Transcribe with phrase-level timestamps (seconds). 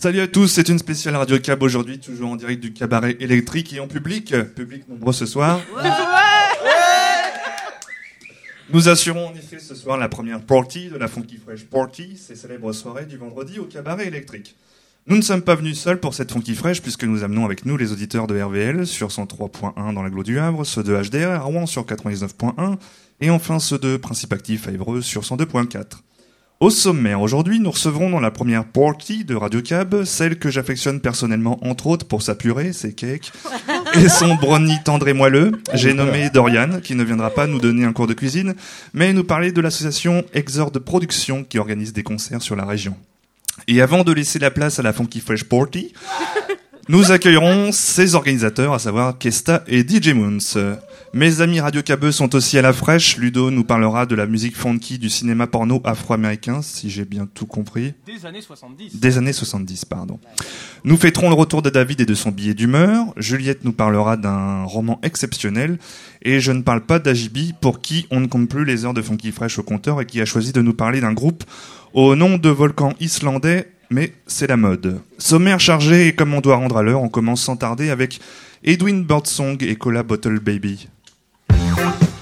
[0.00, 3.74] Salut à tous, c'est une spéciale Radio Cab aujourd'hui, toujours en direct du cabaret électrique
[3.74, 4.34] et en public.
[4.56, 5.60] Public nombreux ce soir.
[8.72, 12.34] Nous assurons en effet ce soir la première party de la Funky Fresh Party, ces
[12.34, 14.56] célèbres soirées du vendredi au cabaret électrique.
[15.06, 17.76] Nous ne sommes pas venus seuls pour cette Funky Fresh puisque nous amenons avec nous
[17.76, 21.66] les auditeurs de RVL sur 103.1 dans l'agglo du Havre, ceux de HDR à Rouen
[21.66, 22.78] sur 99.1
[23.20, 25.98] et enfin ceux de Principe Actif à Évreux sur 102.4.
[26.62, 31.00] Au sommaire, aujourd'hui, nous recevrons dans la première party de Radio Cab celle que j'affectionne
[31.00, 33.32] personnellement, entre autres, pour sa purée, ses cakes,
[33.94, 35.52] et son brownie tendre et moelleux.
[35.72, 38.54] J'ai nommé Dorian, qui ne viendra pas nous donner un cours de cuisine,
[38.92, 42.94] mais nous parler de l'association Exor de Production, qui organise des concerts sur la région.
[43.66, 45.94] Et avant de laisser la place à la Funky Fresh Party,
[46.90, 50.76] nous accueillerons ses organisateurs, à savoir Kesta et DJ Moons.
[51.12, 53.16] Mes amis Radio Cabeux sont aussi à la fraîche.
[53.16, 57.46] Ludo nous parlera de la musique funky du cinéma porno afro-américain, si j'ai bien tout
[57.46, 57.94] compris.
[58.06, 59.00] Des années 70.
[59.00, 60.20] Des années 70, pardon.
[60.84, 63.06] Nous fêterons le retour de David et de son billet d'humeur.
[63.16, 65.78] Juliette nous parlera d'un roman exceptionnel.
[66.22, 69.02] Et je ne parle pas d'Ajibi, pour qui on ne compte plus les heures de
[69.02, 71.42] funky fresh au compteur et qui a choisi de nous parler d'un groupe
[71.92, 75.00] au nom de volcan islandais, mais c'est la mode.
[75.18, 78.20] Sommaire chargé et comme on doit rendre à l'heure, on commence sans tarder avec
[78.62, 80.88] Edwin Birdsong et Cola Bottle Baby.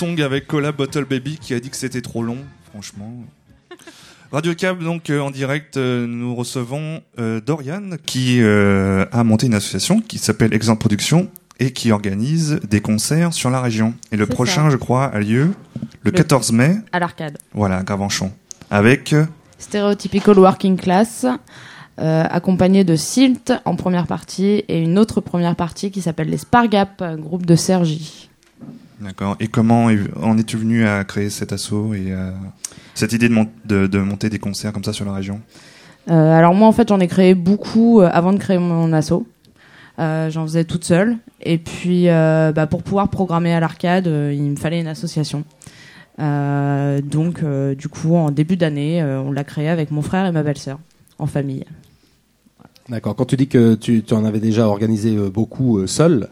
[0.00, 2.38] Tong avec Cola Bottle Baby qui a dit que c'était trop long,
[2.70, 3.12] franchement.
[4.32, 7.02] Radio Cab, donc en direct, nous recevons
[7.44, 13.34] Dorian qui a monté une association qui s'appelle Exemple Production et qui organise des concerts
[13.34, 13.92] sur la région.
[14.10, 15.52] Et le prochain, je crois, a lieu
[16.02, 16.76] le, 14 mai.
[16.92, 17.36] À l'Arcade.
[17.52, 18.32] Voilà, à Gravenchon.
[18.70, 19.12] Avec.
[19.12, 19.26] Euh,
[19.58, 21.26] Stereotypical Working Class,
[21.98, 26.38] euh, accompagné de Silt en première partie et une autre première partie qui s'appelle les
[26.38, 28.29] Spargap, groupe de Sergi.
[29.00, 29.36] D'accord.
[29.40, 29.88] Et comment
[30.20, 32.30] en es-tu venu à créer cet assaut et euh,
[32.94, 35.40] cette idée de, de, monter des concerts comme ça sur la région?
[36.06, 39.26] Alors moi, en fait, j'en ai créé beaucoup avant de créer mon assaut.
[40.00, 41.18] Euh, j'en faisais toute seule.
[41.42, 45.44] Et puis, euh, bah, pour pouvoir programmer à l'arcade, euh, il me fallait une association.
[46.18, 47.42] donc,
[47.76, 50.78] du coup, en début d'année, on l'a créé avec mon frère et ma belle-sœur,
[51.18, 51.64] en famille.
[52.90, 53.16] D'accord.
[53.16, 56.28] Quand tu dis que tu, en avais déjà organisé beaucoup seul,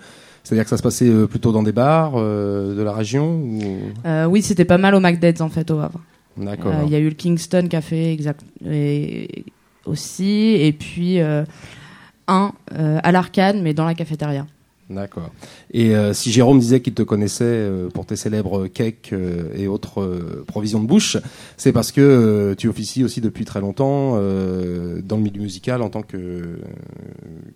[0.48, 3.42] c'est-à-dire que ça se passait plutôt dans des bars de la région
[4.28, 6.00] Oui, c'était pas mal au McDead's en fait au Havre.
[6.38, 6.72] D'accord.
[6.86, 8.44] Il y a eu le Kingston Café exact,
[9.84, 11.20] aussi, et puis
[12.28, 14.46] un euh, à l'arcade, mais dans la cafétéria.
[14.90, 15.30] D'accord.
[15.70, 19.12] Et euh, si Jérôme disait qu'il te connaissait euh, pour tes célèbres cakes
[19.54, 21.18] et autres provisions de bouche,
[21.56, 26.02] c'est parce que tu officies aussi depuis très longtemps dans le milieu musical en tant
[26.02, 26.60] que,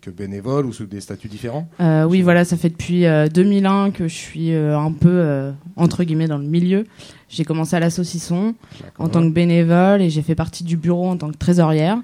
[0.01, 1.69] que bénévole ou sous des statuts différents?
[1.81, 6.47] Oui, voilà, ça fait depuis 2001 que je suis un peu, entre guillemets, dans le
[6.47, 6.85] milieu.
[7.29, 8.55] J'ai commencé à la saucisson
[8.99, 11.99] en tant que bénévole et j'ai fait partie du bureau en tant que trésorière.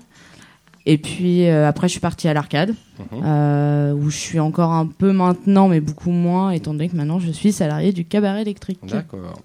[0.88, 3.22] Et puis euh, après, je suis partie à l'arcade, mhm.
[3.22, 7.18] euh, où je suis encore un peu maintenant, mais beaucoup moins, étant donné que maintenant
[7.18, 8.80] je suis salarié du cabaret électrique.
[8.84, 9.42] D'accord.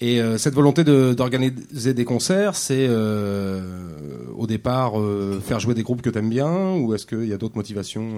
[0.00, 4.94] Et euh, cette volonté d'organiser des concerts, c'est au départ
[5.42, 8.08] faire jouer des groupes que tu aimes bien, ou est-ce qu'il y a d'autres motivations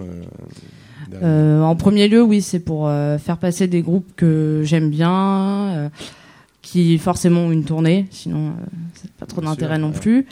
[1.20, 5.90] En premier lieu, oui, c'est pour faire passer des groupes que j'aime bien,
[6.62, 8.52] qui forcément ont une tournée, sinon
[8.94, 10.26] c'est pas trop d'intérêt non plus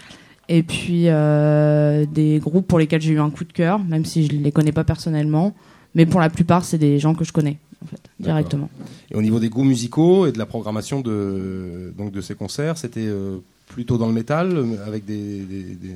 [0.49, 4.26] et puis euh, des groupes pour lesquels j'ai eu un coup de cœur, même si
[4.26, 5.55] je ne les connais pas personnellement.
[5.95, 8.69] Mais pour la plupart, c'est des gens que je connais, en fait, directement.
[9.11, 12.76] Et au niveau des goûts musicaux et de la programmation de, donc de ces concerts,
[12.76, 15.41] c'était euh, plutôt dans le métal, avec des,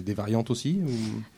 [0.04, 0.78] des, variantes aussi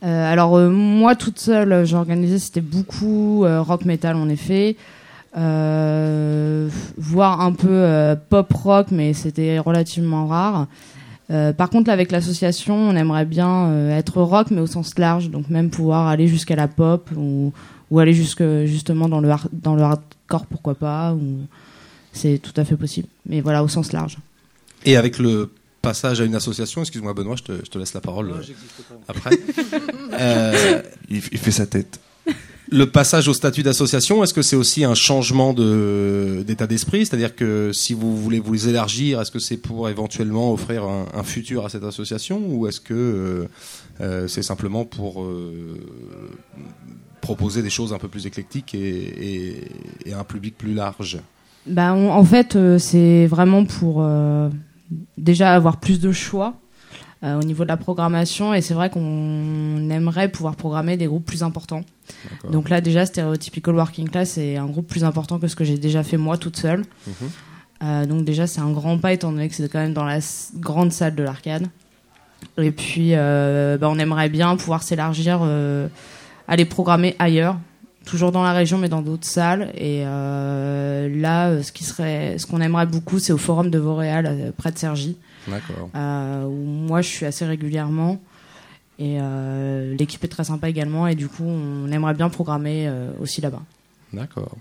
[0.03, 4.77] euh, Alors, moi, toute seule, j'organisais, c'était beaucoup rock metal, en effet.
[5.33, 5.41] voire
[7.41, 10.67] un peu pop rock, mais c'était relativement rare.
[11.33, 15.29] Euh, par contre, avec l'association, on aimerait bien euh, être rock, mais au sens large,
[15.29, 17.51] donc même pouvoir aller jusqu'à la pop ou,
[17.89, 21.15] ou aller jusque, justement dans le, dans le hardcore, pourquoi pas.
[22.11, 24.19] C'est tout à fait possible, mais voilà, au sens large.
[24.85, 28.01] Et avec le passage à une association, excuse-moi Benoît, je te, je te, laisse la
[28.01, 28.41] parole euh,
[29.07, 29.31] après.
[31.09, 31.99] il, il fait sa tête
[32.73, 37.05] le passage au statut d'association, est-ce que c'est aussi un changement d'état d'esprit?
[37.05, 41.65] C'est-à-dire que si vous voulez vous élargir, est-ce que c'est pour éventuellement offrir un, futur
[41.65, 42.41] à cette association?
[42.47, 43.47] Ou est-ce que euh,
[44.01, 45.79] euh, c'est simplement pour euh,
[47.21, 49.61] proposer des choses un peu plus éclectiques et,
[50.11, 51.19] un public plus large?
[51.67, 54.05] Bah, En fait, c'est vraiment pour
[55.17, 56.55] déjà avoir plus de choix
[57.23, 58.53] euh, au niveau de la programmation.
[58.53, 61.83] Et c'est vrai qu'on aimerait pouvoir programmer des groupes plus importants.
[62.51, 65.77] Donc là, déjà, Stereotypical Working Class, c'est un groupe plus important que ce que j'ai
[65.77, 66.83] déjà fait moi toute seule.
[67.07, 67.13] Mhm.
[67.83, 70.19] Euh, donc déjà, c'est un grand pas étant donné que c'est quand même dans la
[70.55, 71.67] grande salle de l'arcade.
[72.57, 75.41] Et puis, euh, bah, on aimerait bien pouvoir s'élargir,
[76.47, 77.57] à les programmer ailleurs,
[78.05, 79.71] toujours dans la région, mais dans d'autres salles.
[79.77, 84.73] Et là, ce qui serait, ce qu'on aimerait beaucoup, c'est au Forum de Vauréal, près
[84.73, 85.15] de Cergy.
[85.47, 85.89] D'accord.
[85.95, 88.21] Euh, où moi, je suis assez régulièrement.
[88.99, 91.07] Et euh, l'équipe est très sympa également.
[91.07, 93.61] Et du coup, on aimerait bien programmer euh, aussi là-bas.
[94.11, 94.57] D'accord.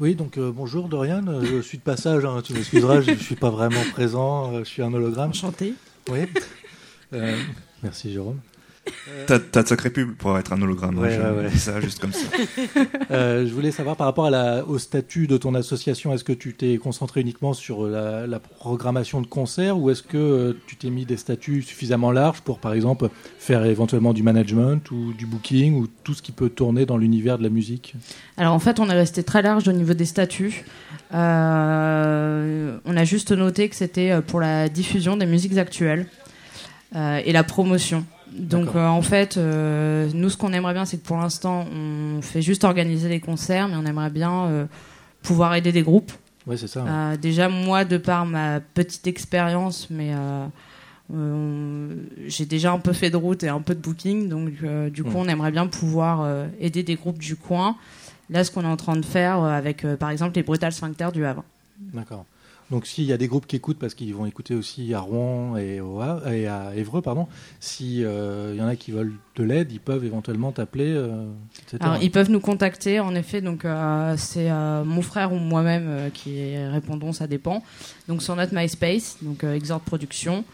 [0.00, 3.50] Oui, donc bonjour Dorian, je suis de passage, hein, tu m'excuseras, je ne suis pas
[3.50, 5.30] vraiment présent, je suis un hologramme.
[5.30, 5.72] Enchanté.
[6.10, 6.18] Oui.
[7.80, 8.40] merci Jérôme.
[9.08, 10.98] Euh, t'as de sacré pub pour être un hologramme.
[10.98, 12.26] Ouais, ouais, ça juste comme ça.
[13.10, 16.32] Euh, je voulais savoir par rapport à la, au statut de ton association, est-ce que
[16.32, 20.90] tu t'es concentré uniquement sur la, programmation de concerts ou est-ce que euh, tu t'es
[20.90, 25.74] mis des statuts suffisamment larges pour, par exemple, faire éventuellement du management ou du booking
[25.74, 27.94] ou tout ce qui peut tourner dans l'univers de la musique?
[28.36, 30.64] Alors en fait, on est resté très large au niveau des statuts.
[31.12, 36.06] on a juste noté que c'était pour la diffusion des musiques actuelles
[36.94, 38.04] et la promotion.
[38.38, 42.20] Donc euh, en fait, euh, nous ce qu'on aimerait bien, c'est que pour l'instant, on
[42.20, 44.66] fait juste organiser les concerts, mais on aimerait bien euh,
[45.22, 46.12] pouvoir aider des groupes.
[46.46, 47.16] Oui, c'est ça.
[47.16, 50.12] déjà moi, de par ma petite expérience, mais
[52.26, 54.50] j'ai déjà un peu fait de route et un peu de booking, donc
[54.90, 56.28] du coup, on aimerait bien pouvoir
[56.60, 57.76] aider des groupes du coin
[58.30, 61.24] Là, ce qu'on est en train de faire avec, par exemple, les Brutal Sphincter du
[61.24, 61.44] Havre.
[61.78, 62.26] D'accord.
[62.70, 65.56] Donc s'il y a des groupes qui écoutent, parce qu'ils vont écouter aussi à Rouen
[65.56, 65.78] et,
[66.46, 67.28] à Évreux, pardon,
[67.60, 71.26] s'il y en a qui veulent de l'aide, ils peuvent éventuellement t'appeler, euh,
[72.00, 73.40] ils peuvent nous contacter, en effet.
[73.40, 77.62] Donc, euh, c'est euh, mon frère ou moi-même euh, qui répondons, ça dépend.
[78.08, 80.44] Donc, sur notre MySpace, donc euh, Exhort Production.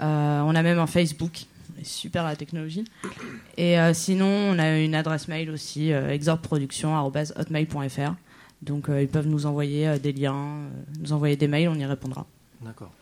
[0.00, 1.44] Euh, on a même un Facebook.
[1.82, 2.84] Super la technologie.
[3.56, 8.14] Et euh, sinon, on a une adresse mail aussi, euh, exhortproduction.hotmail.fr.
[8.62, 10.68] Donc, euh, ils peuvent nous envoyer euh, des liens, euh,
[11.00, 12.26] nous envoyer des mails, on y répondra.
[12.64, 12.92] D'accord.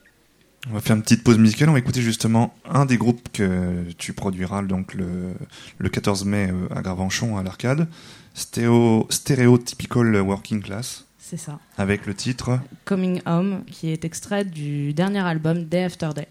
[0.69, 1.69] On va faire une petite pause musicale.
[1.69, 5.33] On va écouter justement un des groupes que tu produiras donc le,
[5.79, 7.89] le 14 mai à Gravenchon à l'Arcade.
[8.35, 11.07] Stéréo, Stéréotypical Working Class.
[11.19, 11.59] C'est ça.
[11.79, 16.29] Avec le titre Coming Home, qui est extrait du dernier album Day After Day.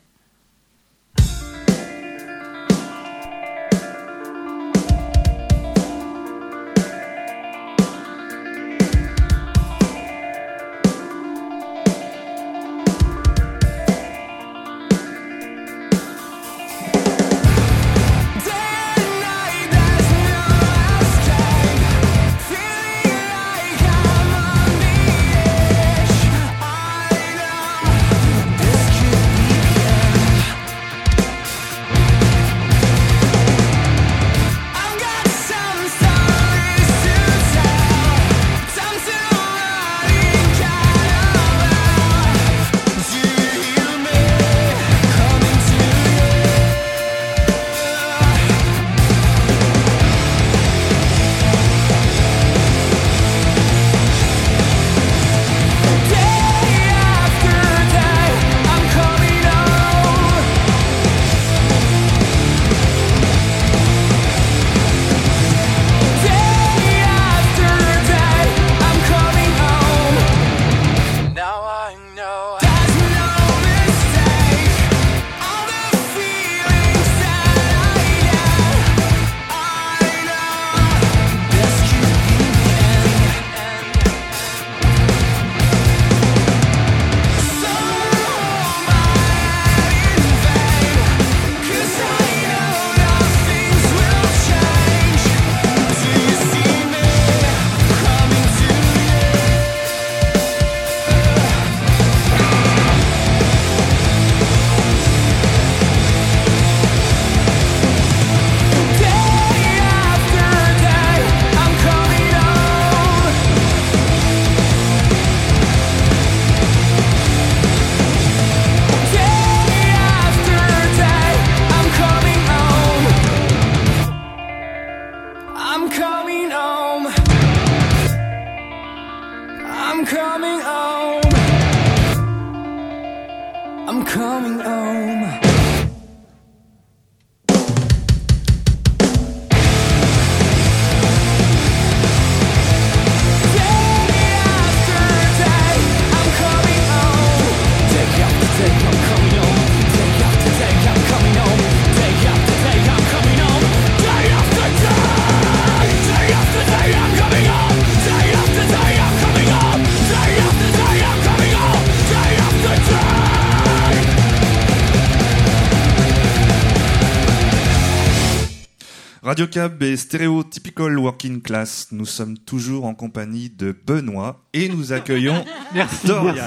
[169.39, 171.87] Radio Cab et Stéréotypical Working Class.
[171.93, 175.45] Nous sommes toujours en compagnie de Benoît et nous accueillons
[176.05, 176.43] Dorian.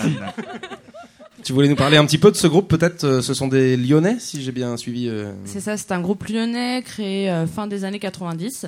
[1.42, 3.78] Tu voulais nous parler un petit peu de ce groupe Peut-être euh, ce sont des
[3.78, 5.08] Lyonnais, si j'ai bien suivi.
[5.08, 8.66] euh, C'est ça, c'est un groupe lyonnais créé euh, fin des années 90,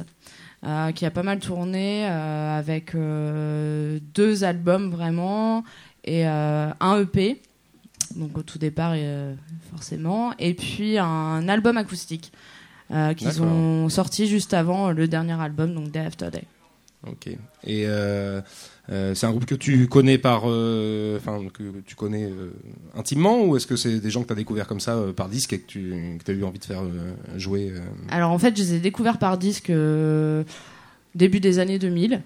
[0.64, 5.64] euh, qui a pas mal tourné euh, avec euh, deux albums vraiment
[6.02, 7.42] et euh, un EP,
[8.16, 9.34] donc au tout départ euh,
[9.70, 12.32] forcément, et puis un album acoustique
[12.90, 16.44] euh, qu'ils ont sorti juste avant le dernier album, donc Day After Day.
[17.06, 17.28] Ok.
[17.66, 18.40] Et euh,
[18.90, 22.52] euh, c'est un groupe que tu connais par, euh, enfin que tu connais euh,
[22.96, 25.28] intimement, ou est-ce que c'est des gens que tu as découvert comme ça euh, par
[25.28, 28.56] disque et que tu as eu envie de faire euh, jouer euh, Alors en fait,
[28.56, 30.44] je les ai découverts par disque euh,
[31.14, 32.20] début des années 2000.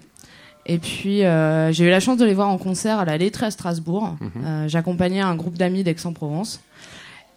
[0.65, 3.47] Et puis euh, j'ai eu la chance de les voir en concert à la Lettrée
[3.47, 4.17] à Strasbourg.
[4.21, 4.31] Mhm.
[4.45, 6.61] Euh, J'accompagnais un groupe d'amis d'Aix-en-Provence.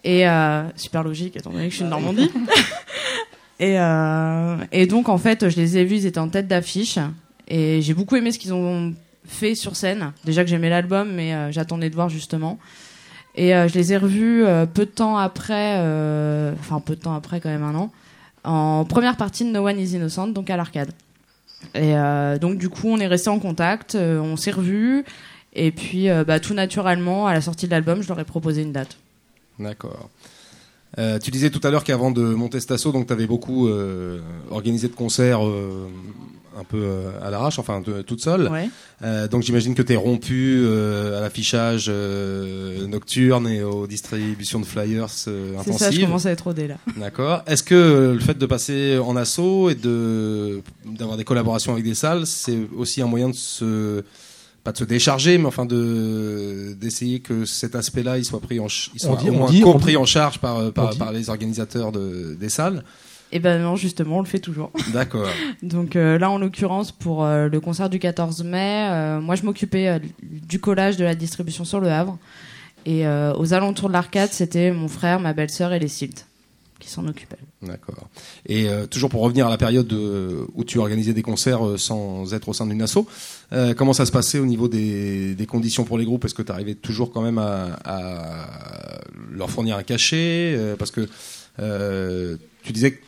[0.05, 2.29] Et euh, super logique, étant donné que je suis de Normandie.
[3.59, 6.99] et, euh, et donc en fait, je les ai vus, ils étaient en tête d'affiche.
[7.47, 8.93] Et j'ai beaucoup aimé ce qu'ils ont
[9.25, 10.11] fait sur scène.
[10.25, 12.59] Déjà que j'aimais l'album, mais euh, j'attendais de voir justement.
[13.35, 14.43] Et euh, je les ai revus
[14.73, 15.75] peu de temps après,
[16.59, 17.91] enfin peu de temps après, quand même un an,
[18.43, 20.91] en première partie de No One is Innocent, donc à l'arcade.
[21.73, 21.95] Et
[22.39, 25.03] donc du coup, on est resté en contact, on s'est revus,
[25.53, 28.71] et puis bah, tout naturellement, à la sortie de l'album, je leur ai proposé une
[28.71, 28.97] date.
[29.57, 30.09] D'accord.
[30.99, 33.67] Euh, tu disais tout à l'heure qu'avant de monter cet assaut, donc tu avais beaucoup
[33.67, 34.19] euh,
[34.51, 35.87] organisé de concerts euh,
[36.55, 38.47] un peu euh, à l'arrache, enfin de- toute seule.
[38.47, 38.69] Ouais.
[39.01, 44.59] Euh, donc j'imagine que tu es rompu euh, à l'affichage euh, nocturne et aux distributions
[44.59, 46.05] de flyers euh, C'est ça, je intensives.
[46.05, 46.75] commence à être rodée là.
[46.97, 47.41] D'accord.
[47.47, 51.95] Est-ce que le fait de passer en assaut et de d'avoir des collaborations avec des
[51.95, 54.03] salles, c'est aussi un moyen de se
[54.63, 58.67] pas de se décharger, mais enfin de d'essayer que cet aspect-là, il soit pris en,
[58.93, 61.29] il soit dit- au moins dit- compris dit- en charge par euh, par, par les
[61.29, 62.83] organisateurs de, des salles.
[63.35, 64.71] Et ben non, justement, on le fait toujours.
[64.93, 65.27] D'accord.
[65.63, 69.43] Donc euh, là, en l'occurrence, pour euh, le concert du 14 mai, euh, moi, je
[69.43, 72.17] m'occupais euh, du collage de la distribution sur le Havre.
[72.85, 76.27] Et euh, aux alentours de l'arcade, c'était mon frère, ma belle-sœur et les Silt
[76.89, 77.37] s'en occupaient.
[77.61, 78.09] D'accord.
[78.45, 81.77] Et euh, toujours pour revenir à la période de- où tu organisais des concerts euh,
[81.77, 82.99] sans être au sein d'une asso,
[83.51, 86.25] euh, comment ça se passait au niveau des, conditions pour les groupes?
[86.25, 88.99] Est-ce que tu arrivais toujours quand même à,
[89.31, 90.57] leur fournir un cachet?
[90.79, 91.07] Parce que
[92.63, 93.03] tu disais que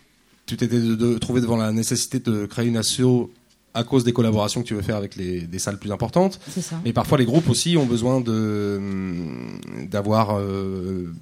[0.46, 0.80] tu t'étais
[1.20, 3.32] trouvé devant la nécessité de créer une asso
[3.76, 6.40] à cause des collaborations que tu veux faire avec les, des salles plus importantes.
[6.50, 6.78] C'est ça.
[6.84, 8.82] Mais parfois, les groupes aussi ont besoin de
[9.90, 11.14] d'avoir euh,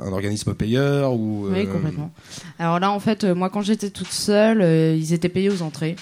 [0.00, 1.48] un organisme payeur ou.
[1.50, 2.12] Oui, euh, complètement.
[2.58, 4.62] Alors là, en fait, euh, moi, quand j'étais toute seule,
[4.96, 5.96] ils étaient payés aux entrées.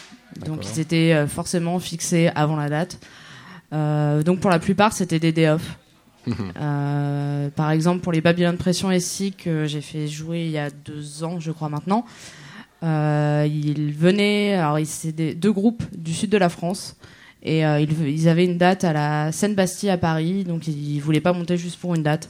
[0.45, 2.99] Donc, ils étaient forcément fixés avant la date.
[3.73, 5.79] Donc, pour la plupart, c'était des day off.
[6.27, 6.53] Mhm.
[6.61, 10.71] Euh, par exemple, pour les Babylone Pression SI que j'ai fait jouer il y a
[10.71, 12.05] deux ans, je crois maintenant,
[12.85, 16.97] euh, ils venaient, alors ils- c'est deux groupes du sud de la France,
[17.43, 21.21] et euh, ils, ils avaient une date à la Seine-Bastille à Paris, donc ils voulaient
[21.21, 22.29] pas monter juste pour une date.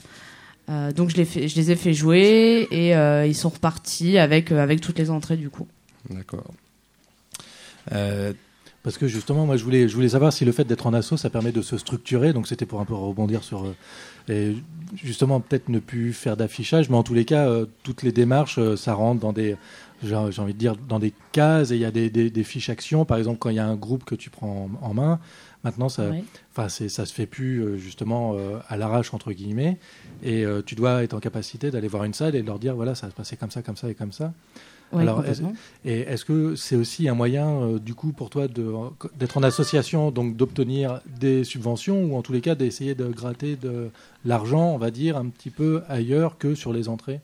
[0.69, 2.91] Euh, donc je les, ai fait jouer et
[3.27, 5.67] ils sont repartis avec, toutes les entrées du coup.
[6.09, 6.51] D'accord.
[8.85, 11.51] Parce que justement, moi, je voulais, savoir si le fait d'être en asso, ça permet
[11.51, 12.33] de se structurer.
[12.33, 13.65] Donc, c'était pour un peu rebondir sur.
[14.93, 17.49] justement, peut-être ne plus faire d'affichage, mais en tous les cas,
[17.81, 19.55] toutes les démarches, ça rentre dans des.
[20.03, 22.69] J'ai envie de dire dans des cases et il y a des, des, des fiches
[22.69, 23.05] actions.
[23.05, 25.19] Par exemple, quand il y a un groupe que tu prends en, en main,
[25.63, 26.11] maintenant, ça.
[26.51, 29.77] Enfin, c'est, ça se fait plus euh, justement euh, à l'arrache entre guillemets,
[30.23, 32.75] et euh, tu dois être en capacité d'aller voir une salle et de leur dire
[32.75, 34.33] voilà ça va se passer comme ça, comme ça et comme ça.
[34.93, 35.53] Ouais, Alors, complètement.
[35.83, 38.71] Et est-ce que c'est aussi un moyen euh, du coup pour toi de,
[39.17, 43.55] d'être en association, donc d'obtenir des subventions ou en tous les cas d'essayer de gratter
[43.55, 43.89] de
[44.23, 47.19] l'argent, on va dire un petit peu ailleurs que sur les entrées?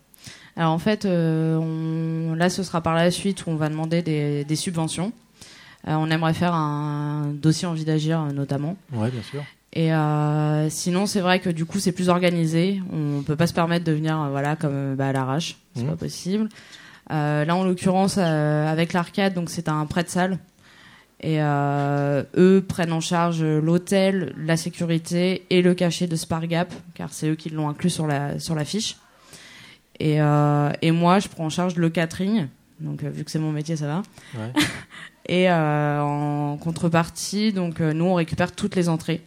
[0.58, 4.02] Alors en fait, euh, on- là ce sera par la suite où on va demander
[4.02, 5.12] des, des subventions.
[5.88, 8.76] Euh, on aimerait faire un dossier envie d'agir euh, notamment.
[8.94, 9.44] Ouais, bien sûr.
[9.74, 12.82] Et euh, sinon, c'est vrai que du coup, c'est plus organisé.
[12.92, 15.56] On peut pas se permettre de venir, euh, voilà, comme bah, à l'arrache.
[15.76, 15.90] C'est Mhm.
[15.90, 16.50] pas possible.
[17.12, 20.38] Euh, là, en l'occurrence, euh, avec l'arcade, donc c'est un prêt de salle.
[21.22, 27.14] Et euh, eux prennent en charge l'hôtel, la sécurité et le cachet de Spargap, car
[27.14, 28.98] c'est eux qui l'ont inclus sur la sur la fiche.
[30.04, 32.48] Et, euh, et moi, je prends en charge le catering.
[32.80, 34.02] Donc, euh, vu que c'est mon métier, ça va.
[34.36, 34.52] Ouais.
[35.28, 39.22] Et euh, en contrepartie, donc nous on récupère toutes les entrées.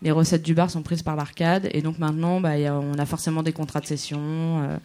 [0.00, 3.04] Les recettes du bar sont prises par l'arcade et donc maintenant bah, a- on a
[3.04, 4.18] forcément des contrats de session.
[4.20, 4.76] euh,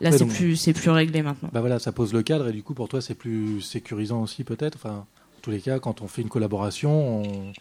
[0.00, 1.50] là Ouais, c'est plus c'est plus réglé maintenant.
[1.52, 4.44] Bah voilà, ça pose le cadre et du coup pour toi c'est plus sécurisant aussi
[4.44, 4.76] peut-être?
[4.76, 5.06] Enfin, en
[5.42, 7.52] tous les cas, quand on fait une collaboration, on...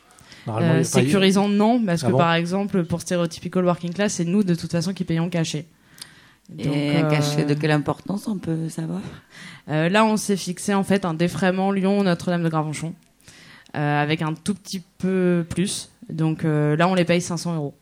[0.46, 4.13] normalement, Euh, pas- sécurisant non parce Ah que bon par exemple pour Stereotypical Working Class
[4.13, 5.66] c'est nous de toute façon qui payons le cachet.
[6.50, 9.02] Donc, Et un euh, cachet de quelle importance on peut savoir?
[9.70, 12.94] Euh, là on s'est fixé en fait un défraiement Lyon Notre-Dame de Gravenchon
[13.76, 15.90] euh, avec un tout petit peu plus.
[16.10, 17.74] Donc euh, là on les paye 500 euros.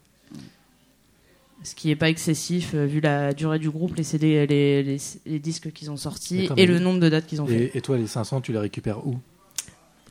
[1.63, 4.97] Ce qui n'est pas excessif euh, vu la durée du groupe, les CD, les, les,
[5.25, 7.71] les disques qu'ils ont sortis et le nombre de dates qu'ils ont fait.
[7.73, 9.17] Et, et toi, les 500, tu les récupères où?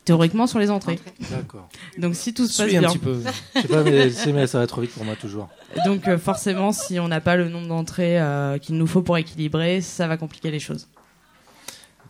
[0.04, 0.98] Théoriquement sur les entrées.
[1.30, 1.68] D'accord.
[1.96, 2.90] Donc si tout se passe suis un bien.
[2.90, 3.20] petit peu.
[3.56, 3.82] Je sais pas,
[4.32, 5.48] mais ça va trop vite pour moi toujours.
[5.86, 9.16] Donc euh, forcément, si on n'a pas le nombre d'entrées euh, qu'il nous faut pour
[9.16, 10.88] équilibrer, ça va compliquer les choses.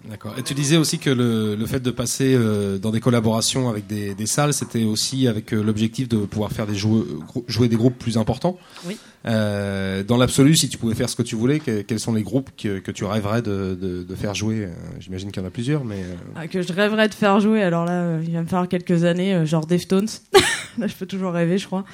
[0.09, 0.35] D'accord.
[0.39, 3.87] Et tu disais aussi que le, le fait de passer euh, dans des collaborations avec
[3.87, 7.99] des, des salles, c'était aussi avec euh, l'objectif de pouvoir faire des jouer, des groupes
[7.99, 8.59] plus importants.
[8.87, 8.99] Oui.
[9.27, 12.23] Euh, dans l'absolu, si tu pouvais faire ce que tu voulais, que- quels sont les
[12.23, 14.69] groupes que, que tu rêverais de, de, de faire jouer?
[15.01, 16.05] J'imagine qu'il y en a plusieurs, mais
[16.37, 19.05] Ah, que je rêverais de faire jouer, alors là, euh, il va me falloir quelques
[19.05, 20.09] années, euh, genre Deftones.
[20.79, 21.85] là, je peux toujours rêver, je crois.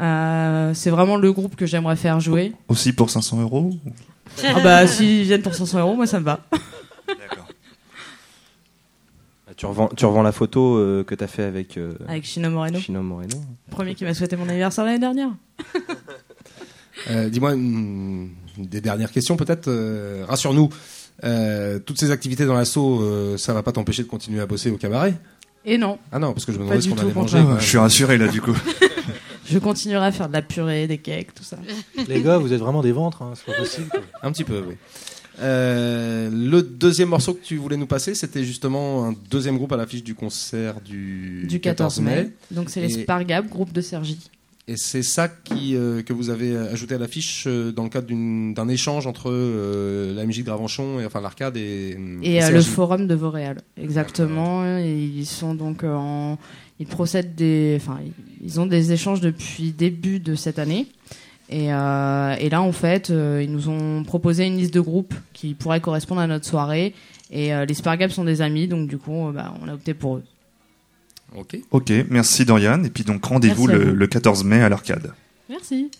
[0.00, 2.52] Euh, c'est vraiment le groupe que j'aimerais faire jouer.
[2.68, 3.90] Aussi pour 500 euros ou-
[4.46, 6.40] Ah bah, s'ils viennent pour 500 euros, moi ça me va.
[7.18, 7.46] D'accord.
[9.56, 12.48] Tu revends, tu revends la photo euh, que tu as fait avec euh, Avec Chino
[12.50, 13.36] Moreno, Chino Moreno.
[13.70, 15.30] premier qui m'a souhaité mon anniversaire l'année dernière.
[17.10, 19.68] euh, dis-moi une- des dernières questions peut-être.
[19.68, 20.68] euh, Rassure-nous.
[21.24, 24.70] Euh, toutes ces activités dans l'assaut, euh, ça va pas t'empêcher de continuer à bosser
[24.70, 25.14] au cabaret?
[25.64, 27.42] Et non, Ah non, parce que je me demandais ce qu'on allait manger.
[27.58, 28.56] Je suis rassuré là du coup.
[29.44, 31.58] je continuerai à faire de la purée, des cakes, tout ça.
[32.08, 33.88] Les gars, vous êtes vraiment des ventres, hein, c'est pas possible.
[33.90, 34.00] quoi.
[34.22, 34.76] Un petit peu, oui.
[35.40, 39.76] Euh, le deuxième morceau que tu voulais nous passer, c'était justement un deuxième groupe à
[39.76, 42.32] l'affiche du concert du, Du 14 mai.
[42.50, 44.18] Donc c'est les Spargab, groupe de Sergi.
[44.70, 48.06] Et c'est ça qui, euh, que vous avez ajouté à l'affiche euh, dans le cadre
[48.06, 53.08] d'un échange entre euh, la musique de Ravenchon et enfin l'arcade et, Et le forum
[53.08, 54.64] de Vauréal, exactement.
[54.78, 56.38] Et ils sont donc en,
[56.78, 57.98] ils procèdent des, enfin,
[58.44, 60.86] ils ont des échanges depuis début de cette année.
[61.50, 65.14] Et, euh, et là, en fait, euh, ils nous ont proposé une liste de groupes
[65.32, 66.94] qui pourraient correspondre à notre soirée.
[67.32, 69.92] Et euh, les Spargab sont des amis, donc du coup, euh, bah, on a opté
[69.92, 70.24] pour eux.
[71.36, 71.58] Ok.
[71.72, 72.82] Ok, merci Dorian.
[72.84, 75.12] Et puis donc rendez-vous le, le 14 mai à l'arcade.
[75.48, 75.90] Merci.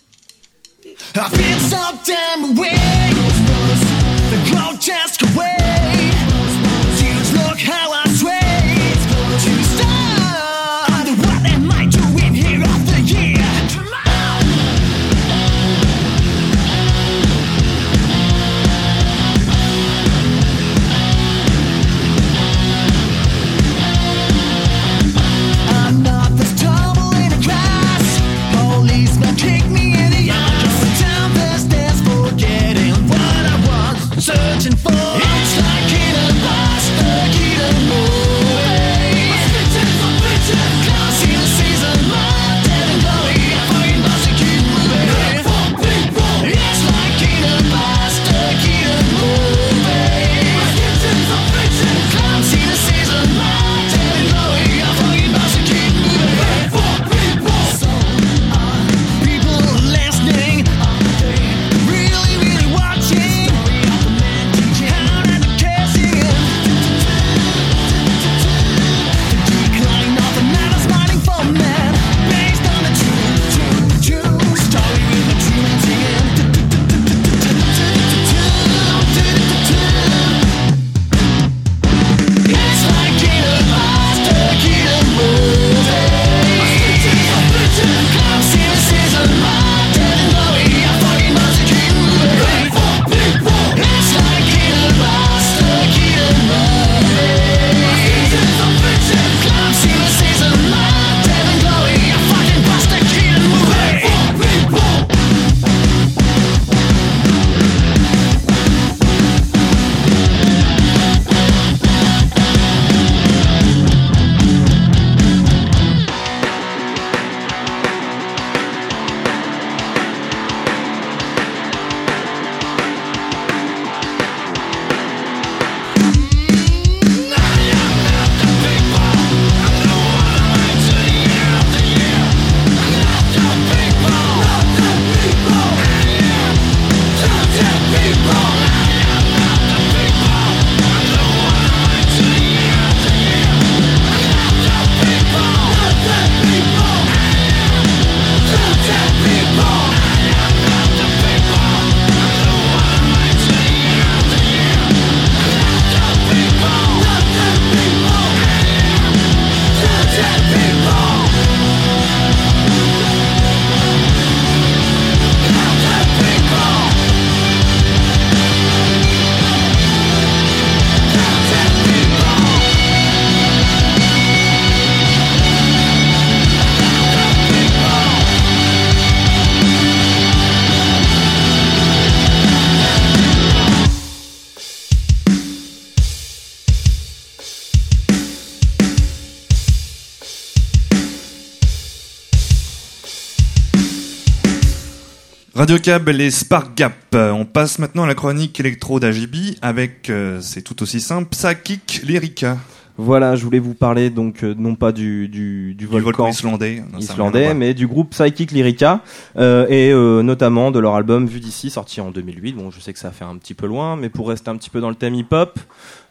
[195.71, 196.93] Radio Cab, les Spark Gap.
[197.15, 202.01] On passe maintenant à la chronique électro d'Agibi avec, euh, c'est tout aussi simple, Psychic
[202.03, 202.57] Lyrica.
[202.97, 206.83] Voilà, je voulais vous parler donc euh, non pas du, du, du Du volcan islandais.
[206.91, 208.99] Non, islandais, mais du groupe Psychic Lyrica
[209.37, 212.51] euh, et euh, notamment de leur album Vue d'ici, sorti en 2008.
[212.51, 214.69] Bon, je sais que ça fait un petit peu loin, mais pour rester un petit
[214.69, 215.57] peu dans le thème hip-hop,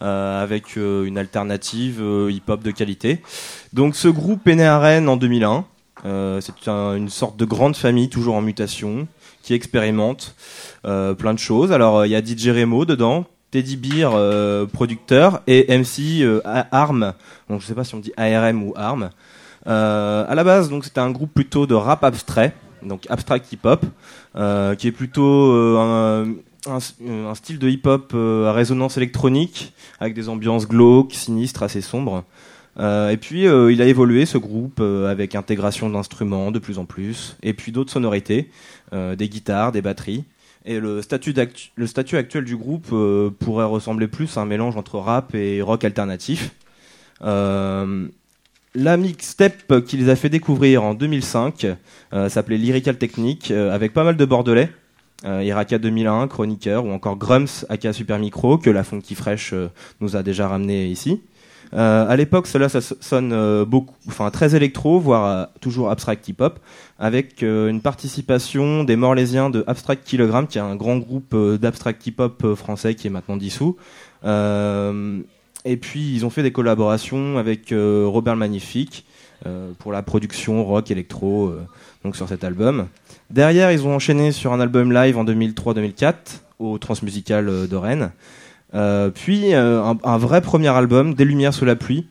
[0.00, 3.20] avec une alternative hip-hop de qualité.
[3.74, 5.66] Donc, ce groupe est né à Rennes en 2001.
[6.06, 9.06] Euh, c'est un- une sorte de grande famille, toujours en mutation,
[9.42, 10.34] qui expérimente
[10.84, 11.72] euh, plein de choses.
[11.72, 13.24] Alors, euh, il y a DJ Remo dedans.
[13.50, 16.24] Teddy Beer, euh, producteur, et MC
[16.70, 17.14] Arm,
[17.48, 19.10] donc je sais pas si on dit ARM ou ARM,
[19.66, 23.58] euh, à la base, donc c'était un groupe plutôt de rap abstrait, donc abstract hip
[23.64, 23.84] hop,
[24.36, 26.26] euh, qui est plutôt un-
[27.34, 32.22] style de hip-hop à résonance électronique, avec des ambiances glauques, sinistres, assez sombres.
[32.78, 36.78] Euh, et puis euh, il a évolué ce groupe euh, avec intégration d'instruments de plus
[36.78, 38.50] en plus, et puis d'autres sonorités,
[38.92, 40.24] des guitares, des batteries.
[40.64, 42.92] Et le statut, actuel du groupe
[43.38, 46.50] pourrait ressembler plus à un mélange entre rap et rock alternatif.
[47.22, 51.66] La mixtape qui les a fait découvrir en 2005
[52.12, 54.70] euh, s'appelait Lyrical Technique, avec pas mal de bordelais.
[55.24, 59.54] Iraka 2001, Chroniqueur, ou encore Grumps, aka Super Micro, que la Funky Fresh
[60.00, 61.20] nous a déjà ramené ici.
[61.72, 65.90] Euh, à l'époque, cela ça so- sonne euh, beaucoup, enfin très électro, voire euh, toujours
[65.90, 66.58] abstract hip-hop,
[66.98, 72.04] avec euh, une participation des Morlaisiens de Abstract Kilogram, qui est un grand groupe d'abstract
[72.06, 73.76] hip-hop français qui est maintenant dissous.
[75.64, 79.04] Et puis ils ont fait des collaborations avec Robert Magnifique
[79.78, 81.52] pour la production rock électro,
[82.04, 82.86] donc sur cet album.
[83.30, 86.14] Derrière, ils ont enchaîné sur un album live en 2003-2004
[86.58, 88.10] au Transmusical de Rennes.
[88.74, 92.06] Euh, puis euh, un, un vrai premier album, Des Lumières sous la pluie,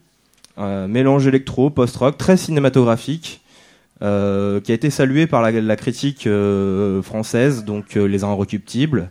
[0.57, 3.41] euh, mélange électro, post-rock, très cinématographique,
[4.01, 9.09] euh, qui a été salué par la, la critique euh, française, donc euh, Les Inrecuptibles.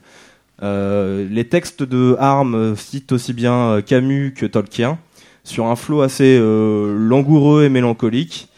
[0.61, 4.99] Les textes de Harm euh, citent aussi bien Camus que Tolkien,
[5.45, 8.49] sur un flow assez langoureux et mélancolique.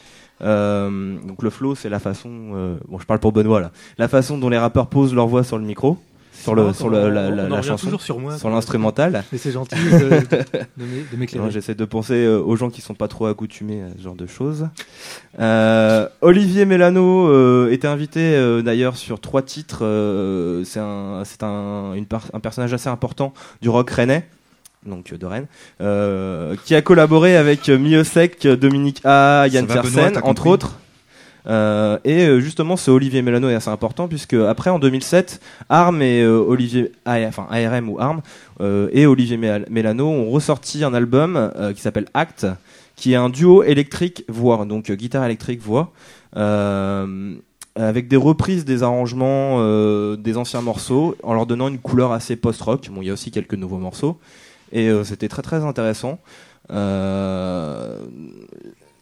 [0.41, 4.49] Donc le flow, c'est la façon, bon, je parle pour Benoît là, la façon dont
[4.49, 5.99] les rappeurs posent leur voix sur le micro,
[6.43, 8.37] sur le, sur le, la, la- on en la revient chanson, toujours sur moi.
[8.39, 9.23] sur l'instrumental.
[9.33, 10.09] Mais c'est gentil de, de,
[10.77, 11.45] de m'é- de m'éclairer.
[11.45, 14.15] Non, J'essaie de penser euh, aux gens qui sont pas trop accoutumés à ce genre
[14.15, 14.69] de choses.
[15.39, 19.81] Euh, Olivier Mélano euh, était invité euh, d'ailleurs sur trois titres.
[19.85, 24.27] euh, c'est un, c'est un, une par- un personnage assez important du rock rennais.
[24.87, 25.45] Donc de Rennes,
[25.83, 29.83] euh, qui a collaboré avec Miosek, Dominique A, Yann t'as
[30.23, 30.79] entre autres.
[31.47, 36.03] Euh, et euh, justement, ce Olivier Mélano est assez important puisque après en 2007, Arm
[36.03, 38.21] et euh, Olivier, enfin ARM ou Arm
[38.93, 42.47] et Olivier Mél- Mélano ont ressorti un album qui s'appelle Act,
[42.95, 45.93] qui est un duo électrique voix, donc guitare électrique voix,
[46.35, 49.65] avec des reprises des arrangements
[50.15, 52.91] des anciens morceaux, en leur donnant une couleur assez post-rock.
[52.93, 54.19] Bon, il y a aussi quelques nouveaux morceaux,
[54.73, 56.19] et c'était très très intéressant.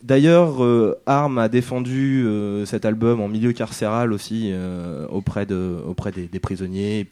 [0.04, 5.76] D'ailleurs, euh, Arm a défendu euh, cet album en milieu carcéral aussi euh, auprès de
[5.88, 7.04] auprès des, prisonniers et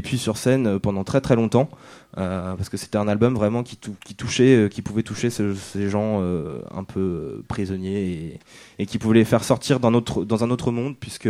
[0.00, 1.68] puis sur scène pendant très très longtemps
[2.14, 5.90] parce que c'était un album vraiment qui, tou- qui touchait qui pouvait toucher ce- ces
[5.90, 8.40] gens un peu prisonniers
[8.78, 11.28] et, qui pouvait les faire sortir autre dans un autre monde puisque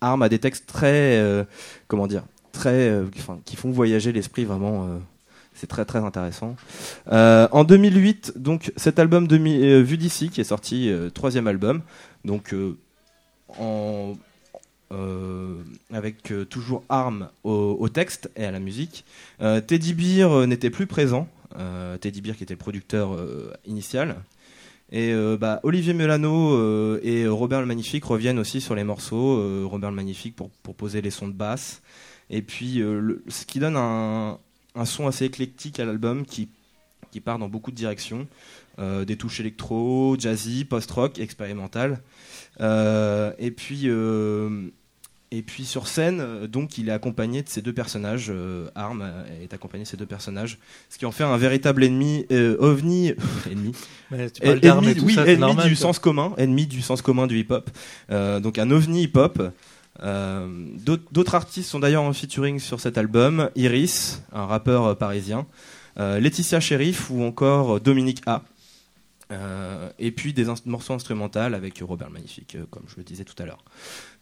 [0.00, 1.46] Arm a des textes très
[1.86, 3.00] comment dire très
[3.44, 4.88] qui font voyager l'esprit vraiment
[5.54, 6.56] c'est très très intéressant.
[7.10, 11.46] Euh, en 2008, donc cet album de euh, Vue d'ici qui est sorti, euh, troisième
[11.46, 11.82] album,
[12.24, 12.54] donc
[15.92, 19.04] avec toujours arme au, texte et à la musique.
[19.38, 21.28] Teddy Beer n'était plus présent.
[22.00, 23.16] Teddy Beer qui était le producteur
[23.66, 24.16] initial.
[24.90, 29.68] Et bah, Olivier Melano et Robert le Magnifique reviennent aussi sur les morceaux.
[29.68, 31.82] Robert le Magnifique pour, poser les sons de basse.
[32.30, 32.82] Et puis,
[33.28, 34.38] ce qui donne un,
[34.74, 36.48] un son assez éclectique à l'album qui,
[37.10, 38.26] qui part dans beaucoup de directions.
[38.80, 42.00] Euh, des touches électro, jazzy, post-rock, expérimental.
[42.60, 44.68] Euh, et puis, euh,
[45.30, 48.32] et puis sur scène, donc il est accompagné de ces deux personnages.
[48.74, 49.04] Arm
[49.40, 50.58] est accompagné de ces deux personnages,
[50.90, 52.26] ce qui en fait un véritable ennemi,
[52.58, 53.12] ovni,
[53.50, 53.72] ennemi,
[54.10, 55.80] Mais tu et- parles d'armes et ennemi, tout oui, ça, ennemi normal, du quoi.
[55.82, 57.70] sens commun, ennemi du sens commun du hip-hop.
[58.10, 59.40] Donc un ovni hip-hop.
[60.02, 60.48] Euh,
[61.12, 63.50] D'autres artistes sont d'ailleurs en featuring sur cet album.
[63.56, 65.46] Iris, un rappeur euh, parisien.
[65.98, 68.42] Euh, Laetitia Sheriff ou encore Dominique A.
[69.32, 73.24] Euh, et puis des morceaux instrumentaux avec Robert le Magnifique, euh, comme je le disais
[73.24, 73.64] tout à l'heure.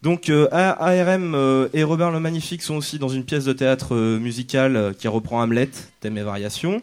[0.01, 3.95] Donc euh, ARM euh, et Robert le Magnifique sont aussi dans une pièce de théâtre
[3.95, 6.81] euh, musical euh, qui reprend Hamlet, thème et variations.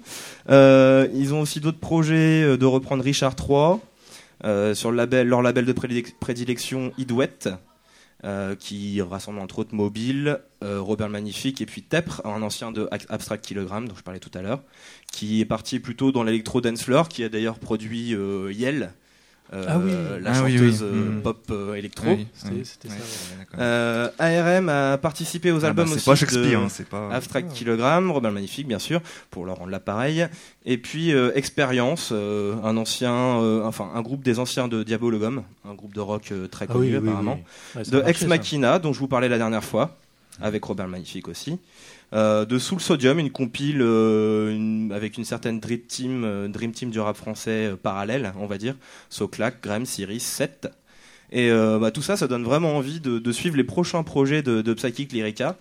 [0.51, 3.79] Euh, ils ont aussi d'autres projets euh, de reprendre Richard III
[4.45, 7.49] euh, sur leur label de prédilec- prédilection Idouette,
[8.25, 12.71] euh, qui rassemble entre autres Mobile, euh, Robert le Magnifique et puis Tepre, un ancien
[12.73, 14.63] de Ac- Abstract Kilogram dont je parlais tout à l'heure,
[15.13, 18.93] qui est parti plutôt dans l'électro dance floor, qui a d'ailleurs produit euh, Yel,
[19.53, 19.91] euh, Ah oui.
[20.23, 20.89] la Ah chanteuse oui.
[20.93, 21.23] euh, Mm.
[21.23, 22.07] pop euh, électro.
[22.09, 22.61] Oui, C'était- oui.
[22.65, 23.59] c'était Ouais, ça, ouais, d'accord.
[23.61, 26.87] Euh, ARM a participé aux Ah bah, albums c'est aussi pas de Shakespeare, hein, c'est
[26.89, 27.13] pas.
[27.13, 30.27] Abstract Kilogram, Robert le Magnifique bien sûr, pour leur rendre l'appareil,
[30.65, 35.43] et puis euh, Expérience, euh, un ancien, euh, enfin un groupe des anciens de Diabologum,
[35.69, 37.41] un groupe de rock euh, très Ah connu apparemment,
[37.75, 37.79] oui.
[37.81, 38.27] Ouais, ça de marché, Ex ça.
[38.29, 39.97] Machina dont je vous parlais la dernière fois,
[40.41, 41.59] avec Robert le Magnifique aussi,
[42.13, 46.91] euh, de Soul Sodium, une compile euh, avec une certaine dream team, euh, dream team
[46.91, 48.75] du rap français parallèle, on va dire,
[49.09, 50.69] Soclac, Graham, Cyrus, 7.
[51.33, 54.63] Et bah, tout ça, ça donne vraiment envie de, de suivre les prochains projets de,
[54.63, 55.57] de Psychic Lyrica.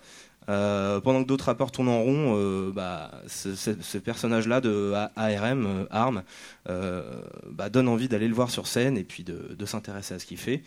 [0.50, 5.84] Euh, pendant que d'autres rappeurs tournent en rond, euh, bah, ce, personnage-là de ARM, euh,
[5.90, 6.22] ARM,
[6.68, 7.02] euh,
[7.48, 10.38] bah, donne envie d'aller le voir sur scène et puis de, s'intéresser à ce qu'il
[10.38, 10.62] fait.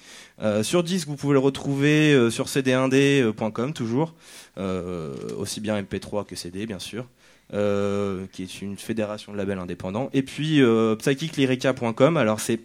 [0.62, 4.14] Sur disque, vous pouvez le retrouver sur cd1d.com toujours,
[5.38, 7.06] aussi bien MP3 que CD bien sûr.
[7.52, 10.10] qui est une fédération de labels indépendants.
[10.14, 12.58] Et puis euh, psychiclyrica.com, alors c'est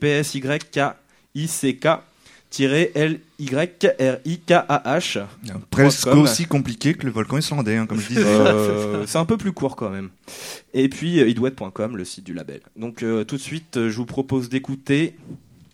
[2.50, 5.26] P-S-Y-K-I-C-K-L-Y-R-I-K-A-H.
[5.70, 8.24] Presque aussi compliqué que le volcan islandais, hein, comme je disais.
[8.38, 10.10] Euh, c'est un peu plus court quand même.
[10.74, 12.60] Et puis euh, idouette.com, le site du label.
[12.76, 15.16] Donc euh, tout de suite, euh, je vous propose d'écouter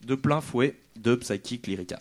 [0.06, 1.98] de plein fouet de Psychic Lyrica.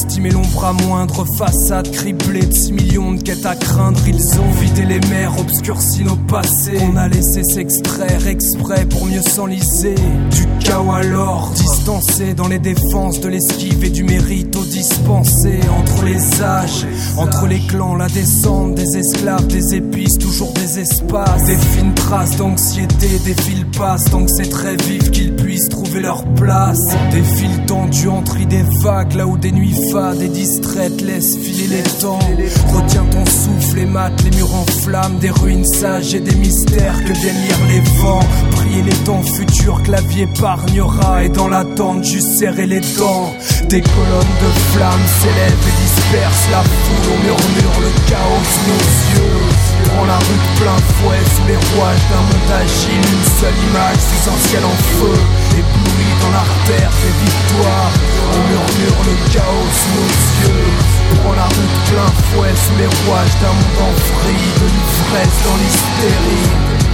[0.00, 0.09] podcast.
[0.20, 4.00] Estimé l'ombre à moindre façade, criblée de 6 millions de quêtes à craindre.
[4.06, 6.78] Ils ont vidé les mers, obscurci nos passés.
[6.92, 9.94] On a laissé s'extraire exprès pour mieux s'enliser.
[9.94, 15.60] Du chaos alors, distancé dans les défenses de l'esquive et du mérite au dispensé.
[15.78, 21.44] Entre les âges, entre les clans, la descente des esclaves, des épices, toujours des espaces.
[21.44, 26.00] Des fines traces d'anxiété, des fils passent tant que c'est très vif qu'ils puissent trouver
[26.00, 26.80] leur place.
[27.10, 31.68] Des fils tendus entre des vagues, là où des nuits fades et distraites laissent filer
[31.68, 32.18] les temps.
[32.74, 36.98] Retiens ton souffle et mate les murs en flammes, des ruines sages et des mystères
[37.04, 38.26] que viennent les vents.
[38.52, 43.32] Prier les temps futurs que la épargnera et dans l'attente juste serrer les dents.
[43.68, 49.49] Des colonnes de flammes s'élèvent et dispersent la foule, on murmure le chaos nos yeux.
[49.90, 53.98] Prends la rue de plein fouet sous les rouages d'un monde agile, une seule image
[53.98, 55.18] sous un ciel en feu,
[55.52, 57.92] ébloui dans l'artère des victoires.
[58.32, 60.12] On murmure le chaos sous nos
[60.46, 60.70] yeux.
[61.22, 65.36] Prends la rue de plein fouet sous les rouages d'un monde en vrille, de l'ivresse
[65.44, 66.89] dans l'hystérie.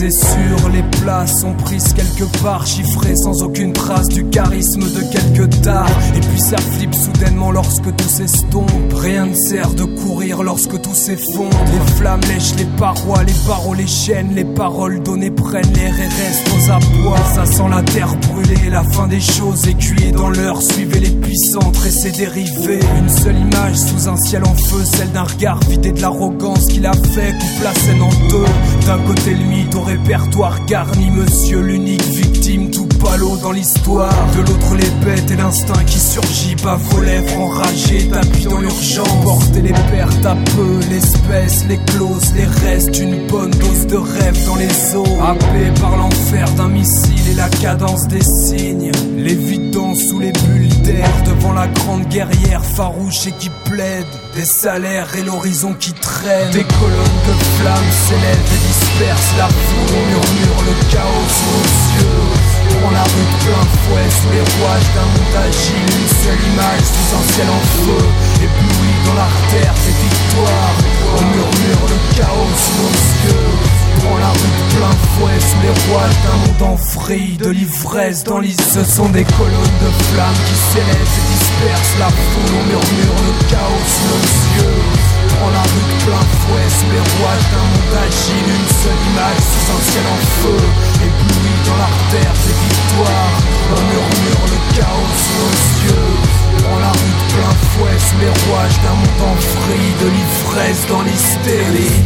[0.00, 5.90] Les places sont prises quelque part, chiffrées sans aucune trace du charisme de quelques dards.
[6.14, 8.70] Et puis ça flippe soudainement lorsque tout s'estompe.
[8.94, 11.56] Rien ne sert de courir lorsque tout s'effondre.
[11.72, 16.22] Les flammes lèchent les parois, les barreaux, les chaînes, les paroles données prennent l'air et
[16.22, 17.18] restent aux abois.
[17.34, 20.62] Ça sent la terre brûlée, la fin des choses écuyer dans l'heure.
[20.62, 22.78] Suivez l'épicentre et ses dérivés.
[23.00, 26.86] Une seule image sous un ciel en feu, celle d'un regard vidé de l'arrogance qu'il
[26.86, 28.86] a fait, coupe la scène en deux.
[28.86, 29.34] D'un côté
[29.74, 34.12] au répertoire garni, monsieur l'unique victime, tout dans l'histoire.
[34.34, 39.24] De l'autre les bêtes et l'instinct qui surgit, bave vos lèvres enragées, tapis dans l'urgence.
[39.24, 44.46] Porter les pertes à peu, l'espèce, les clauses, les restes, une bonne dose de rêve
[44.46, 45.22] dans les eaux.
[45.22, 48.92] Happé par l'enfer d'un missile et la cadence des signes.
[49.16, 54.06] L'évidence sous les bulles d'air devant la grande guerrière farouche et qui plaide.
[54.34, 56.50] Des salaires et l'horizon qui traîne.
[56.52, 59.96] Des colonnes de flammes s'élèvent et dispersent la foule.
[60.08, 62.47] Murmure le chaos sous nos yeux.
[62.88, 65.92] Prends la de plein fouet sous les rouages d'un monde agile.
[65.92, 68.00] Une seule image sous un ciel en feu.
[68.40, 70.76] Ébloui dans l'artère des victoires.
[71.12, 72.96] On murmure le chaos sous nos
[73.28, 73.52] yeux.
[74.00, 77.36] Prends la de plein fouet sous les rouages d'un monde en vrille.
[77.36, 78.40] De l'ivresse dans.
[78.40, 82.56] Ce sont des colonnes de flammes qui s'élèvent et dispersent la foule.
[82.56, 84.80] On murmure le chaos sous nos yeux.
[85.36, 88.48] Prends la rue de plein fouet sous les rouages d'un monde agile.
[88.48, 90.60] Une seule image sous un ciel en feu.
[91.66, 93.38] Dans l'artère des victoires.
[93.70, 95.54] On murmure le chaos sous nos
[95.84, 96.10] yeux.
[96.62, 99.94] Prends la rue plein fouet sous les rouages d'un monde en vrille.
[100.00, 102.02] De l'ivresse dans l'hystérie.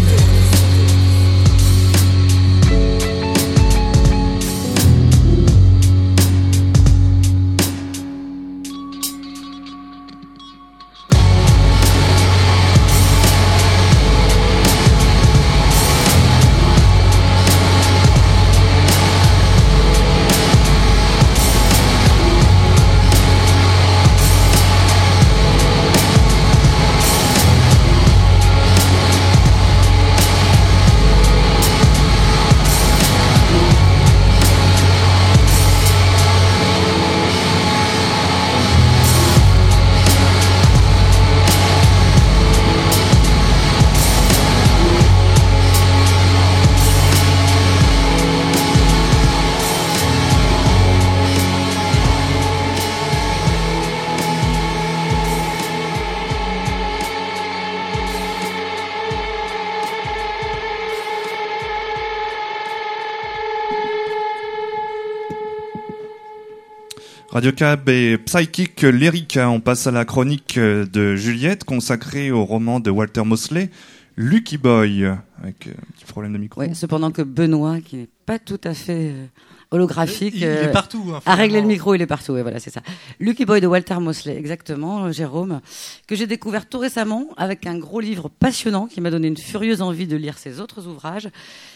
[67.33, 72.79] Radio Cab et Psychic Lyrica, on passe à la chronique de Juliette consacrée au roman
[72.79, 73.71] de Walter Mosley,
[74.19, 75.07] Lucky Boy,
[75.43, 76.61] avec euh, un petit problème de micro.
[76.61, 79.27] Oui, cependant que Benoît, qui n'est pas tout à fait euh,
[79.71, 81.03] holographique, Il, il euh, est partout.
[81.15, 82.83] hein, a réglé le micro, il est partout, et voilà, c'est ça.
[83.19, 85.63] Lucky Boy de Walter Mosley, exactement, euh, Jérôme,
[86.07, 89.81] que j'ai découvert tout récemment avec un gros livre passionnant qui m'a donné une furieuse
[89.81, 91.31] envie de lire ses autres ouvrages.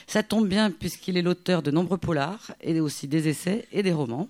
[0.07, 3.93] Ça tombe bien puisqu'il est l'auteur de nombreux polars et aussi des essais et des
[3.93, 4.29] romans.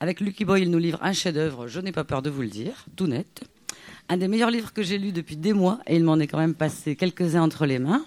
[0.00, 2.48] Avec Lucky Boy, il nous livre un chef-d'œuvre, je n'ai pas peur de vous le
[2.48, 3.42] dire, tout net.
[4.08, 6.38] Un des meilleurs livres que j'ai lus depuis des mois, et il m'en est quand
[6.38, 8.04] même passé quelques-uns entre les mains.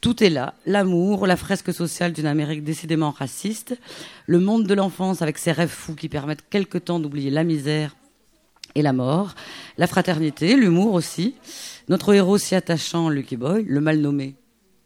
[0.00, 3.76] Tout est là, l'amour, la fresque sociale d'une Amérique décidément raciste,
[4.26, 7.96] le monde de l'enfance avec ses rêves fous qui permettent quelque temps d'oublier la misère
[8.76, 9.34] et la mort,
[9.76, 11.34] la fraternité, l'humour aussi.
[11.88, 14.36] Notre héros si attachant, Lucky Boy, le mal nommé,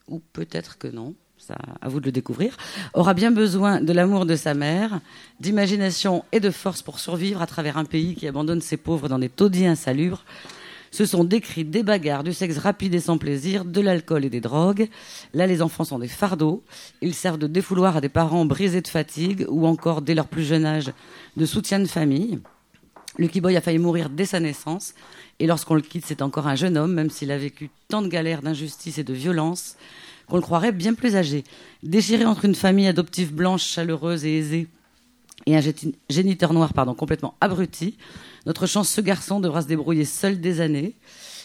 [0.08, 1.14] ou peut-être que non,
[1.46, 2.56] ça à vous de le découvrir,
[2.94, 5.00] aura bien besoin de l'amour de sa mère,
[5.40, 9.18] d'imagination et de force pour survivre à travers un pays qui abandonne ses pauvres dans
[9.18, 10.24] des taudis insalubres.
[10.92, 14.42] Ce sont décrits des bagarres, du sexe rapide et sans plaisir, de l'alcool et des
[14.42, 14.88] drogues.
[15.32, 16.62] Là, les enfants sont des fardeaux.
[17.00, 20.44] Ils servent de défouloir à des parents brisés de fatigue ou encore, dès leur plus
[20.44, 20.92] jeune âge,
[21.36, 22.40] de soutien de famille.
[23.18, 24.92] Lucky Boy a failli mourir dès sa naissance.
[25.38, 28.08] Et lorsqu'on le quitte, c'est encore un jeune homme, même s'il a vécu tant de
[28.08, 29.76] galères, d'injustice et de violence,
[30.28, 31.44] qu'on le croirait bien plus âgé.
[31.82, 34.68] Déchiré entre une famille adoptive blanche, chaleureuse et aisée,
[35.46, 35.60] et un
[36.08, 37.96] géniteur noir pardon, complètement abruti,
[38.46, 40.94] notre chanceux garçon devra se débrouiller seul des années.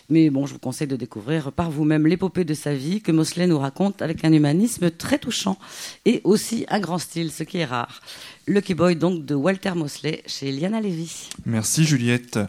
[0.09, 3.45] Mais bon, je vous conseille de découvrir par vous-même l'épopée de sa vie que Mosley
[3.45, 5.57] nous raconte avec un humanisme très touchant
[6.05, 7.99] et aussi un grand style, ce qui est rare.
[8.47, 11.27] Lucky Boy donc de Walter Mosley chez Liana Levy.
[11.45, 12.39] Merci Juliette.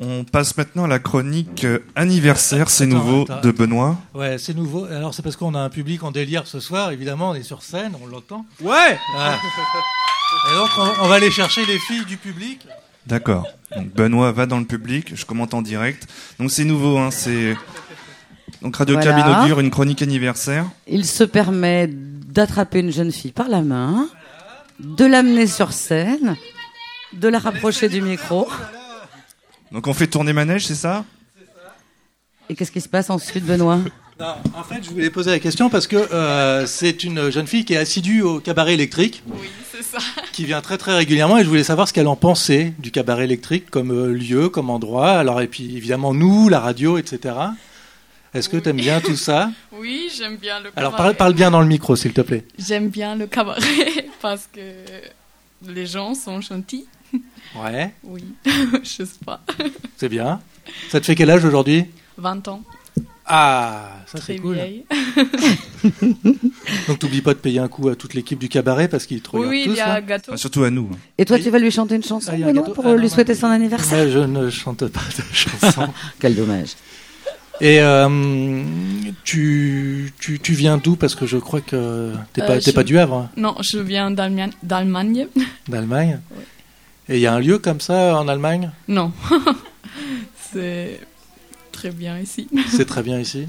[0.00, 3.40] On passe maintenant à la chronique euh, anniversaire, c'est Attends, nouveau, attends.
[3.42, 3.98] de Benoît.
[4.14, 4.84] Ouais, c'est nouveau.
[4.86, 6.92] Alors c'est parce qu'on a un public en délire ce soir.
[6.92, 8.46] Évidemment, on est sur scène, on l'entend.
[8.62, 9.38] Ouais Ah.
[10.50, 12.60] Et donc on, on va aller chercher les filles du public.
[13.06, 13.46] D'accord.
[13.74, 16.06] Donc Benoît va dans le public, je commente en direct.
[16.38, 17.56] Donc c'est nouveau, hein, c'est...
[18.60, 19.10] Donc Radio Voilà.
[19.10, 20.66] Cab inaugure une chronique anniversaire.
[20.86, 24.08] Il se permet d'attraper une jeune fille par la main,
[24.78, 26.36] de l'amener sur scène,
[27.12, 28.48] de la rapprocher du micro.
[29.72, 31.04] Donc on fait tourner manège, c'est ça?
[32.48, 33.80] Et qu'est-ce qui se passe ensuite, Benoît?
[34.20, 37.64] Non, en fait, je voulais poser la question parce que euh, c'est une jeune fille
[37.64, 39.22] qui est assidue au cabaret électrique.
[39.26, 39.98] Oui, c'est ça.
[40.32, 43.24] Qui vient très très régulièrement et je voulais savoir ce qu'elle en pensait du cabaret
[43.24, 45.12] électrique comme euh, lieu, comme endroit.
[45.12, 47.34] Alors et puis évidemment nous, la radio, etc.
[48.34, 49.50] Est-ce que tu aimes bien tout ça?
[49.72, 50.80] Oui, j'aime bien le cabaret.
[50.86, 52.44] Alors parle, parle bien dans le micro, s'il te plaît.
[52.58, 53.60] J'aime bien le cabaret
[54.22, 54.60] parce que
[55.66, 56.86] les gens sont gentils.
[57.60, 59.40] Ouais, Oui, je sais pas.
[59.96, 60.40] c'est bien.
[60.90, 61.86] Ça te fait quel âge aujourd'hui?
[62.18, 62.62] 20 ans,
[63.34, 64.58] Ah, ça c'est cool.
[66.86, 69.30] Donc t'oublies pas de payer un coup à toute l'équipe du cabaret parce qu'ils te
[69.32, 69.70] Oui, regardent oui, tous.
[69.72, 70.32] il y a un gâteau.
[70.32, 70.90] Enfin, Surtout à nous.
[71.16, 72.72] Et toi, tu vas lui chanter une chanson, Ah, un gâteau.
[72.72, 73.38] pour Ah, lui non, souhaiter non.
[73.40, 75.88] son anniversaire Mais je ne chante pas de chansons.
[76.20, 76.70] Quel dommage.
[77.60, 78.62] Et euh,
[79.24, 80.96] tu, tu, tu viens d'où?
[80.96, 83.54] Parce que je crois que t'es Euh, pas, t'es je- pas du Havre, hein, Non,
[83.60, 84.50] je viens d'Allemagne.
[84.62, 85.26] d'Allemagne.
[85.68, 86.20] d'Allemagne.
[87.08, 88.70] Et il y a un lieu comme ça en Allemagne?
[88.88, 89.12] Non,
[90.52, 91.00] c'est
[91.88, 92.48] très bien ici.
[92.70, 93.48] C'est très bien ici.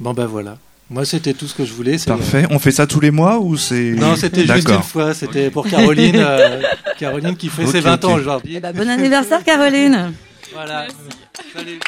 [0.00, 0.58] Bon ben voilà.
[0.88, 1.98] Moi c'était tout ce que je voulais.
[1.98, 2.46] c'est- Parfait.
[2.50, 3.90] On fait ça tous les mois ou c'est...
[3.92, 5.12] Non, c'était juste une fois.
[5.14, 6.62] C'était pour Caroline, euh,
[6.98, 8.54] Caroline qui fait ses 20 ans aujourd'hui.
[8.56, 10.12] Eh ben, bon anniversaire, Caroline
[10.52, 10.86] Voilà.
[10.86, 11.52] Merci.
[11.54, 11.78] Salut.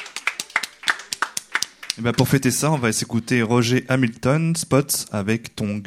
[1.99, 5.82] Et ben, pour fêter ça, on va s'écouter Roger Hamilton, Spots avec Tong.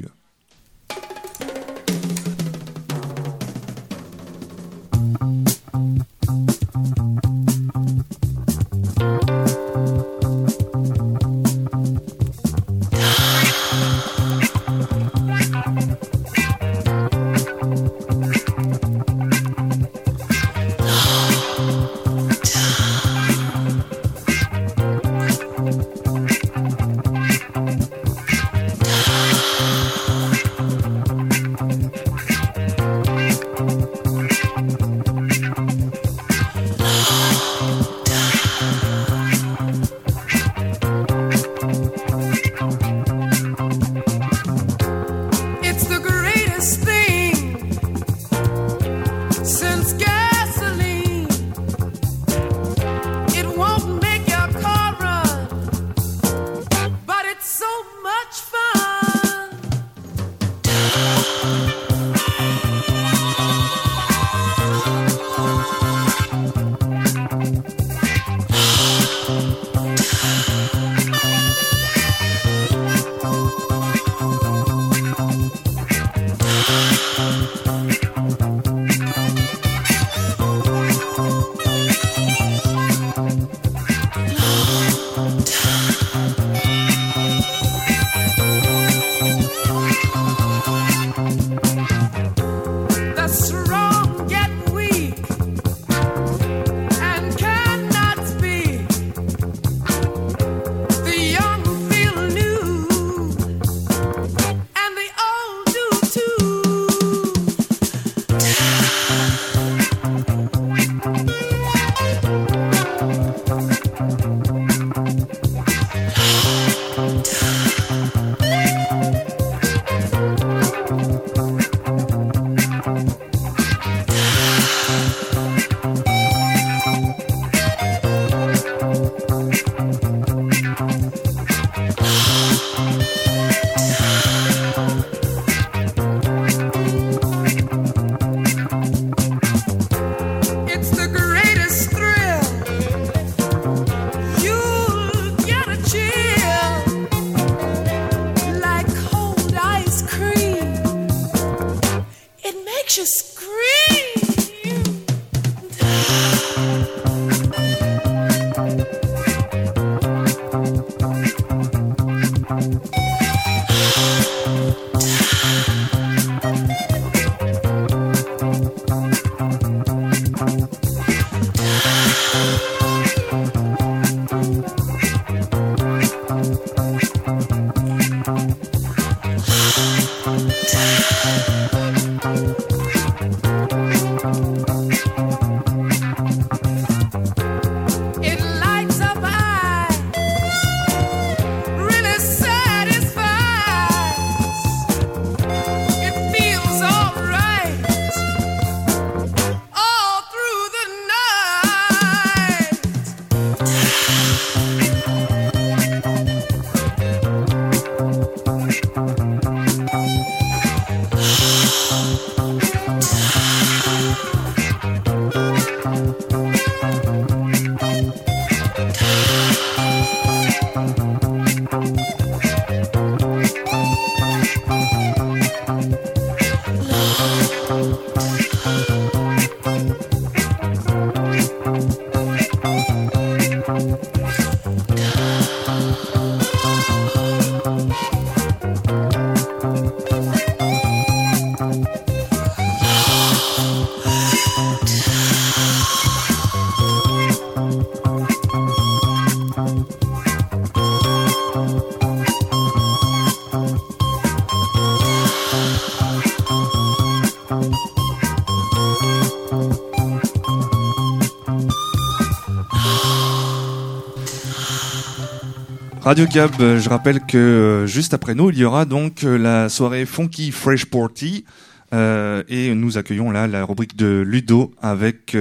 [266.11, 269.37] Radio Gab, euh, je rappelle que euh, juste après nous, il y aura donc euh,
[269.37, 271.45] la soirée Funky Fresh Party.
[271.93, 275.37] et nous accueillons là la rubrique de Ludo avec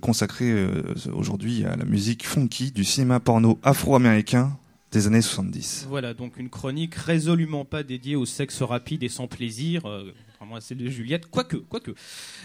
[0.00, 0.68] consacrée
[1.12, 4.56] aujourd'hui à la musique funky du cinéma porno afro-américain
[4.92, 5.86] des années 70.
[5.88, 9.82] Voilà, donc une chronique résolument pas dédiée au sexe rapide et sans plaisir,
[10.54, 11.92] à celle de Juliette, quoique, quoique.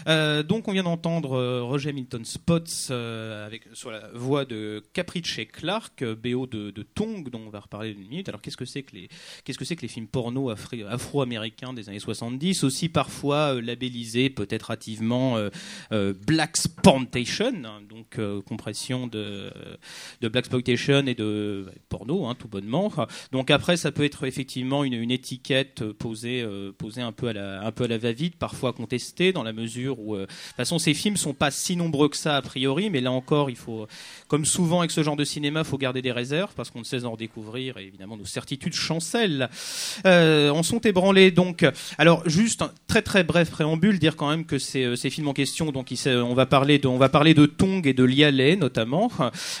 [0.06, 4.82] Euh, donc on vient d'entendre euh, Roger Milton Spots euh, avec, sur la voix de
[4.92, 8.28] Caprice Clark, BO de, de Tong, dont on va reparler d'une minute.
[8.28, 9.08] Alors qu'est-ce que c'est que les,
[9.46, 15.36] c'est films porno afro-américains des années 70, aussi parfois labellisés peut-être hâtivement
[15.90, 19.50] Black Exploitation, hein, donc compression de,
[20.20, 22.92] Black Exploitation et de porno, hein, tout bonnement.
[23.32, 26.46] Donc après, ça peut être effectivement une, une étiquette posée,
[26.78, 30.26] posée un peu à la, la va-vite, parfois contestée, dans la mesure où, euh, de
[30.26, 33.50] toute façon, ces films sont pas si nombreux que ça a priori, mais là encore,
[33.50, 33.86] il faut,
[34.28, 37.04] comme souvent avec ce genre de cinéma, faut garder des réserves parce qu'on ne sait
[37.04, 39.48] en découvrir et évidemment nos certitudes chancellent.
[40.06, 41.64] Euh, en sont ébranlés donc.
[41.96, 45.32] Alors juste un très très bref préambule, dire quand même que ces, euh, films en
[45.32, 49.10] question, donc on va parler de, on va parler de Tong et de Lialet notamment.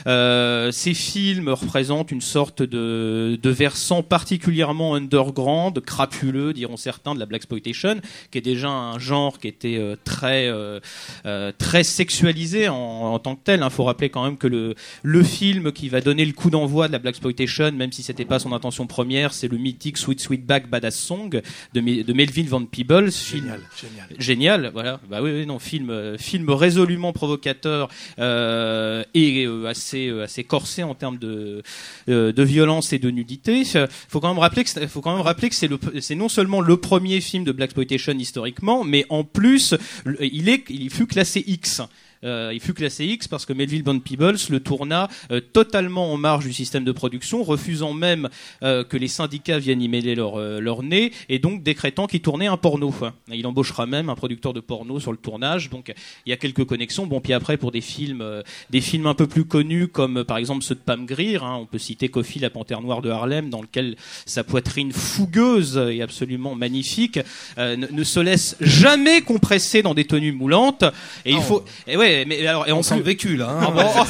[0.06, 7.20] Euh, ces films représentent une sorte de, de versant particulièrement underground, crapuleux, diront certains, de
[7.20, 8.00] la black exploitation,
[8.30, 10.80] qui est déjà un genre qui était euh, très euh,
[11.26, 13.60] euh, très sexualisé en, en tant que tel.
[13.64, 16.88] Il faut rappeler quand même que le le film qui va donner le coup d'envoi
[16.88, 20.20] de la black exploitation, même si c'était pas son intention première, c'est le mythique Sweet
[20.20, 21.28] Sweetback Badass Song
[21.74, 23.10] de, Me- de Melville Van Peebles.
[23.12, 24.08] Film, Génial, génial.
[24.18, 25.00] génial, voilà.
[25.10, 27.88] Bah oui, oui, non, film, euh, film résolument provocateur
[28.18, 31.62] euh, et euh, assez, euh, assez corsé en termes de,
[32.08, 33.64] euh, de violence et de nudité.
[34.08, 36.60] Faut quand même rappeler que, faut quand même rappeler que c'est le, c'est non seulement
[36.60, 39.74] le premier film de black exploitation historiquement, mais en plus,
[40.20, 41.82] il est, il fut classé X.
[42.24, 46.16] Euh, il fut classé X parce que Melville Van Peebles le tourna euh, totalement en
[46.16, 48.28] marge du système de production, refusant même
[48.62, 52.20] euh, que les syndicats viennent y mêler leur, euh, leur nez, et donc décrétant qu'il
[52.20, 52.92] tournait un porno.
[53.32, 55.92] Il embauchera même un producteur de porno sur le tournage, donc
[56.26, 57.06] il y a quelques connexions.
[57.06, 60.24] Bon, puis après pour des films, euh, des films un peu plus connus comme euh,
[60.24, 63.10] par exemple ceux de Pam Grier, hein, on peut citer Coffee, la panthère noire de
[63.10, 63.96] Harlem, dans lequel
[64.26, 67.20] sa poitrine fougueuse et absolument magnifique
[67.58, 70.84] euh, ne, ne se laisse jamais compresser dans des tenues moulantes.
[71.24, 73.48] Et il Ah, faut, et ouais, mais alors, et On en sent le vécu là.
[73.50, 73.72] hein.
[73.76, 74.04] Ah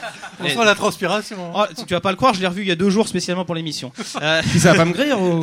[0.44, 1.36] On sent la transpiration.
[1.54, 3.06] Oh, tu tu vas pas le croire, je l'ai revu il y a deux jours
[3.06, 3.92] spécialement pour l'émission.
[4.22, 5.40] Euh, ça va pas me grire ou...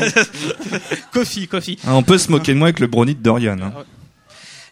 [1.11, 1.77] Coffee, Coffee.
[1.85, 3.57] Ah, on peut se moquer de moi avec le brownie de Dorian.
[3.61, 3.71] hein.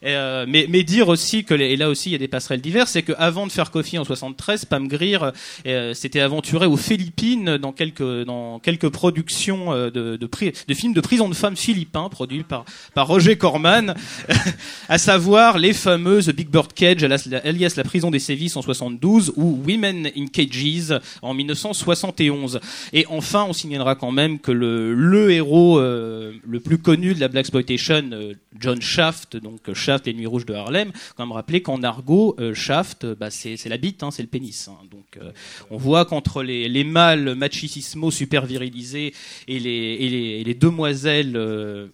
[0.03, 2.61] Euh, mais, mais dire aussi que, les- et là aussi il y a des passerelles
[2.61, 5.17] diverses, c'est qu'avant de faire Coffee en 73, Pam Grier
[5.65, 10.27] euh, s'était aventuré aux Philippines dans quelques, dans quelques productions euh, de, de,
[10.67, 13.95] de films de prison de femmes philippins produits par, par Roger Corman,
[14.89, 19.61] à savoir les fameuses Big Bird Cage, alias, La prison des sévices en 72 ou
[19.67, 22.59] Women in Cages en 1971.
[22.93, 27.19] Et enfin, on signalera quand même que le, le héros euh, le plus connu de
[27.19, 31.31] la Black Exploitation, euh, John Shaft, donc Shaft, Les Nuits Rouges de Harlem, quand même
[31.31, 34.67] rappeler qu'en argot, euh, Shaft, euh, bah, c'est la bite, hein, c'est le pénis.
[34.67, 34.75] hein.
[34.91, 35.31] Donc euh,
[35.71, 39.13] on voit qu'entre les, les mâles machismo super virilisés
[39.47, 41.37] et les, et les, les demoiselles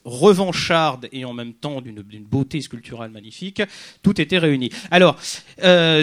[0.05, 3.61] revanchardes et en même temps d'une beauté sculpturale magnifique,
[4.01, 4.71] tout était réuni.
[4.89, 5.17] Alors,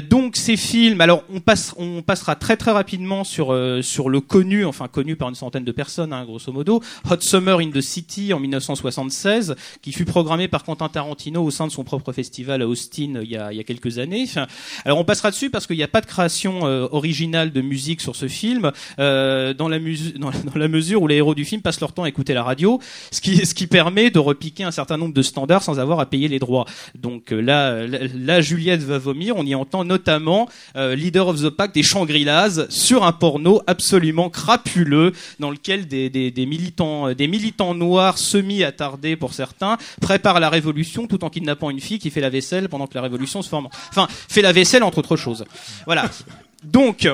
[0.09, 4.64] donc ces films, alors on, passe, on passera très très rapidement sur, sur le connu,
[4.64, 6.80] enfin connu par une centaine de personnes, hein, grosso modo,
[7.11, 11.66] Hot Summer in the City en 1976, qui fut programmé par Quentin Tarantino au sein
[11.66, 14.26] de son propre festival à Austin euh, il y a, quelques années.
[14.84, 18.00] Alors on passera dessus parce qu'il n'y a pas de création euh, originale de musique
[18.00, 19.78] sur ce film, euh, dans, la
[20.68, 23.66] mesure où les héros du film passent leur temps à écouter la radio, ce qui,
[23.66, 26.64] permet de repiquer un certain nombre de standards sans avoir à payer les droits.
[26.98, 32.68] Donc là, Juliette va vomir, on y entend notamment Leader of the Pack des Shangri-Las
[32.68, 39.78] sur un porno absolument crapuleux dans lequel des, militants, des militants noirs semi-attardés pour certains
[40.00, 43.02] préparent la révolution tout en kidnappant une fille qui fait la vaisselle pendant que la
[43.02, 43.68] révolution se forme.
[43.90, 45.44] Enfin, fait la vaisselle entre autres choses.
[45.86, 46.10] Voilà.
[46.62, 47.08] Donc,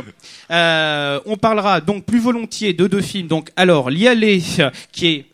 [0.50, 3.28] euh, on parlera donc plus volontiers de deux films.
[3.28, 4.42] Donc, alors, aller,
[4.92, 5.26] qui est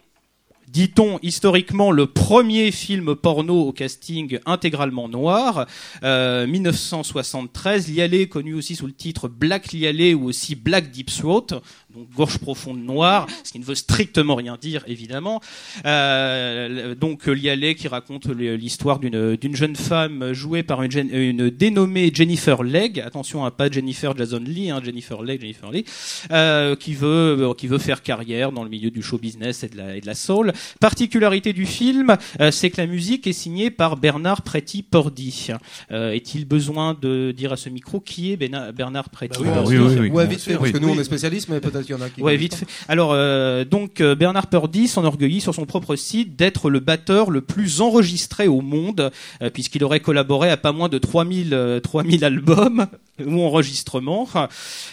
[0.72, 5.66] dit-on historiquement le premier film porno au casting intégralement noir,
[6.02, 11.60] euh, 1973, Lialé connu aussi sous le titre Black Lialé ou aussi Black Deep Throat,
[11.94, 15.40] donc gorge profonde noire, ce qui ne veut strictement rien dire évidemment.
[15.84, 22.10] Euh, donc Lialé qui raconte l'histoire d'une d'une jeune femme jouée par une, une dénommée
[22.14, 25.84] Jennifer Legg, attention à pas Jennifer Jason Lee, hein, Jennifer Legg, Jennifer Lee,
[26.30, 29.68] euh, qui veut euh, qui veut faire carrière dans le milieu du show business et
[29.68, 30.52] de la, et de la soul.
[30.80, 35.48] Particularité du film, euh, c'est que la musique est signée par Bernard Pretty Pordy.
[35.90, 39.78] Euh, Est-il besoin de dire à ce micro qui est Bena- Bernard Pretty oui, Pordy
[39.78, 40.10] oui, oui, oui.
[40.10, 42.08] Ouais, vite fait, parce que nous, on est spécialistes, mais peut-être qu'il y en a
[42.10, 42.56] qui Ouais, connaissent vite pas.
[42.58, 42.66] fait.
[42.88, 47.40] Alors, euh, donc euh, Bernard Purdy s'enorgueillit sur son propre site d'être le batteur le
[47.40, 49.10] plus enregistré au monde,
[49.42, 52.86] euh, puisqu'il aurait collaboré à pas moins de 3000, euh, 3000 albums
[53.24, 54.26] ou enregistrements.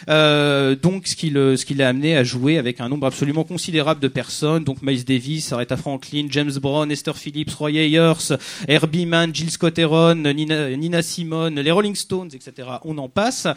[0.07, 3.99] Donc, ce qui, le, ce qui l'a amené à jouer avec un nombre absolument considérable
[3.99, 8.33] de personnes, donc Miles Davis, Aretha Franklin, James Brown, Esther Phillips, Roy Ayers,
[8.67, 12.67] Herbie Mann, Jill Scott Heron, Nina, Nina Simone, les Rolling Stones, etc.
[12.85, 13.47] On en passe.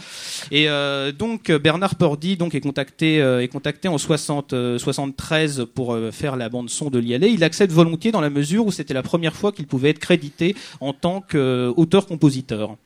[0.51, 0.67] Et
[1.19, 6.37] donc Bernard Pordy donc est contacté est contacté en 60 euh, 73 pour euh, faire
[6.37, 7.29] la bande son de Lialé.
[7.29, 10.55] Il accepte volontiers dans la mesure où c'était la première fois qu'il pouvait être crédité
[10.81, 12.77] en tant qu'auteur-compositeur.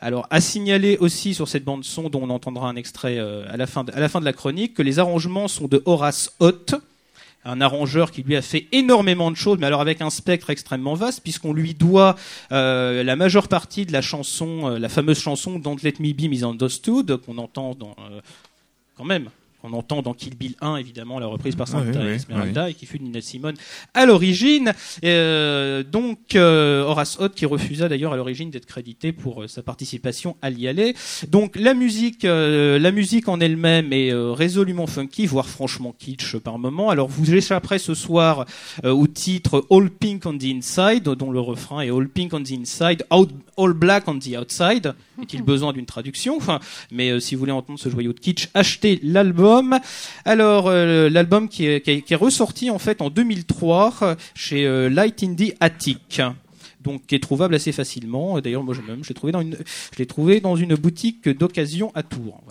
[0.00, 3.56] Alors, à signaler aussi sur cette bande son, dont on entendra un extrait euh, à,
[3.56, 6.74] la fin de, la chronique, que les arrangements sont de Horace Ott,
[7.44, 10.94] un arrangeur qui lui a fait énormément de choses, mais alors avec un spectre extrêmement
[10.94, 12.16] vaste, puisqu'on lui doit
[12.52, 16.30] euh, la majeure partie de la chanson, euh, la fameuse chanson Don't Let Me Be
[16.30, 18.20] Misunderstood, qu'on entend euh,
[18.96, 19.28] quand même,
[19.62, 22.84] qu'on entend dans Kill Bill 1, évidemment, la reprise par Santa oui, Esmeralda, et qui
[22.84, 23.54] fut Nina Simone
[23.94, 24.72] à l'origine.
[25.04, 29.62] Euh, donc, euh, Horace Ott, qui refusa d'ailleurs à l'origine d'être crédité pour euh, sa
[29.62, 30.94] participation à l'IALE.
[31.28, 36.36] Donc, la musique, euh, la musique en elle-même est euh, résolument funky, voire franchement kitsch
[36.36, 36.90] par moment.
[36.90, 38.46] Alors, vous échapperez ce soir
[38.84, 42.42] euh, au titre All Pink on the Inside, dont le refrain est All Pink on
[42.42, 44.94] the Inside, out, All Black on the Outside.
[45.20, 46.36] Est-il besoin d'une traduction?
[46.36, 46.58] Enfin,
[46.90, 49.51] Mais euh, si vous voulez entendre ce joyau de kitsch, achetez l'album.
[50.24, 55.54] Alors, euh, l'album qui est, ressorti en fait en 2003 euh, chez euh, Light Indie
[55.60, 56.20] Attic.
[56.80, 58.40] Donc, qui est trouvable assez facilement.
[58.40, 59.56] D'ailleurs, moi, je même, je l'ai trouvé dans une,
[59.92, 62.42] je l'ai trouvé dans une boutique d'occasion à Tours.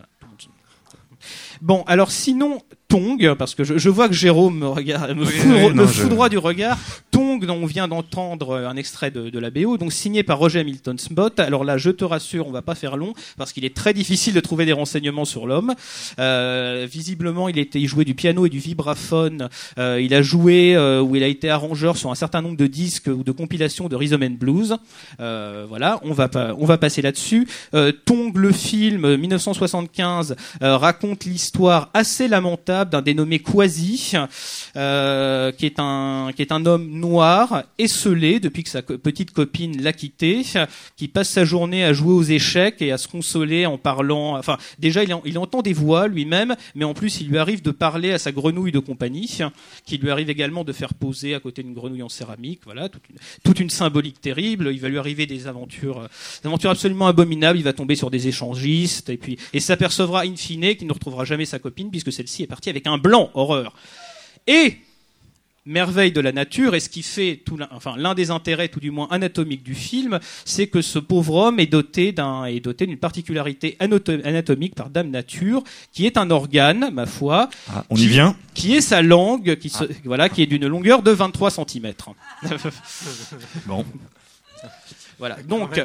[1.62, 5.74] Bon, alors sinon, Tong, parce que je, je vois que Jérôme me, regarde, me, Oui,
[5.76, 6.78] non, je- du regard.
[7.12, 10.60] Tong, dont on vient d'entendre un extrait de, de la BO, donc signé par Roger
[10.62, 11.40] Hamilton Spot.
[11.40, 14.34] Alors là, je te rassure, on va pas faire long, parce qu'il est très difficile
[14.34, 15.74] de trouver des renseignements sur l'homme.
[16.20, 19.50] Euh, visiblement, il était, il jouait du piano et du vibraphone.
[19.78, 22.68] Euh, il a joué euh, ou il a été arrangeur sur un certain nombre de
[22.68, 24.76] disques ou de compilations de rhythm and blues.
[25.20, 27.48] Euh, voilà, on va pas, on va passer là-dessus.
[27.74, 31.51] Euh, Tong, le film euh, 1975, euh, raconte l'histoire
[31.94, 34.14] assez lamentable d'un dénommé Quasi,
[34.76, 39.82] euh, qui est un qui est un homme noir, esselé depuis que sa petite copine
[39.82, 40.44] l'a quitté,
[40.96, 44.38] qui passe sa journée à jouer aux échecs et à se consoler en parlant.
[44.38, 47.72] Enfin, déjà il, il entend des voix lui-même, mais en plus il lui arrive de
[47.72, 49.40] parler à sa grenouille de compagnie,
[49.86, 52.62] qui lui arrive également de faire poser à côté d'une grenouille en céramique.
[52.66, 54.70] Voilà, toute une, toute une symbolique terrible.
[54.72, 56.08] Il va lui arriver des aventures,
[56.42, 57.60] des aventures absolument abominables.
[57.60, 61.26] Il va tomber sur des échangistes et puis et s'apercevra in fine qu'il ne retrouvera
[61.26, 63.30] jamais sa copine puisque celle-ci est partie avec un blanc.
[63.34, 63.74] Horreur.
[64.48, 64.78] Et
[65.68, 68.80] merveille de la nature et ce qui fait tout l'un- enfin l'un des intérêts tout
[68.80, 72.88] du moins anatomiques du film c'est que ce pauvre homme est doté d'un est doté
[72.88, 75.64] d'une particularité anato- anatomique par dame nature
[75.94, 79.56] qui est un organe ma foi Ah, on qui- y vient qui est sa langue
[79.58, 81.94] qui se, voilà qui est d'une longueur de 23 cm
[83.68, 83.86] Bon.
[85.20, 85.38] Voilà.
[85.44, 85.80] Donc,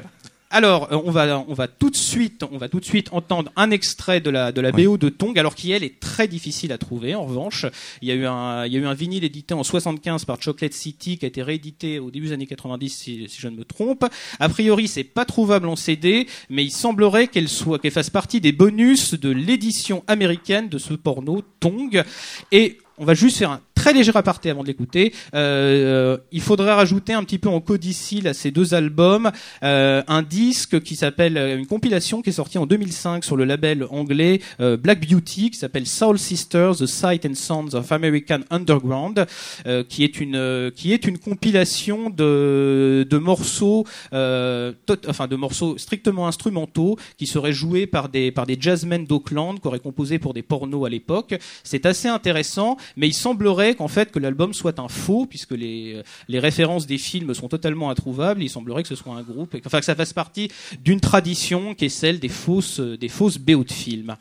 [0.50, 3.50] alors, euh, on va, on va tout de suite, on va tout de suite entendre
[3.56, 6.72] un extrait de la, de la BO de Tong, alors qui elle est très difficile
[6.72, 7.14] à trouver.
[7.14, 7.66] En revanche,
[8.00, 10.40] il y a eu un, il y a eu un vinyle édité en 75 par
[10.40, 13.56] Chocolate City qui a été réédité au début des années 90, si, si je ne
[13.56, 14.04] me trompe.
[14.38, 18.40] A priori, c'est pas trouvable en CD, mais il semblerait qu'elle soit, qu'elle fasse partie
[18.40, 22.04] des bonus de l'édition américaine de ce porno Tong.
[22.52, 25.12] Et on va juste faire un très léger aparté avant de l'écouter.
[25.32, 29.30] Euh, il faudrait rajouter un petit peu en codicile à ces deux albums
[29.62, 33.44] euh, un disque qui s'appelle euh, une compilation qui est sortie en 2005 sur le
[33.44, 38.40] label anglais euh, Black Beauty qui s'appelle Soul Sisters: The Sight and Sounds of American
[38.50, 39.24] Underground,
[39.68, 45.28] euh, qui est une euh, qui est une compilation de de morceaux euh, tot- enfin
[45.28, 49.78] de morceaux strictement instrumentaux qui seraient joués par des par des jazzmen d'Auckland qui auraient
[49.78, 51.38] composé pour des pornos à l'époque.
[51.62, 56.02] C'est assez intéressant, mais il semblerait qu'en fait que l'album soit un faux puisque les
[56.28, 58.42] les références des films sont totalement introuvables.
[58.42, 60.50] Il semblerait que ce soit un groupe, enfin que ça fasse partie
[60.82, 64.16] d'une tradition qui est celle des fausses des fausses BO de films.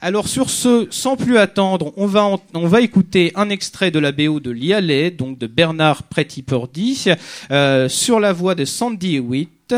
[0.00, 4.00] Alors sur ce, sans plus attendre, on va, en- on va écouter un extrait de
[4.00, 7.04] la BO de Lialet, donc de Bernard Pretty-Purdy,
[7.52, 9.72] euh, sur la voix de Sandy Hewitt,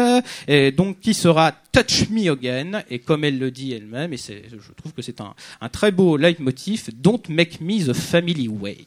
[0.48, 4.72] et donc qui sera Touch Me Again, et comme elle le dit elle-même, et je
[4.76, 8.78] trouve que c'est un, un très beau leitmotiv, Don't Make Me the Family Way.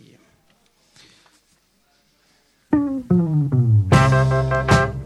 [4.30, 4.97] Make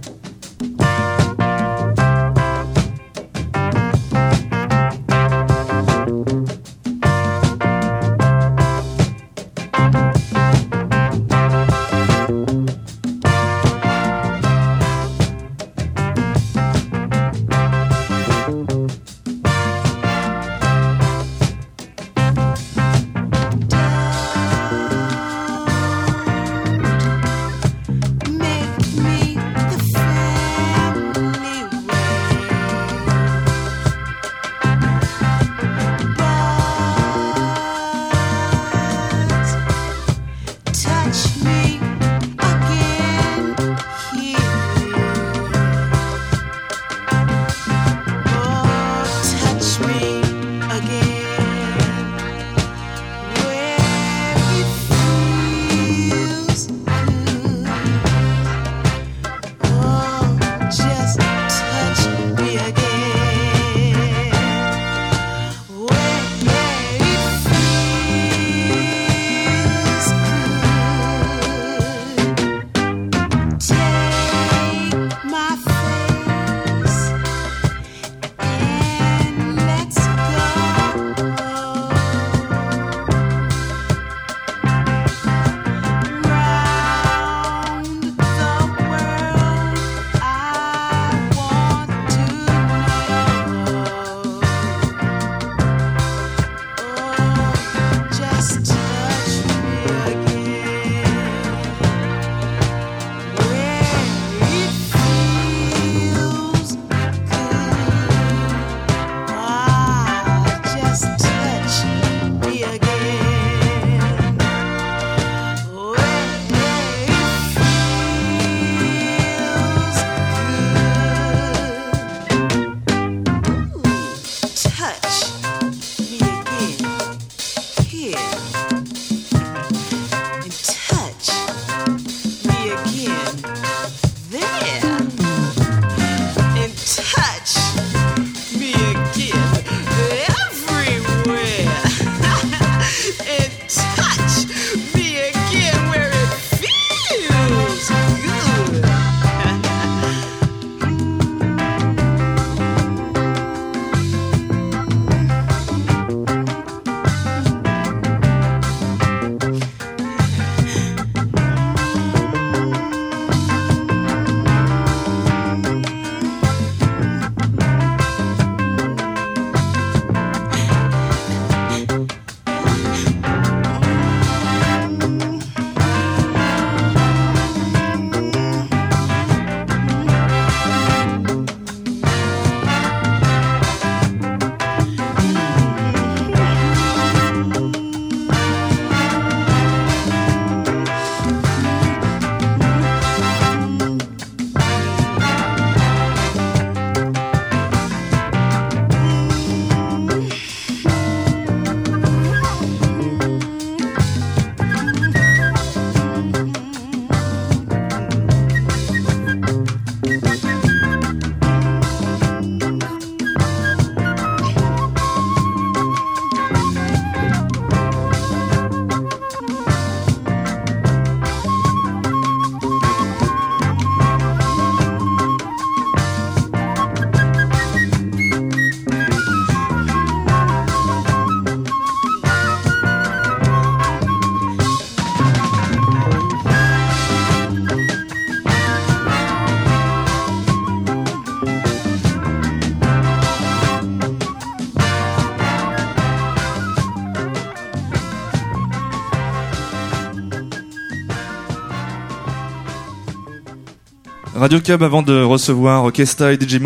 [254.52, 256.58] Radio Cab, avant de recevoir Orchestra et DJ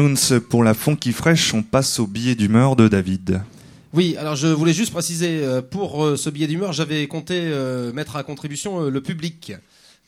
[0.50, 3.44] pour la Funky Fresh, on passe au billet d'humeur de David.
[3.94, 7.94] Oui, alors je voulais juste préciser, euh, pour euh, ce billet d'humeur, j'avais compté euh,
[7.94, 9.54] mettre à contribution le public.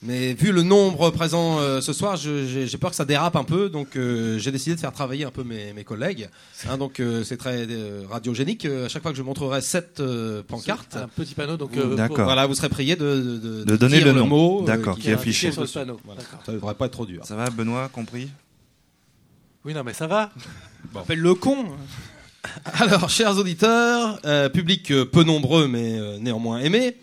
[0.04, 3.68] Mais vu le nombre présent euh, ce soir, j'ai peur que ça dérape un peu,
[3.68, 6.30] donc euh, j'ai décidé de faire travailler un peu mes, mes collègues.
[6.70, 8.66] Hein, donc euh, c'est très euh, radiogénique.
[8.66, 11.72] À chaque fois que je montrerai sept euh, pancartes, Un petit panneau, donc.
[11.76, 14.28] voilà, vous serez prié de, de, de- De donner dire le nom.
[14.28, 15.52] mot, euh, D'accord, qui qui est affiché.
[15.52, 16.00] sur le panneau.
[16.06, 16.22] Voilà.
[16.46, 17.26] Ça devrait pas être trop dur.
[17.26, 18.30] Ça va, Benoît, compris?
[19.66, 20.32] Oui, non, mais ça va.
[20.96, 21.58] Appelle le con.
[22.76, 26.96] Alors, chers auditeurs, euh, public peu nombreux mais néanmoins aimé,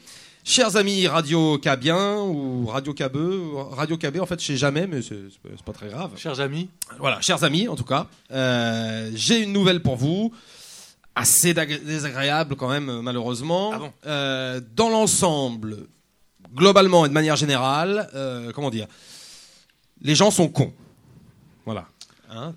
[0.45, 5.01] chers amis radio cabiens ou radio cabeux, radio cabé en fait je sais jamais mais
[5.03, 5.17] c'est
[5.65, 6.13] pas- très grave.
[6.17, 6.69] Chers amis.
[6.99, 10.33] Voilà, chers amis en tout cas, euh, j'ai une nouvelle pour vous,
[11.15, 13.71] assez désagréable quand même malheureusement.
[13.75, 15.87] Ah bon Euh, dans l'ensemble,
[16.55, 18.87] globalement et de manière générale, euh, comment dire,
[20.03, 20.73] les gens sont cons.
[21.65, 21.87] Voilà.
[22.37, 22.53] Hein,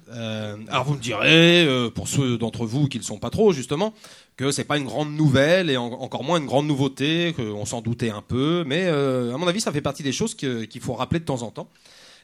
[0.70, 3.94] alors vous me direz, pour ceux d'entre vous qui ne le sont pas trop justement,
[4.38, 7.82] que c'est pas une grande nouvelle et en- encore moins une grande nouveauté, qu'on s'en
[7.82, 10.94] doutait un peu, mais euh, à mon avis ça fait partie des choses qu'il faut
[10.94, 11.68] rappeler de temps en temps.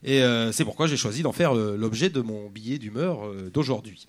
[0.06, 3.20] Et euh, c'est pourquoi j'ai choisi d'en faire euh, l'objet de mon billet d'humeur
[3.54, 4.08] d'aujourd'hui.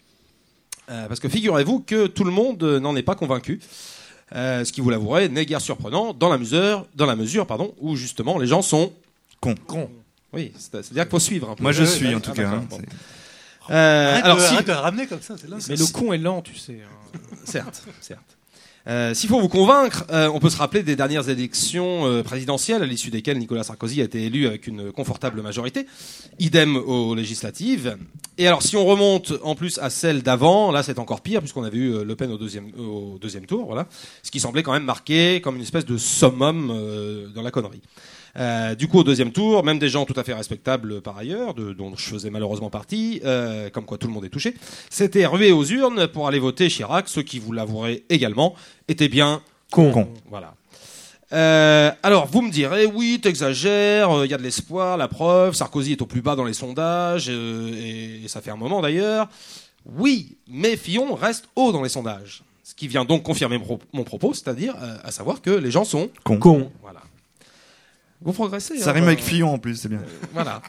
[0.87, 3.59] Parce que figurez-vous que tout le monde n'en est pas convaincu.
[4.33, 7.97] Ce qui vous l'avouerait n'est guère surprenant dans la mesure, dans la mesure pardon, où
[7.97, 8.93] justement les gens sont
[9.41, 9.89] Con.
[10.35, 11.63] Oui, c'est- c'est-à-dire qu'il faut suivre un peu.
[11.63, 12.63] Moi, je suis, en tout ah, cas.
[13.71, 15.57] Euh, alors, si- arrête de le ramener comme ça, c'est là.
[15.69, 16.81] Mais le con est lent, tu sais.
[16.83, 17.19] hein.
[17.45, 18.21] certes, certes.
[18.87, 22.83] Euh, S'il faut vous convaincre, euh, on peut se rappeler des dernières élections euh, présidentielles
[22.83, 25.87] à l'issue desquelles Nicolas Sarkozy a été élu avec une confortable majorité.
[26.39, 27.97] Idem aux législatives.
[28.37, 31.65] Et alors, si on remonte en plus à celle d'avant, là c'est encore pire puisqu'on
[31.65, 33.87] avait eu euh, Le Pen au deuxième, au deuxième tour, voilà.
[34.23, 37.81] Ce qui semblait quand même marqué comme une espèce de summum euh, dans la connerie.
[38.37, 41.55] Euh, du coup, au deuxième tour, même des gens tout à fait respectables par ailleurs,
[41.55, 44.55] de, dont je faisais malheureusement partie, euh, comme quoi tout le monde est touché,
[44.91, 48.55] s'étaient rués aux urnes pour aller voter Chirac, ce qui, vous l'avouerez également,
[48.89, 50.09] était bien Con.
[50.29, 50.55] Voilà.
[51.33, 55.93] Euh, alors, vous me direz, oui, t'exagères, il y a de l'espoir, la preuve, Sarkozy
[55.93, 59.29] est au plus bas dans les sondages, euh, et, et ça fait un moment d'ailleurs.
[59.85, 62.43] Oui, mais Fillon reste haut dans les sondages.
[62.63, 65.71] Ce qui vient donc confirmer mon, pro- mon propos, c'est-à-dire euh, à savoir que les
[65.71, 66.71] gens sont Con.
[66.83, 67.01] Voilà.
[68.25, 68.79] Vous progressez.
[68.79, 70.01] Ça hein, rime dans- avec Fillon en plus, c'est bien.
[70.33, 70.61] voilà.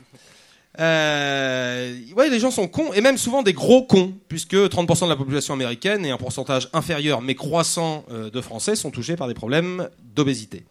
[0.80, 5.10] Euh, ouais, les gens sont cons, et même souvent des gros cons, puisque 30% de
[5.10, 9.28] la population américaine et un pourcentage inférieur mais croissant euh, de Français sont touchés par
[9.30, 10.66] des problèmes d'obésité.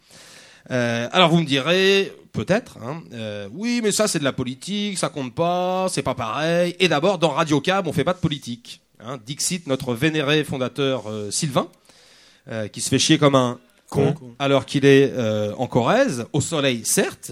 [0.71, 4.97] Euh, alors vous me direz, peut-être, hein, euh, oui, mais ça c'est de la politique,
[4.97, 6.75] ça compte pas, c'est pas pareil.
[6.79, 8.81] Et d'abord, dans Radio Cab, on fait pas de politique.
[9.03, 9.19] Hein.
[9.25, 11.67] Dixit, notre vénéré fondateur euh, Sylvain,
[12.51, 13.59] euh, qui se fait chier comme un
[13.89, 17.31] con, alors qu'il est euh, en Corrèze, au soleil certes,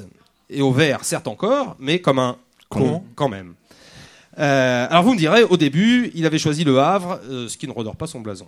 [0.50, 2.38] et au vert certes encore, mais comme un
[2.70, 3.56] con, quand même.
[4.40, 7.68] Euh, alors vous me direz, au début, il avait choisi le Havre, euh, ce qui
[7.68, 8.48] ne redore pas son blason.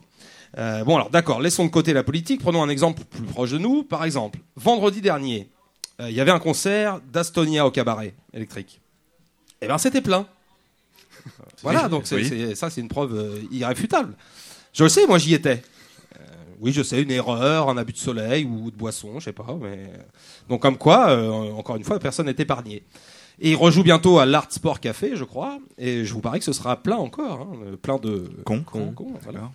[0.57, 3.57] Euh, bon alors d'accord, laissons de côté la politique, prenons un exemple plus proche de
[3.57, 3.83] nous.
[3.83, 5.49] Par exemple, vendredi dernier,
[5.99, 8.81] il y avait un concert d'Astonia au cabaret électrique.
[9.61, 10.27] Eh ben c'était plein.
[11.61, 12.55] voilà, donc Oui.
[12.55, 14.13] ça c'est une preuve irréfutable.
[14.73, 15.61] Je le sais, moi j'y étais.
[16.59, 19.57] Oui, je sais, une erreur, un abus de soleil ou de boisson, je sais pas.
[19.61, 19.89] Mais...
[20.49, 22.83] Donc comme quoi, euh, encore une fois, personne n'est épargné.
[23.39, 25.59] Et il rejoue bientôt à l'Art Sport Café, je crois.
[25.77, 28.63] Et je vous parie que ce sera plein encore, hein, plein de Con.
[28.63, 28.93] cons,
[29.23, 29.51] voilà.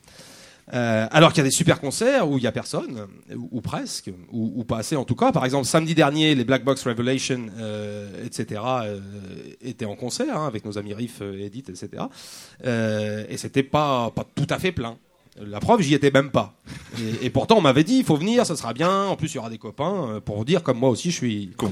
[0.72, 3.60] Euh, alors qu'il y a des super concerts où il y a personne, ou, ou
[3.60, 5.32] presque, ou, ou pas assez en tout cas.
[5.32, 9.00] Par exemple, samedi dernier, les Black Box Revelation, euh, etc., euh,
[9.62, 12.04] étaient en concert hein, avec nos amis Riff, Edith, etc.
[13.28, 14.96] Et c'était pas, pas tout à fait plein.
[15.38, 16.54] La preuve, j'y étais même pas.
[16.98, 19.04] Et, et pourtant, on m'avait dit, il faut venir, ça sera bien.
[19.04, 21.50] En plus, il y aura des copains euh, pour dire, comme moi aussi, je suis
[21.56, 21.70] con.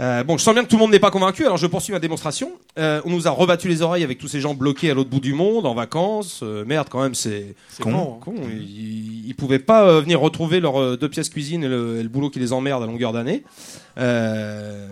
[0.00, 1.92] Euh, bon, je sens bien que tout le monde n'est pas convaincu, alors je poursuis
[1.92, 2.52] ma démonstration.
[2.78, 5.18] Euh, on nous a rebattu les oreilles avec tous ces gens bloqués à l'autre bout
[5.18, 6.40] du monde, en vacances.
[6.44, 8.18] Euh, merde, quand même, c'est Con.
[8.20, 8.34] con.
[8.48, 12.02] Ils, ils pouvaient pas euh, venir retrouver leurs euh, deux pièces cuisine et le, et
[12.04, 13.42] le boulot qui les emmerde à longueur d'année.
[13.98, 14.86] Euh,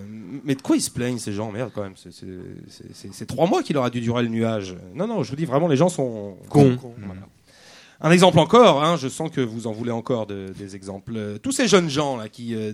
[0.44, 1.52] mais de quoi ils se plaignent ces gens?
[1.52, 1.94] Merde, quand même.
[1.96, 4.76] c'est- trois mois qu'il aura dû durer le nuage.
[4.94, 6.76] Non, non, je vous dis vraiment, les gens sont cons.
[7.04, 7.20] Voilà.
[8.00, 11.14] Un exemple encore, hein, je sens que vous en voulez encore de- des exemples.
[11.16, 12.72] Euh, Tous ces jeunes gens là qui, euh,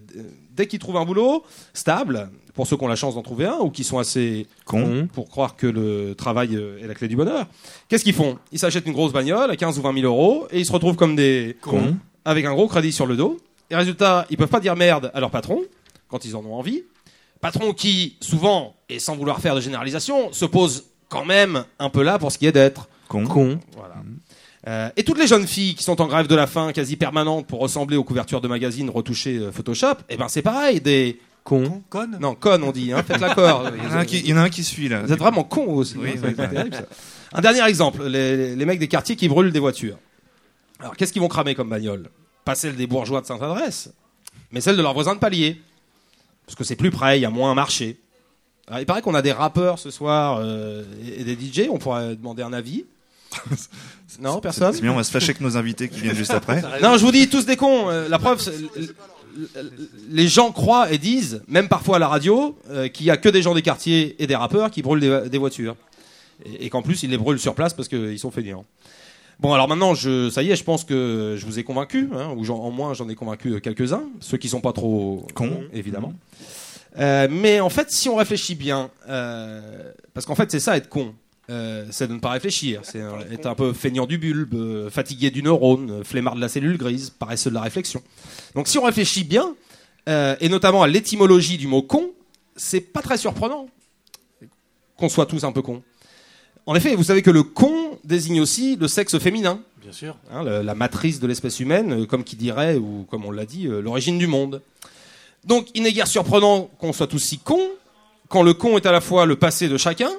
[0.51, 1.45] dès qu'ils trouvent un boulot
[1.75, 5.09] stable, pour ceux qui ont la chance d'en trouver un ou qui sont assez Con.
[5.13, 7.47] pour croire que le travail euh, est la clé du bonheur,
[7.89, 8.37] qu'est-ce qu'ils font?
[8.51, 10.97] Ils s'achètent une grosse bagnole à 15 ou 20 000 euros et ils se retrouvent
[10.97, 11.97] comme des Con.
[12.25, 13.39] avec un gros crédit sur le dos.
[13.71, 15.61] Et résultat, ils peuvent pas dire merde à leur patron
[16.09, 16.83] quand ils en ont envie.
[17.41, 22.03] Patron qui, souvent, et sans vouloir faire de généralisation, se pose quand même un peu
[22.03, 23.25] là pour ce qui est d'être Con.
[23.77, 23.95] voilà.
[24.69, 27.47] Euh, et toutes les jeunes filles qui sont en grève de la faim quasi permanente
[27.47, 31.83] pour ressembler aux couvertures de magazines retouchées euh, Photoshop, eh ben c'est pareil, des Con.
[31.91, 32.93] Con Non, con, on dit.
[32.93, 33.03] Hein.
[33.03, 33.65] Faites l'accord.
[33.77, 35.03] Il y, en a un qui, il y en a un qui suit là.
[35.03, 35.97] Vous êtes vraiment con aussi.
[35.99, 36.85] Oui, hein, oui, terrible, ça.
[37.33, 39.99] Un dernier exemple, les, les mecs des quartiers qui brûlent des voitures.
[40.79, 42.11] Alors, qu'est-ce qu'ils vont cramer comme bagnole?
[42.45, 43.93] Pas celle des bourgeois de Sainte-Adresse,
[44.51, 45.61] mais celle de leurs voisins de palier.
[46.47, 47.99] Parce que c'est plus près, il y a moins un marché.
[48.69, 51.79] Alors, il paraît qu'on a des rappeurs ce soir euh, et et des DJ, on
[51.79, 52.85] pourrait demander un avis.
[54.21, 56.63] Non, personne C'est bien, on va se fâcher avec nos invités qui viennent juste après.
[56.83, 57.89] non, je vous dis, tous des cons.
[57.89, 58.53] Euh, la preuve, c'est-
[60.11, 63.29] les gens croient et disent, même parfois à la radio, euh, qu'il y a que
[63.31, 65.75] des gens des quartiers et des rappeurs qui brûlent des, des voitures.
[66.45, 68.65] Et, et qu'en plus, ils les brûlent sur place parce qu'ils sont fainéants.
[69.41, 72.35] Bon, alors maintenant, je, ça y est, je pense que je vous ai convaincu, hein,
[72.37, 76.13] ou en moins j'en ai convaincu quelques-uns, ceux qui sont pas trop cons, évidemment.
[76.99, 80.89] Euh, mais en fait, si on réfléchit bien, euh, parce qu'en fait, c'est ça être
[80.91, 81.15] con.
[81.53, 84.89] Euh, c'est de ne pas réfléchir, c'est un- être un peu feignant du bulbe, euh,
[84.91, 88.03] fatigué du neurone, euh, flemmard de la cellule grise, paresseux de la réflexion.
[88.55, 89.55] Donc si on réfléchit bien,
[90.09, 92.11] euh, et notamment à l'étymologie du mot con,
[92.57, 93.69] c'est pas très surprenant
[94.97, 95.83] qu'on soit tous un peu cons.
[96.65, 99.61] En effet, vous savez que le con désigne aussi le sexe féminin.
[99.83, 100.17] Bien sûr.
[100.31, 103.65] Hein, le- la matrice de l'espèce humaine, comme qui dirait, ou comme on l'a dit,
[103.65, 104.63] l'origine du monde.
[105.45, 107.69] Donc, il n'est guère surprenant qu'on soit tous si cons,
[108.29, 110.11] quand le con est à la fois le passé de chacun,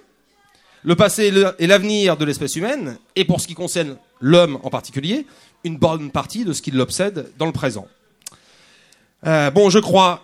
[0.84, 5.25] le passé et l'avenir de l'espèce humaine, et pour ce qui concerne l'homme en particulier,
[5.63, 7.88] une bonne partie de ce qui l'obsède dans le présent.
[9.25, 10.23] Euh, bon, je crois,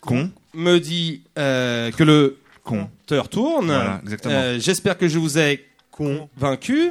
[0.00, 0.30] Con.
[0.54, 3.66] me dit euh, que le compteur tourne.
[3.66, 4.34] Voilà, exactement.
[4.34, 6.90] Euh, J'espère que je vous ai convaincu.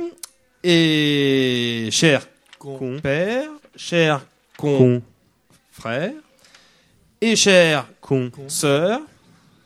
[0.63, 2.27] Et cher
[2.59, 2.99] Con.
[3.01, 4.21] père, cher
[4.57, 5.01] con,
[5.71, 6.13] frère,
[7.19, 9.01] et cher con sœur.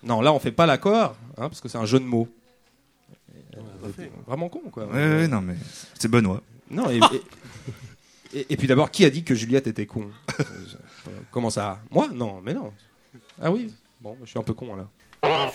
[0.04, 2.30] Non, là on fait pas l'accord, hein, parce que c'est un jeu de mots.
[4.28, 4.86] Vraiment con, quoi.
[4.86, 5.56] Ouais, ouais, non, mais
[5.98, 6.42] c'est Benoît.
[6.70, 10.10] Non, et, et- et- et puis d'abord, qui a dit que Juliette était con?
[10.40, 10.44] Euh,
[11.32, 11.80] Comment ça?
[11.92, 12.08] Moi?
[12.14, 12.74] Non, mais non.
[13.42, 13.74] Ah oui?
[14.02, 15.52] Bon, je suis un peu con là.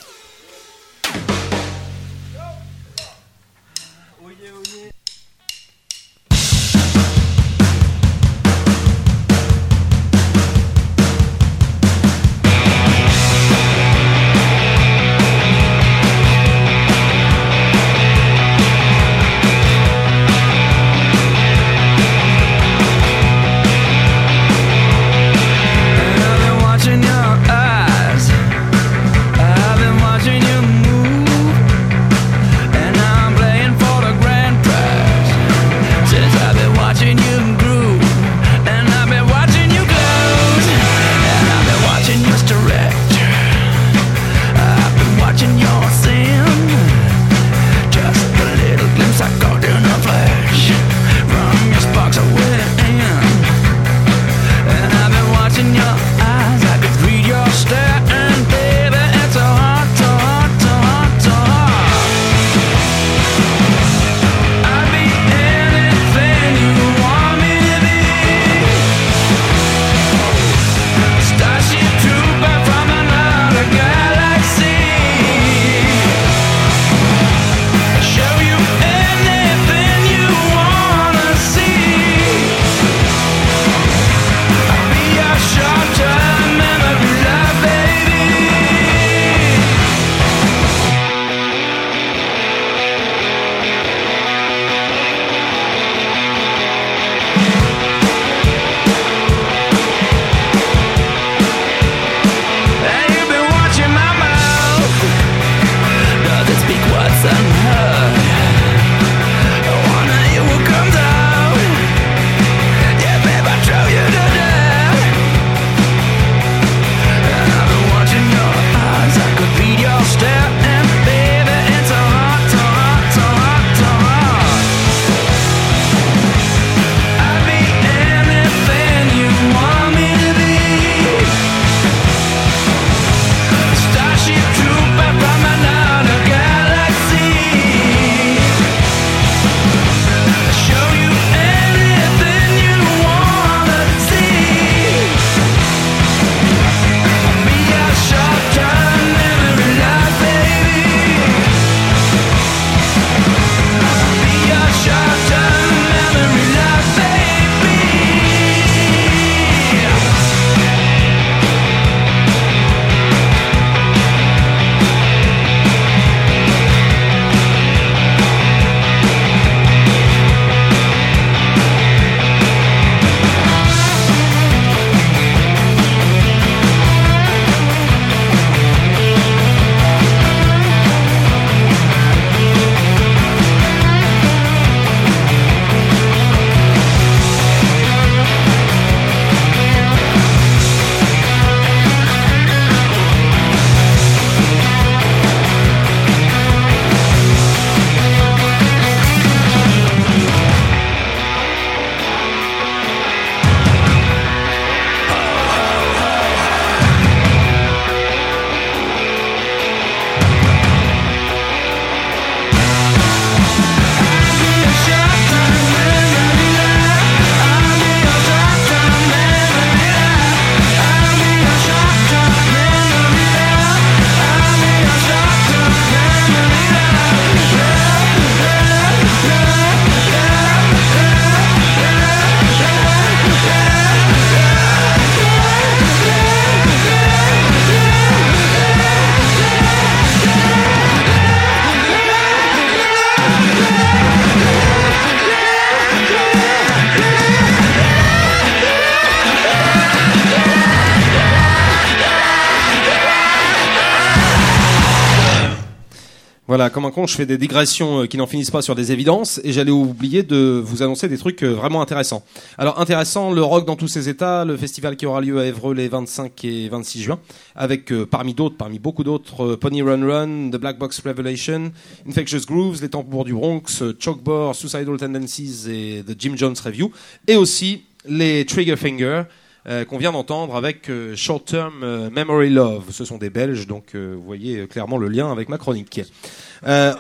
[257.07, 260.23] Je fais des digressions euh, qui n'en finissent pas sur des évidences et j'allais oublier
[260.23, 262.23] de vous annoncer des trucs euh, vraiment intéressants.
[262.59, 265.75] Alors intéressant, le rock dans tous ses états, le festival qui aura lieu à Évreux
[265.75, 267.19] les 25 et 26 juin,
[267.55, 271.73] avec euh, parmi d'autres, parmi beaucoup d'autres, Pony Run Run, The Black Box Revelation,
[272.09, 276.91] Infectious Grooves, Les Tambours du Bronx, Chalkboard, Suicidal Tendencies et The Jim Jones Review,
[277.27, 279.23] et aussi les Trigger Finger.
[279.69, 282.85] Euh, qu'on vient d'entendre avec euh, Short Term euh, Memory Love.
[282.93, 286.01] Ce sont des Belges, donc vous voyez clairement le lien avec ma chronique.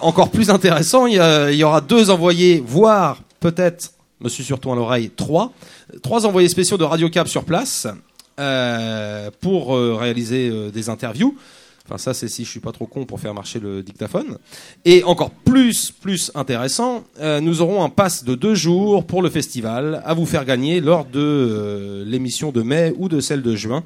[0.00, 3.92] Encore plus intéressant, il y, aura deux envoyés, voire peut-être,
[4.28, 5.52] suis surtout à l'oreille, trois,
[6.02, 7.86] trois envoyés spéciaux de Radio Cap sur place
[9.40, 11.36] pour réaliser des interviews.
[11.90, 14.38] Enfin ça c'est si je suis pas trop con pour faire marcher le dictaphone.
[14.84, 19.28] Et encore plus plus intéressant, euh, nous aurons un pass de deux jours pour le
[19.28, 23.56] festival à vous faire gagner lors de euh, l'émission de mai ou de celle de
[23.56, 23.82] juin.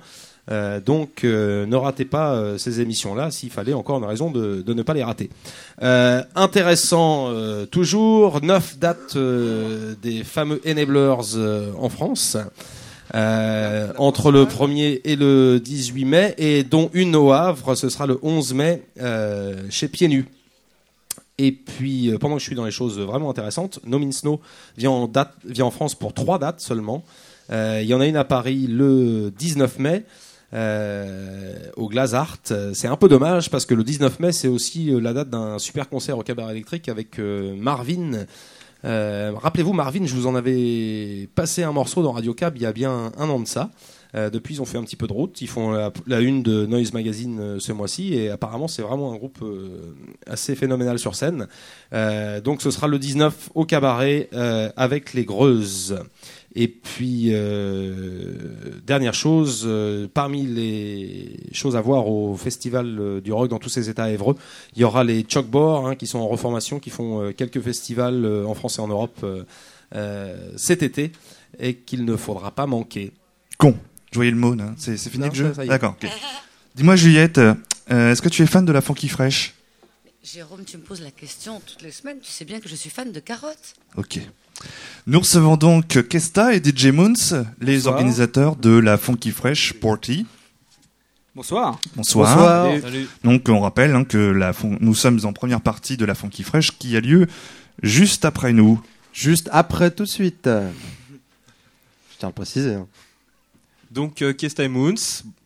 [0.51, 4.83] Euh, donc ne ratez pas ces émissions-là s'il fallait encore une raison de, de ne
[4.83, 5.31] pas les rater.
[5.81, 7.33] Intéressant
[7.71, 11.39] toujours, neuf dates des fameux Enablers
[11.79, 12.37] en France.
[13.15, 18.07] Euh, entre le 1er et le 18 mai, et dont une au Havre, ce sera
[18.07, 20.27] le 11 mai euh, chez Pieds Nus.
[21.39, 24.41] Et puis, euh, pendant que je suis dans les choses vraiment intéressantes, No Means No
[24.77, 27.05] vient en, date, vient en France pour trois dates seulement.
[27.51, 30.05] Euh, Il y en a une à Paris le 19 mai.
[30.53, 32.39] euh, au Glazart.
[32.75, 35.89] C'est un peu dommage parce que le 19 mai, c'est aussi la date d'un super
[35.89, 38.25] concert au cabaret électrique avec Marvin.
[38.85, 42.67] Euh, Rappelez-vous, Marvin, je vous en avais passé un morceau dans Radio Cab il y
[42.67, 43.71] a bien un an de ça.
[44.15, 45.41] Euh, depuis, ils ont fait un petit peu de route.
[45.41, 45.73] Ils font
[46.07, 49.95] la, une de Noise Magazine euh, ce mois-ci et apparemment, c'est vraiment un groupe euh,
[50.27, 51.49] assez phénoménal sur scène.
[51.93, 54.29] Euh, donc, ce sera le 19 au cabaret
[54.77, 55.99] avec les Greuses.
[56.57, 58.33] Et puis, euh,
[58.87, 63.69] dernière chose, euh, parmi les choses à voir au festival euh, du rock dans tous
[63.71, 64.37] ses états Évreux,
[64.77, 68.25] il y aura les Chalkboard hein, qui sont en reformation, qui font euh, quelques festivals
[68.25, 69.25] euh, en France et en Europe
[70.57, 71.13] cet été
[71.61, 73.13] et qu'il ne faudra pas manquer.
[73.59, 73.77] Con.
[74.11, 74.57] Je voyais le mot.
[74.77, 75.53] C'est fini Non, le jeu.
[75.69, 75.97] D'accord.
[76.03, 76.11] ok.
[76.75, 77.55] Dis-moi, Juliette, euh,
[78.13, 79.55] est-ce que tu es fan de la Funky Fresh
[80.25, 82.19] Jérôme, tu me poses la question toutes les semaines.
[82.21, 83.75] Tu sais bien que je suis fan de carottes.
[83.97, 84.21] Ok.
[85.07, 87.13] Nous recevons donc Kesta et DJ Moons,
[87.61, 87.95] les Bonsoir.
[87.95, 90.27] organisateurs de la Funky Fresh Party.
[91.35, 91.79] Bonsoir.
[91.97, 92.67] Bonsoir.
[92.71, 92.93] Bonsoir.
[93.25, 96.43] Donc on rappelle hein, que la fon- nous sommes en première partie de la Funky
[96.45, 97.27] Fresh qui a lieu
[97.83, 98.81] juste après nous.
[99.13, 100.45] Juste après, tout de suite.
[100.49, 102.75] Je tiens à le préciser.
[102.75, 102.87] hein.
[103.93, 104.95] Donc, euh, Kesta et Moons.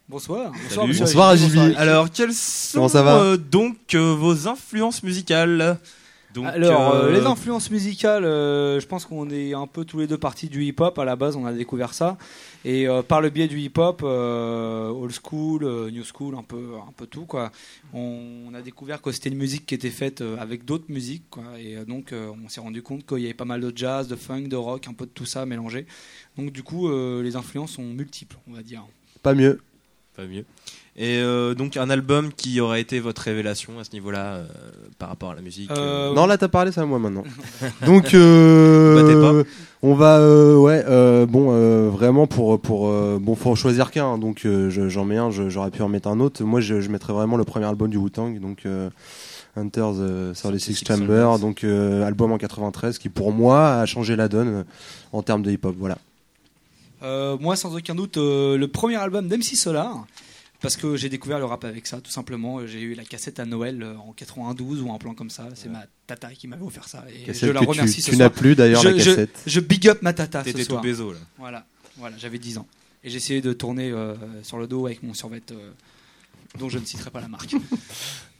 [0.08, 0.52] Bonsoir.
[0.76, 1.54] Bonsoir, Agili.
[1.54, 5.78] bonsoir, Alors, quelles sont Comment ça va euh, donc euh, vos influences musicales?
[6.38, 9.98] Donc, Alors, euh, euh, les influences musicales, euh, je pense qu'on est un peu tous
[9.98, 10.96] les deux partis du hip-hop.
[10.98, 12.16] À la base, on a découvert ça.
[12.64, 16.74] Et euh, par le biais du hip-hop, euh, old school, euh, new school, un peu,
[16.76, 17.50] un peu tout, quoi.
[17.92, 21.28] On, on a découvert que c'était une musique qui était faite euh, avec d'autres musiques,
[21.28, 21.42] quoi.
[21.58, 24.06] Et euh, donc, euh, on s'est rendu compte qu'il y avait pas mal de jazz,
[24.06, 25.86] de funk, de rock, un peu de tout ça mélangé.
[26.36, 28.84] Donc, du coup, euh, les influences sont multiples, on va dire.
[29.22, 29.60] Pas mieux.
[30.14, 30.44] Pas mieux.
[31.00, 34.46] Et euh, donc, un album qui aurait été votre révélation à ce niveau-là euh,
[34.98, 37.22] par rapport à la musique Euh, Non, là, t'as parlé, c'est à moi maintenant.
[37.86, 39.48] Donc, euh, pas.
[39.82, 43.92] on va, euh, ouais, euh, bon, euh, vraiment pour, pour, euh, bon, faut en choisir
[43.92, 44.06] qu'un.
[44.06, 44.18] hein.
[44.18, 45.30] donc, euh, je- j'en mets un.
[45.30, 46.42] J'aurais pu en mettre un autre.
[46.42, 48.90] Moi, je, je mettrais vraiment le premier album du Wu-Tang, donc euh,
[49.56, 51.38] Hunters euh, sur les Six Six Chamber, Chambers.
[51.38, 54.62] donc euh, album en 93, qui pour moi a changé la donne euh,
[55.12, 55.76] en termes de hip-hop.
[55.78, 55.98] Voilà.
[57.04, 60.04] Euh, moi, sans aucun doute, euh, le premier album d'MC Solar,
[60.60, 62.66] parce que j'ai découvert le rap avec ça, tout simplement.
[62.66, 65.46] J'ai eu la cassette à Noël euh, en 92 ou un plan comme ça.
[65.54, 67.04] C'est ma tata qui m'avait offert ça.
[67.14, 68.28] Et Cassette je la tu- remercie ce tu soir.
[68.28, 69.42] n'as plus, d'ailleurs, la je- cassette.
[69.46, 70.82] Je, big up ma tata ce T'étais tout soir.
[70.82, 71.18] bézo, là.
[71.38, 71.64] Voilà,
[71.96, 72.66] voilà j'avais 10 ans.
[73.04, 75.70] Et j'ai essayé de tourner euh, sur le dos avec mon survêt, euh,
[76.58, 77.54] dont je ne citerai pas la marque.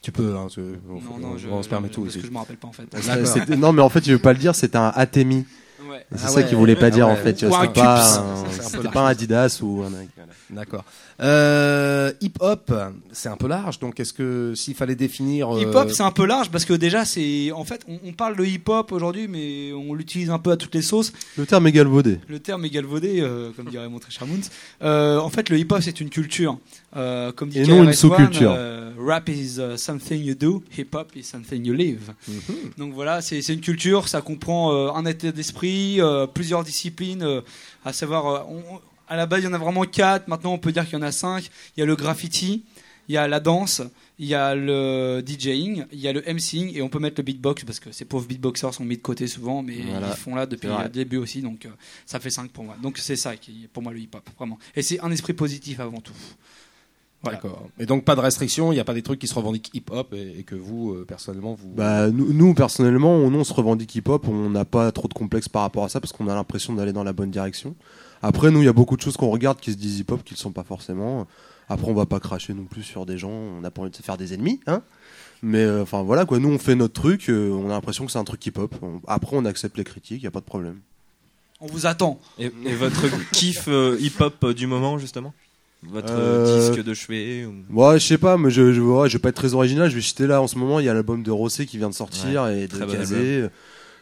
[0.01, 2.21] Tu peux, hein, tu- on, non, non, je, on se permet tout parce aussi.
[2.23, 2.87] que je me rappelle pas en fait.
[3.57, 5.45] Non, mais en fait, je veux pas le dire, c'était un Atemi.
[5.89, 6.07] Ouais.
[6.13, 6.47] C'est Ah ça ouais.
[6.47, 7.13] qu'il voulait pas Ah dire ouais.
[7.13, 7.35] en fait.
[7.35, 9.89] tu C'était pas, un- c'est Adidas ou un.
[9.91, 10.05] voilà.
[10.51, 10.85] D'accord.
[11.21, 12.73] Euh, hip hop,
[13.13, 13.81] c'est un peu large.
[13.81, 16.73] Donc, est-ce que s'il fallait définir euh, Hip hop, c'est un peu large parce que
[16.75, 20.39] déjà, c'est en fait, on, on parle de hip hop aujourd'hui, mais on l'utilise un
[20.39, 21.13] peu à toutes les sauces.
[21.37, 22.19] Le terme est galvaudé.
[22.29, 24.27] Le terme est galvaudé, euh, comme dirait mon très cher.
[24.83, 26.59] Euh, en fait, le hip hop, c'est une culture.
[26.97, 28.53] Euh, comme dit Et non une sous-culture.
[28.57, 32.13] euh, rap is uh, something you do, hip hop is something you live.
[32.29, 32.37] Mhm.
[32.79, 37.23] Donc voilà, c'est c'est une culture, ça comprend euh, un état d'esprit, euh, plusieurs disciplines,
[37.23, 37.41] euh,
[37.85, 40.59] à savoir, euh, on- à la base, il y en a vraiment quatre, maintenant on
[40.59, 41.51] peut dire qu'il y en a cinq.
[41.77, 42.65] Il y a le graffiti,
[43.09, 43.83] il y a la danse,
[44.19, 47.23] il y a le DJing, il y a le MCing, et on peut mettre le
[47.23, 50.09] beatbox, parce que ces pauvres beatboxers sont mis de côté souvent, mais Voilà.
[50.11, 51.71] ils font là depuis le début aussi, donc euh,
[52.07, 52.77] ça fait cinq pour moi.
[52.83, 54.59] Donc c'est ça qui est pour moi le hip-hop, vraiment.
[54.77, 56.13] Et c'est un esprit positif avant tout.
[57.23, 57.39] Voilà.
[57.39, 57.67] D'accord.
[57.81, 60.13] Et donc pas de restriction, il n'y a pas des trucs qui se revendiquent hip-hop
[60.15, 61.69] et, et que vous, euh, personnellement, vous...
[61.75, 65.49] Bah, nous, nous, personnellement, on, on se revendique hip-hop, on n'a pas trop de complexe
[65.49, 67.75] par rapport à ça parce qu'on a l'impression d'aller dans la bonne direction.
[68.23, 70.35] Après, nous, il y a beaucoup de choses qu'on regarde qui se disent hip-hop qui
[70.35, 71.27] ne le sont pas forcément.
[71.69, 73.97] Après, on va pas cracher non plus sur des gens, on n'a pas envie de
[73.97, 74.83] se faire des ennemis, hein.
[75.43, 78.11] Mais euh, enfin voilà quoi, nous on fait notre truc, euh, on a l'impression que
[78.11, 78.75] c'est un truc hip-hop.
[78.83, 80.79] On- Après, on accepte les critiques, il y a pas de problème.
[81.61, 82.19] On vous attend.
[82.41, 85.33] Et, et votre kiff euh, hip-hop euh, du moment, justement?
[85.85, 87.55] Votre euh, disque de chevet ou...
[87.71, 89.89] Ouais, je sais pas, mais je, je, ouais, je vais pas être très original.
[89.89, 91.89] Je vais citer là en ce moment, il y a l'album de Rossé qui vient
[91.91, 92.85] de sortir Ouais, et de très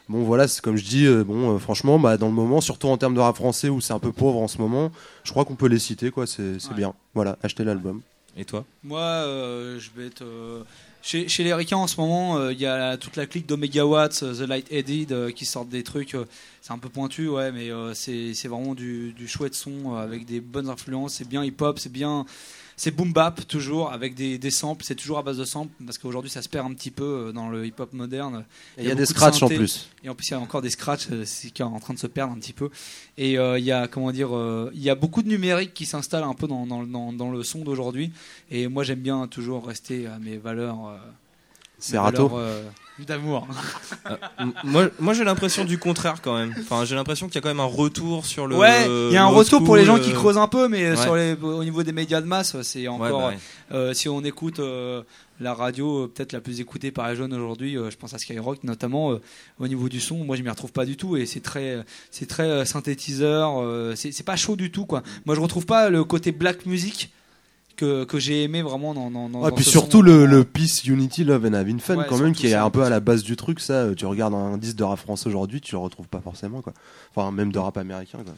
[0.09, 2.89] bon voilà, c'est comme je dis, euh, bon euh, franchement, bah, dans le moment, surtout
[2.89, 4.91] en termes de rap français où c'est un peu pauvre en ce moment,
[5.24, 6.27] je crois qu'on peut les citer quoi.
[6.27, 6.77] C'est c'est Ouais.
[6.77, 6.95] bien.
[7.15, 8.01] Voilà, achetez l'album.
[8.39, 8.65] Et toi?
[8.85, 10.23] Moi, euh, je vais être.
[10.23, 10.62] euh,
[11.03, 13.87] chez, chez les Ricains en ce moment, euh, il y a toute la clique d'Omega
[13.87, 16.15] Watts, The Light Headed, euh, qui sortent des trucs.
[16.15, 16.24] euh,
[16.61, 20.27] c'est un peu pointu, ouais, mais euh, c'est vraiment du, du chouette son euh, avec
[20.27, 21.15] des bonnes influences.
[21.15, 22.27] C'est bien hip-hop, c'est bien.
[22.78, 24.85] C'est boom bap toujours avec des, des samples.
[24.85, 27.32] C'est toujours à base de samples parce qu'aujourd'hui ça se perd un petit peu euh,
[27.32, 28.44] dans le hip-hop moderne.
[28.77, 29.89] Et il y a des de scratchs en plus.
[30.05, 31.98] Et en plus, il y a encore des scratchs, euh, qui est en train de
[31.98, 32.69] se perdre un petit peu.
[33.16, 35.86] Et euh, il y a, comment dire, euh, il y a beaucoup de numérique qui
[35.86, 38.12] s'installe un peu dans, dans, dans, dans le son d'aujourd'hui.
[38.51, 40.86] Et moi, j'aime bien toujours rester à mes valeurs.
[40.86, 40.98] euh,
[41.78, 41.97] C'est
[43.01, 43.47] euh, d'amour.
[44.06, 44.16] Euh,
[44.64, 46.55] moi, moi j'ai l'impression du contraire quand même.
[46.59, 48.56] Enfin, j'ai l'impression qu'il y a quand même un retour sur le.
[48.56, 50.90] ouais, il y a un retour pour les gens qui euh, creusent un peu, mais
[50.90, 50.97] ouais.
[50.97, 53.20] sur les, au niveau des médias de masse, c'est encore.
[53.20, 53.39] bah ouais.
[53.73, 55.02] euh, si on écoute euh,
[55.40, 58.18] la radio, euh, peut-être la plus écoutée par les jeunes aujourd'hui, euh, je pense à
[58.18, 59.20] Skyrock notamment, euh,
[59.59, 62.27] au niveau du son, moi je m'y retrouve pas du tout et c'est très, c'est
[62.27, 65.02] très euh, synthétiseur, euh, c'est c'est pas chaud du tout quoi.
[65.27, 67.10] Moi je retrouve pas le côté black music
[67.77, 69.11] que, que j'ai aimé vraiment dans.
[69.11, 70.03] dans, dans Ouais, puis ce surtout son.
[70.03, 72.82] le, le Peace, Unity, Love and Having Fun, Ouais, quand même, qui est un peu
[72.82, 73.61] à la base du truc.
[73.61, 76.62] Ça, euh, tu regardes un disque de rap français aujourd'hui, tu le retrouves pas forcément,
[76.62, 76.73] quoi.
[77.15, 78.35] Enfin, même de rap américain, quoi.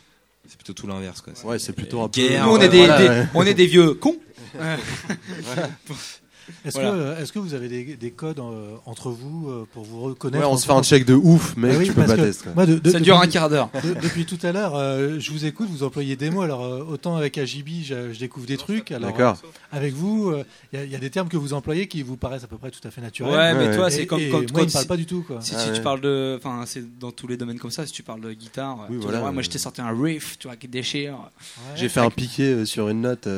[0.47, 1.35] C'est plutôt tout l'inverse quoi.
[1.45, 2.21] Ouais, c'est plutôt un peu.
[2.23, 3.27] Guerre, Nous on est des, voilà, des- ouais.
[3.35, 4.17] on est des vieux cons.
[6.65, 7.15] Est-ce Voilà.
[7.17, 10.45] que, est-ce que vous avez des, des codes euh, entre vous euh, pour vous reconnaître
[10.45, 12.45] Ouais, on se fait un check de ouf, mec, Ah oui, tu peux pas tester.
[12.45, 12.53] quoi.
[12.55, 13.71] moi, de- de- Ça dure un quart d'heure.
[13.85, 16.43] de- depuis tout à l'heure, euh, je vous écoute, vous employez des mots.
[16.43, 18.91] Alors euh, autant avec AJB, je, je découvre des trucs.
[18.93, 19.33] Alors euh,
[19.73, 22.03] avec vous, euh, il y, a- il y a des termes que vous employez qui
[22.03, 23.33] vous paraissent à peu près tout à fait naturels.
[23.35, 25.23] Ouais, mais Ouais, toi c'est comme quand, moi, quand il me parle pas du tout.
[25.27, 25.41] Quoi.
[25.41, 26.37] Si, Ah si tu parles de.
[26.39, 27.87] Enfin, c'est dans tous les domaines comme ça.
[27.87, 29.21] Si tu parles de guitare, Oui, voilà.
[29.21, 31.13] vois, moi je t'ai sorti un riff, tu vois, qui déchire.
[31.15, 31.77] Ouais.
[31.77, 33.29] J'ai fait un piqué sur une note.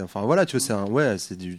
[0.00, 0.84] Enfin, voilà, tu vois, c'est un.
[0.86, 1.58] Ouais, c'est du.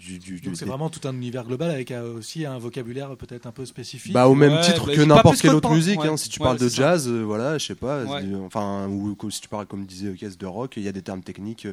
[0.54, 3.66] Donc c'est vraiment tout un univers global avec euh, aussi un vocabulaire peut-être un peu
[3.66, 4.14] spécifique.
[4.14, 6.00] Bah, au même Ouais, titre bah, que n'importe quelle que autre musique.
[6.02, 6.08] ouais.
[6.10, 6.18] hein.
[6.18, 8.04] Si tu Ouais, parles de jazz, euh, voilà, je sais pas.
[8.46, 11.22] Enfin, ou si tu parles, comme disait Caisse de rock, il y a des termes
[11.24, 11.68] techniques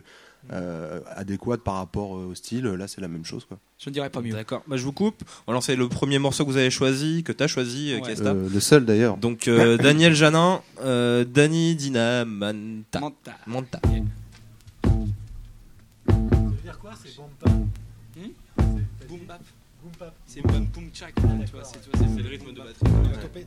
[0.53, 2.65] euh, adéquats par rapport euh, au style.
[2.65, 3.59] Là, c'est la même chose, quoi.
[3.79, 4.33] Je ne dirais pas mieux.
[4.33, 4.63] D'accord.
[4.67, 5.23] Bah je vous coupe.
[5.49, 8.01] Alors c'est le premier morceau que vous avez choisi, que t'as choisi, Ouais.
[8.03, 8.31] Kesta.
[8.31, 9.17] Euh, le seul d'ailleurs.
[9.17, 13.01] Donc euh, Daniel Janin, euh, Dani Dina Manta.
[13.01, 13.33] Manta.
[13.47, 13.81] Manta.
[13.83, 14.91] Ça
[16.13, 17.65] veut dire quoi C'est bomba.
[19.11, 19.43] Boom bap.
[19.83, 20.15] Boom bap.
[20.25, 21.15] C'est boom boom chak.
[21.17, 21.23] Tu
[21.53, 23.47] vois, c'est le rythme de batterie.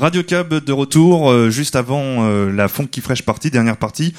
[0.00, 4.14] Radio Cab de retour euh, juste avant euh, la Funky Fresh Party, dernière partie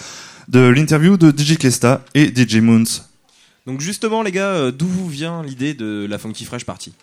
[0.48, 2.84] de l'interview de DJ Kesta et DJ Moons.
[3.66, 6.94] Donc justement les gars, euh, d'où vous vient l'idée de la Funky Fresh Party?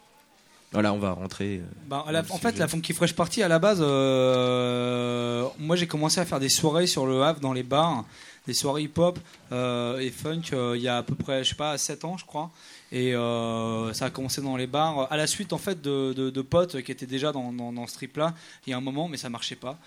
[0.72, 1.62] Voilà, on va rentrer.
[1.88, 6.20] Bah, la- en fait, la Funky Fresh Party, à la base, euh, moi j'ai commencé
[6.20, 8.04] à faire des soirées sur le Havre dans les bars,
[8.46, 9.18] des soirées hip-hop
[9.50, 12.16] euh, et funk euh, il y a à peu près, je sais pas, 7 ans,
[12.16, 12.50] je crois.
[12.90, 16.30] Et euh, ça a commencé dans les bars, à la suite en fait de, de-
[16.30, 18.34] de potes qui étaient déjà dans, dans, dans ce trip-là,
[18.66, 19.78] il y a un moment, mais ça marchait pas.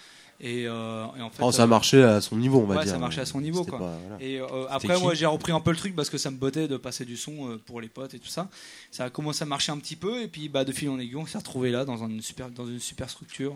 [0.44, 2.84] Et, euh, et en fait, Oh, ça euh, marchait à son niveau, on va ouais,
[2.84, 2.94] dire.
[2.94, 3.80] ça marchait à son niveau C'était quoi.
[3.80, 4.24] pas- voilà.
[4.24, 6.68] Et euh, après moi j'ai repris un peu le truc parce que ça me bottait
[6.68, 8.50] de passer du son pour les potes et tout ça.
[8.90, 11.16] Ça a commencé à marcher un petit peu et puis bah de fil en aiguille
[11.16, 13.54] on s'est retrouvé là dans une super dans une super structure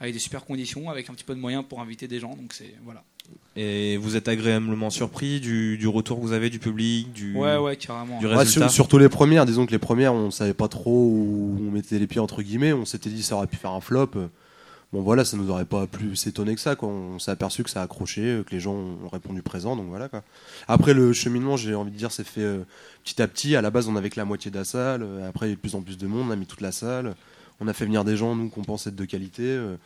[0.00, 2.52] avec des super conditions avec un petit peu de moyens pour inviter des gens donc
[2.54, 3.04] c'est voilà.
[3.58, 7.56] Et vous êtes agréablement surpris du, du retour que vous avez du public, du, Ouais,
[7.56, 8.18] ouais, carrément.
[8.18, 11.06] du Ouais, résultat sur- surtout les premières, disons que les premières, on savait pas trop
[11.08, 12.72] où on mettait les pieds entre guillemets.
[12.74, 14.10] On s'était dit ça aurait pu faire un flop.
[14.92, 16.76] Bon voilà, ça nous aurait pas plus étonné que ça.
[16.76, 16.88] Quoi.
[16.90, 19.74] On s'est aperçu que ça a accroché, que les gens ont répondu présent.
[19.74, 20.08] Donc voilà.
[20.08, 20.22] Quoi.
[20.68, 22.58] Après le cheminement, j'ai envie de dire, s'est fait euh,
[23.04, 23.56] petit à petit.
[23.56, 25.02] À la base, on avait que la moitié de la salle.
[25.02, 26.26] Euh, Après, il y a eu de plus en plus de monde.
[26.28, 27.14] On a mis toute la salle.
[27.58, 29.42] On a fait venir des gens nous qu'on pense être de qualité.
[29.44, 29.76] Euh,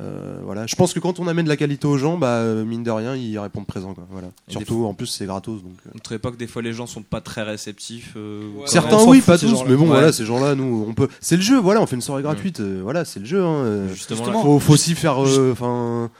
[0.00, 0.66] euh, voilà.
[0.66, 2.90] Je pense que quand on amène de la qualité aux gens, bah euh, mine de
[2.90, 3.92] rien, ils répondent présent.
[3.92, 4.06] Quoi.
[4.10, 4.28] Voilà.
[4.48, 5.62] Et Surtout fois- en plus, c'est gratos.
[5.62, 5.72] Donc.
[5.86, 5.90] euh.
[5.92, 8.14] On ne trouvait pas que des fois les gens sont pas très réceptifs.
[8.16, 9.88] euh, Certains oui, pas tous, mais bon Ouais.
[9.88, 11.08] voilà, ces gens-là, nous, on peut.
[11.20, 13.42] C'est le jeu, voilà, on fait une soirée gratuite, euh, voilà, c'est le jeu.
[13.42, 16.10] Hein, euh, Justement, faut, faut aussi faire, euh, enfin,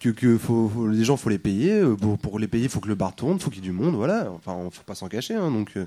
[0.00, 1.82] que, que faut, faut- les gens, faut les payer.
[2.00, 3.94] Pour, pour les payer, faut que le bar tourne, faut qu'il y ait du monde,
[3.94, 4.28] voilà.
[4.34, 5.70] Enfin, on faut pas s'en cacher, hein, donc.
[5.76, 5.86] euh,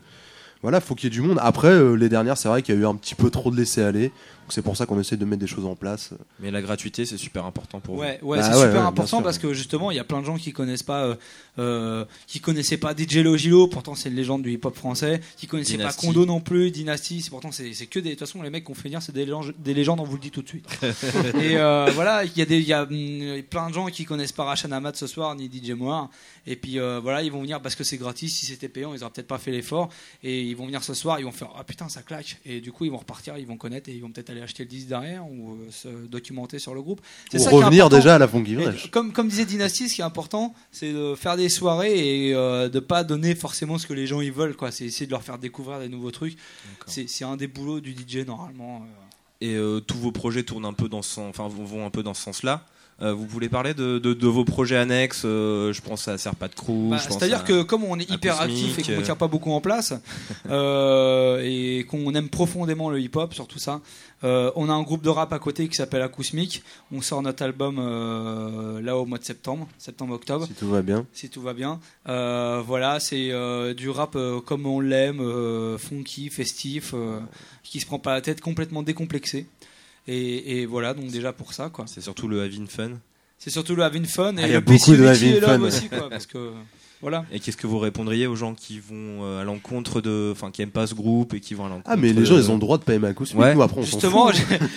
[0.64, 1.39] voilà, faut qu'il y ait du monde.
[1.41, 3.57] Après, euh, les dernières, c'est vrai qu'il y a eu un petit peu trop de
[3.57, 4.11] laisser aller.
[4.52, 6.10] Donc c'est pour ça qu'on essaie de mettre des choses en place.
[6.41, 8.28] Mais la gratuité, c'est super important pour Ouais, vous.
[8.32, 10.26] ouais, Bah c'est ouais, super ouais, important parce que justement, il y a plein de
[10.26, 11.15] gens qui connaissent pas, euh,
[11.57, 15.78] euh, qui connaissaient pas DJ Logilo, pourtant c'est une légende du hip-hop français, qui connaissaient
[15.78, 16.02] Dynasty.
[16.02, 18.65] pas Kondo non plus, Dynasty, pourtant c'est c'est que des, de toute façon les mecs
[18.65, 20.68] qu'on fait venir, c'est des légendes, des légendes, on vous le dit tout de suite.
[20.84, 24.03] et euh, voilà, il y a des, il y a hum, plein de gens qui
[24.03, 26.10] connaissent pas Rachan Ahmad ce soir ni DJ Moir,
[26.45, 28.36] et puis euh, voilà, ils vont venir parce que c'est gratis.
[28.38, 29.88] Si c'était payant, ils auraient peut-être pas fait l'effort,
[30.23, 32.73] et ils vont venir ce soir, ils vont faire ah putain ça claque, et du
[32.73, 34.88] coup ils vont repartir, ils vont connaître et ils vont peut-être aller acheter le disque
[34.88, 37.01] derrière ou euh, se documenter sur le groupe.
[37.31, 38.91] C'est qui est revenir déjà à la Fresh.
[38.91, 42.69] Comme, comme disait Dynasty, ce qui est important, c'est de faire des soirées et euh,
[42.69, 44.55] de pas donner forcément ce que les gens ils veulent.
[44.55, 44.72] quoi.
[44.72, 46.38] C'est essayer de leur faire découvrir des nouveaux trucs.
[46.88, 48.77] C'est c'est un des boulots du DJ normalement.
[48.77, 49.01] euh.
[49.43, 52.03] Et euh, tous vos projets tournent un peu dans ce enfin vont vont un peu
[52.03, 52.65] dans ce sens-là.
[53.02, 56.90] Euh, vous voulez parler de, de, de vos projets annexes euh, Je pense à Crew.
[56.90, 59.15] Bah, je pense C'est-à-dire à- que comme on est hyper actif et qu'on euh, tient
[59.15, 59.94] pas beaucoup en place
[60.49, 63.82] euh, et qu'on aime profondément le hip-hop, surtout ça,
[64.23, 66.64] euh, on a un groupe de rap à côté qui s'appelle Acousmic.
[66.91, 70.45] On sort notre album euh, là au mois de septembre, septembre-octobre.
[70.45, 71.06] Si tout va bien.
[71.14, 71.80] Si tout va bien.
[72.07, 77.19] Euh, voilà, c'est euh, du rap euh, comme on l'aime, euh, funky, festif, euh,
[77.64, 79.48] qui se prend pas la tête, complètement décomplexé.
[80.07, 81.86] Et, et voilà, donc déjà pour ça, quoi.
[81.88, 82.91] C'est surtout le Having Fun.
[83.38, 85.61] C'est surtout le Having Fun et Ah, il y a le beaucoup de Having Fun.
[85.61, 86.52] aussi, quoi, parce que
[87.02, 87.26] voilà.
[87.32, 90.61] Et qu'est-ce que vous répondriez aux gens qui vont euh, à l'encontre de, enfin qui
[90.61, 92.49] aiment pas ce groupe et qui vont à l'encontre Ah, mais les gens, de- ils
[92.52, 93.40] ont le droit de pas aimer Acousmic.
[93.41, 93.53] Ouais.
[93.56, 94.32] Nous, après, on Justement,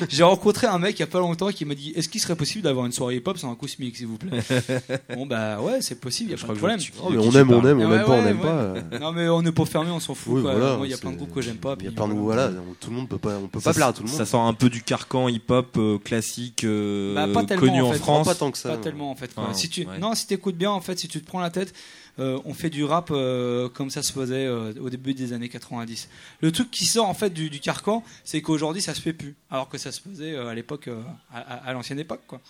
[0.09, 2.37] j'ai- rencontré un mec il y a pas longtemps qui m'a dit Est-ce qu'il serait
[2.37, 4.39] possible d'avoir une soirée hip-hop sans un Acousmic, s'il vous plaît?
[5.15, 6.95] Bon, bah ouais, c'est possible, il y a Je pas de crois que problème.
[7.03, 8.49] Oh, mais on aime, on aime, on Ouais, aime pas, on aime pas.
[8.49, 8.81] euh.
[9.01, 10.35] Non, mais on n'est pas fermé, on s'en fout.
[10.37, 10.55] Oui, quoi.
[10.55, 11.77] voilà, Moi, il y a plein de groupes que j'aime pas.
[11.81, 12.49] Il y a plein de voilà.
[12.49, 14.17] voilà, tout le monde peut pas, on peut pas plaire à tout le monde.
[14.17, 17.27] Ça sort un peu du carcan hip-hop euh, classique Bah,
[17.57, 17.93] connu en.
[17.93, 18.27] France.
[18.27, 18.71] Pas tant que ça.
[18.71, 19.31] Pas tellement en fait.
[19.37, 19.87] Enfin, si tu.
[20.01, 21.73] Non, si t'écoutes bien, en fait, si tu te prends la tête,
[22.19, 26.09] on fait du rap euh, comme ça se faisait euh, au début des années 90.
[26.41, 29.35] Le truc qui sort en fait du, du carcan, c'est qu'aujourd'hui ça se fait plus,
[29.51, 31.01] alors que ça se faisait euh, à l'époque, euh,
[31.33, 32.41] à, à- à l'ancienne époque, quoi.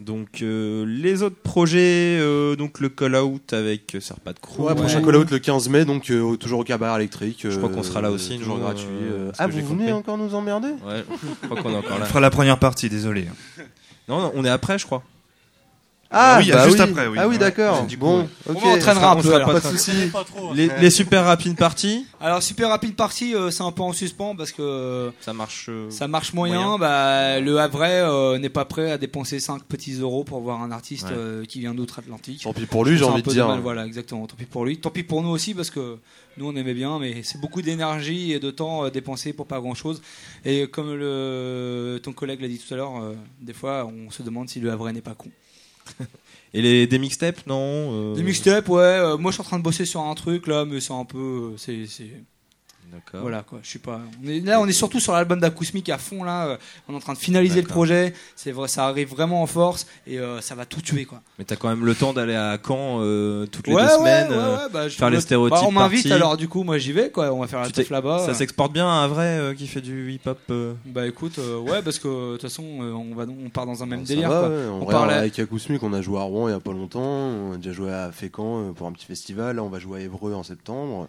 [0.00, 4.60] Donc euh, les autres projets, euh, donc le call out avec euh, Serpat Crew.
[4.60, 7.40] Ouais, prochain call out le 15 mai, donc euh, toujours au cabaret électrique.
[7.50, 8.86] Je crois euh, qu'on sera là aussi, toujours gratuit.
[8.86, 9.32] euh, euh.
[9.38, 9.92] Ah, vous venez compris.
[9.92, 10.68] encore nous emmerder?
[10.86, 11.04] Ouais,
[11.42, 12.06] je crois qu'on est encore On là.
[12.06, 13.26] fera la première partie, désolé.
[14.08, 15.02] Non, non, on est après, je crois.
[16.10, 16.84] Ah, oui, bah juste oui.
[16.90, 17.18] après, oui.
[17.20, 17.86] Ah oui, d'accord.
[17.98, 18.26] Bon.
[18.46, 20.10] On entraînera un On peu, pas Pas de soucis.
[20.54, 24.34] Les, les super rapid parties, Alors super rapide partie, euh, c'est un peu en suspens
[24.34, 25.66] parce que euh, ça marche.
[25.68, 26.62] euh, ça marche moyen.
[26.62, 26.78] moyen.
[26.78, 30.70] Bah, le Havrais euh, n'est pas prêt à dépenser 5 petits euros pour voir un
[30.70, 31.14] artiste Ouais.
[31.14, 32.40] euh, qui vient d'outre-Atlantique.
[32.42, 33.54] Tant pis pour lui, j'ai envie de dire.
[33.60, 34.26] voilà, exactement.
[34.26, 34.78] Tant pis pour lui.
[34.78, 35.98] Tant pis pour nous aussi parce que
[36.38, 39.60] nous on aimait bien, mais c'est beaucoup d'énergie et de temps euh, dépensé pour pas
[39.60, 40.00] grand chose.
[40.46, 44.22] Et comme le, ton collègue l'a dit tout à l'heure, euh, des fois on se
[44.22, 45.28] demande si le Havrais n'est pas con.
[46.54, 47.60] Et les des mixtapes, non
[47.92, 48.80] euh, Des mixtapes, ouais.
[48.80, 51.04] euh, moi je suis en train de bosser sur un truc là, mais c'est un
[51.04, 51.52] peu.
[51.52, 51.86] euh, c'est.
[53.14, 54.00] Voilà quoi, je suis pas.
[54.24, 56.46] On est, là, on est surtout sur l'album d'Acousmic à fond là.
[56.48, 56.56] euh,
[56.88, 58.12] On est en train de finaliser le projet.
[58.36, 61.20] C'est vrai, ça arrive vraiment en force et euh, ça va tout tuer quoi.
[61.38, 63.98] Mais t'as quand même le temps d'aller à Caen euh, toutes les Ouais, deux ouais,
[63.98, 65.58] semaines, ouais, euh, ouais, bah, je faire les stéréotypes.
[65.60, 66.12] Bah, on m'invite parties.
[66.12, 67.32] alors du coup, moi j'y vais quoi.
[67.32, 68.24] On va faire la teuf là-bas.
[68.26, 70.38] Ça s'exporte bien un vrai euh, qui fait du hip-hop.
[70.50, 70.74] euh.
[70.86, 73.82] Bah écoute, euh, ouais, parce que de toute façon, euh, on va, on part dans
[73.82, 74.30] un même Ça délire.
[74.30, 74.48] va, quoi.
[74.72, 77.00] On vrai, parlait- avec Acousmic, on a joué à Rouen il y a pas longtemps.
[77.00, 79.56] On a déjà joué à Fécamp pour un petit festival.
[79.56, 81.06] Là, on va jouer à Évreux en septembre.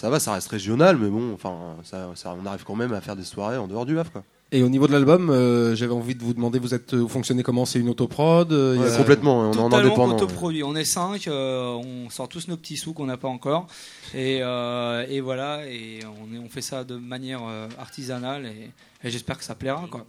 [0.00, 3.02] Ça va, ça reste régional, mais bon, enfin, ça, ça- on arrive quand même à
[3.02, 4.22] faire des soirées en dehors du Havre, quoi.
[4.50, 7.42] Et au niveau de l'album, euh, j'avais envie de vous demander, vous êtes, vous fonctionnez
[7.42, 7.66] comment?
[7.66, 10.16] C'est une autoprod euh, y a- complètement, on est en Totalement indépendant.
[10.16, 10.62] autoproduit.
[10.64, 13.66] On est cinq, euh, on sort tous nos petits sous qu'on n'a pas encore,
[14.14, 18.70] et, euh, et voilà, et on, est- on fait ça de manière euh, artisanale, et,
[19.06, 19.86] et j'espère que ça plaira.
[19.90, 20.06] Quoi.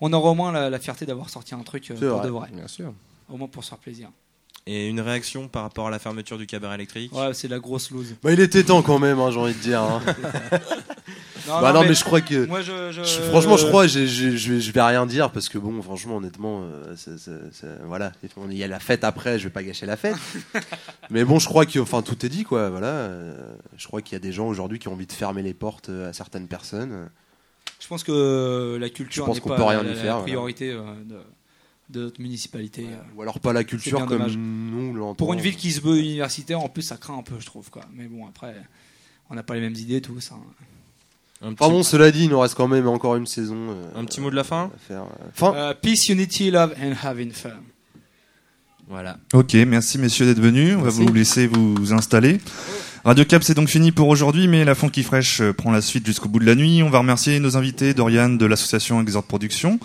[0.00, 2.32] On aura au moins la, la fierté d'avoir sorti un truc euh, pour vrai, de
[2.32, 2.48] vrai.
[2.52, 2.92] Bien sûr.
[3.32, 4.08] Au moins pour se faire plaisir.
[4.66, 7.90] Et une réaction par rapport à la fermeture du cabaret électrique Ouais, c'est la grosse
[7.90, 8.14] loose.
[8.22, 9.80] Bah, il était temps quand même, hein, j'ai envie de dire.
[9.82, 10.00] hein.
[11.48, 12.44] Non, bah non, mais mais, je crois que.
[12.46, 15.30] moi, je- je- je- franchement, je crois, j'ai- j'ai- je vais, je vais rien dire
[15.30, 16.94] parce que bon, franchement, honnêtement, euh,
[17.86, 18.12] voilà,
[18.50, 20.14] il y a la fête après, je vais pas gâcher la fête.
[21.10, 22.68] mais bon, je crois que, enfin, tout est dit, quoi.
[22.68, 23.34] Voilà, euh,
[23.78, 25.88] je crois qu'il y a des gens aujourd'hui qui ont envie de fermer les portes
[25.88, 27.08] euh, à certaines personnes.
[27.80, 30.22] Je pense que la Je culture pense n'est qu'on pas peut rien la, faire, voilà.
[30.22, 31.16] priorité euh, de,
[31.90, 32.86] de notre municipalité.
[33.16, 34.36] Ou alors pas la culture comme dommage.
[34.36, 35.14] nous l'entendons.
[35.14, 37.68] Pour une ville qui se veut universitaire, en plus, ça craint un peu, je trouve.
[37.70, 37.82] Quoi.
[37.94, 38.54] Mais bon, après,
[39.28, 40.30] on n'a pas les mêmes idées tous.
[40.32, 40.38] hein.
[41.42, 43.56] Un Enfin bon, cela dit, il nous reste quand même encore une saison.
[43.70, 45.02] euh, Un petit mot de la fin faire.
[45.04, 45.28] euh.
[45.32, 45.54] Fin.
[45.54, 47.50] Euh, peace, unity, love and having fun.
[48.88, 49.18] Voilà.
[49.32, 50.74] Ok, merci messieurs d'être venus.
[50.76, 52.40] On va vous laisser vous installer.
[53.04, 56.04] Radio Cap, c'est donc fini pour aujourd'hui, mais la Funky Fresh euh, prend la suite
[56.04, 56.82] jusqu'au bout de la nuit.
[56.82, 59.78] On va remercier nos invités, Dorian de l'association Exhort Production,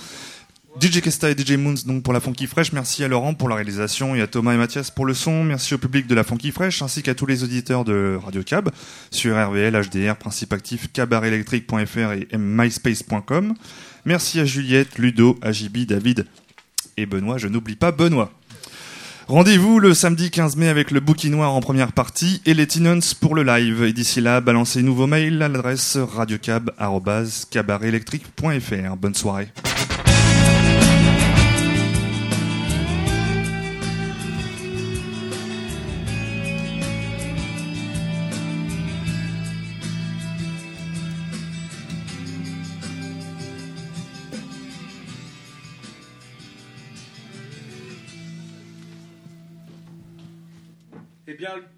[0.80, 2.74] DJ Kesta et DJ Moons donc pour la Funky Fresh.
[2.74, 5.46] Merci à Laurent pour la réalisation et à Thomas et Mathias pour le son.
[5.46, 8.70] Merci au public de la Funky Fresh ainsi qu'à tous les auditeurs de Radio Cab
[9.10, 13.54] sur RVL, HDR, Principe Actif, cabarelectrique.fr et myspace.com.
[14.04, 16.26] Merci à Juliette, Ludo, Ajibi, David
[16.98, 17.38] et Benoît.
[17.38, 18.34] Je n'oublie pas Benoît.
[19.28, 23.00] Rendez-vous le samedi 15 mai avec le Bouquin Noir en première partie et les Tenants
[23.20, 23.84] pour le live.
[23.84, 28.98] Et d'ici là, balancez nouveaux mails à l'adresse radiocab.cabarelectrique.fr.
[28.98, 29.48] Bonne soirée.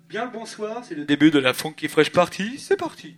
[0.10, 2.58] Bien, le bonsoir, c'est le début de la Funky Fresh Party.
[2.60, 3.16] C'est parti.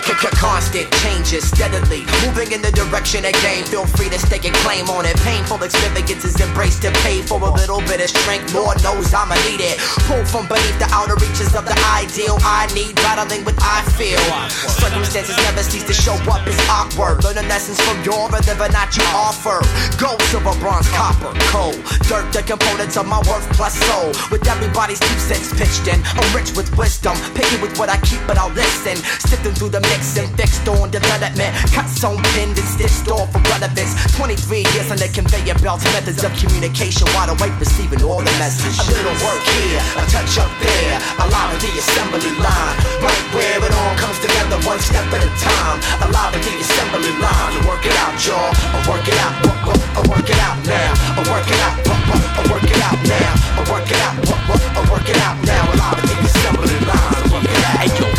[0.00, 3.64] Constant changes steadily moving in the direction of gain.
[3.64, 5.16] Feel free to stake a claim on it.
[5.22, 8.52] Painful experiences embraced to pay for a little bit of strength.
[8.52, 9.78] Lord knows I'ma need it.
[10.10, 12.36] Pull from beneath the outer reaches of the ideal.
[12.42, 14.20] I need battling with I feel.
[14.50, 17.22] Circumstances never cease to show up as awkward.
[17.22, 19.62] Learning lessons from your rhythm, but not you offer.
[19.96, 21.72] Gold, silver, bronze, copper, coal.
[22.10, 24.10] Dirt, the components of my worth plus soul.
[24.34, 26.02] With everybody's two cents pitched in.
[26.18, 27.14] I'm rich with wisdom.
[27.38, 28.96] Picky with what I keep, but I'll listen.
[29.22, 31.52] Sifting through the mix and fixed on development.
[31.72, 33.92] Cuts on and stitched off for relevance.
[34.16, 35.82] 23 years on the conveyor belt.
[35.92, 37.06] Methods of communication.
[37.14, 38.76] Wide awake, receiving all the message.
[38.80, 40.96] A little work here, a touch up there.
[41.20, 42.76] Allowing the assembly line.
[43.02, 45.78] Right where it all comes together, one step at a time.
[46.08, 47.50] Allowing the assembly line.
[47.54, 48.52] To work it out, y'all.
[48.74, 49.34] I work it out.
[49.94, 50.92] I work it out now.
[51.18, 51.74] I work it out.
[51.84, 53.32] I work it out now.
[53.58, 54.14] I work it out.
[54.74, 55.62] I work it out now.
[55.72, 57.30] Allowing the assembly line.
[57.32, 57.46] Work.
[57.78, 58.13] Hey yo,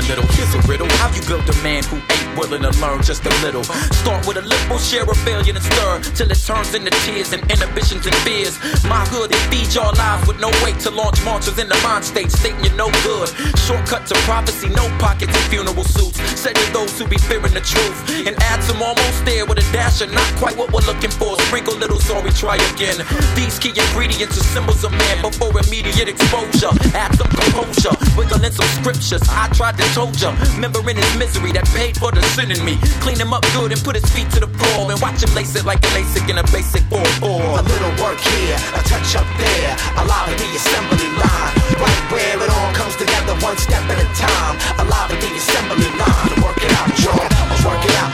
[0.00, 0.88] a little, here's a riddle.
[0.96, 3.64] How you build a man who ain't willing to learn just a little?
[4.00, 7.42] Start with a little, share of failure and stir till it turns into tears and
[7.52, 8.56] inhibitions and fears.
[8.88, 12.04] My hood, it feeds your lives with no way to launch marchers in the mind
[12.04, 13.28] state, stating you're no good.
[13.68, 16.16] Shortcut to prophecy, no pockets and funeral suits.
[16.40, 19.66] Say to those who be fearing the truth and add some almost there with a
[19.72, 21.36] dash of not quite what we're looking for.
[21.52, 22.96] Sprinkle little sorry, try again.
[23.36, 26.72] These key ingredients are symbols of man before immediate exposure.
[26.96, 29.22] Add some composure, wiggle in some scriptures.
[29.28, 32.78] I tried to told ya, remembering his misery that paid for the sin in me.
[33.02, 35.54] Clean him up good and put his feet to the floor and watch him lace
[35.56, 39.26] it like a LASIK in a basic 4 A little work here, a touch up
[39.38, 41.54] there, allowing the assembly line.
[41.80, 44.54] Right where it all comes together, one step at a time.
[44.78, 47.28] Allowing the assembly line to work it out, y'all.
[47.66, 48.12] Work it out,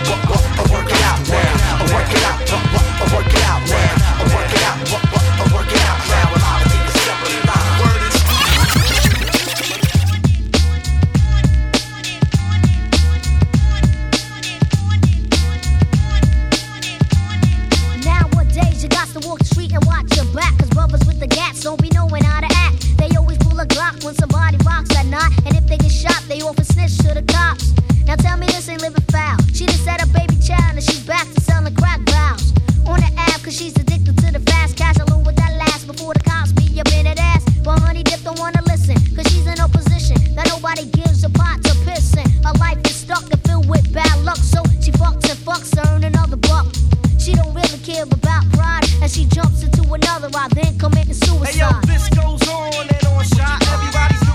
[0.73, 1.95] work it out now.
[1.95, 2.41] Work it out,
[3.13, 3.57] work it out.
[20.37, 20.57] back.
[20.59, 22.85] Cause brothers with the gats don't be knowing how to act.
[22.99, 25.33] They always pull a Glock when somebody rocks that knot.
[25.47, 27.73] And if they get shot, they often snitch to the cops.
[28.05, 29.39] Now tell me this ain't living foul.
[29.57, 32.53] She just had a baby child and she's back to selling crack vows.
[32.87, 36.13] On the app, cause she's addicted to the fast cash alone with that last before
[36.15, 37.43] the cops beat up in that ass.
[37.65, 41.31] But honey, dip don't wanna listen, cause she's in a position that nobody gives a
[41.31, 42.29] pot to piss in.
[42.45, 45.81] Her life is stuck and filled with bad luck, so she fucks and fucks to
[45.91, 46.67] earn another buck.
[47.21, 51.55] She don't really care about pride as she jumps into another while then committing suicide.
[51.55, 53.63] Hey yo, this goes on and on shot.
[53.75, 54.26] Everybody's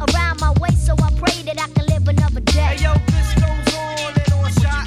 [0.00, 2.60] around my way, so I pray that I can live another day.
[2.60, 4.85] Hey yo, this goes on and on shot.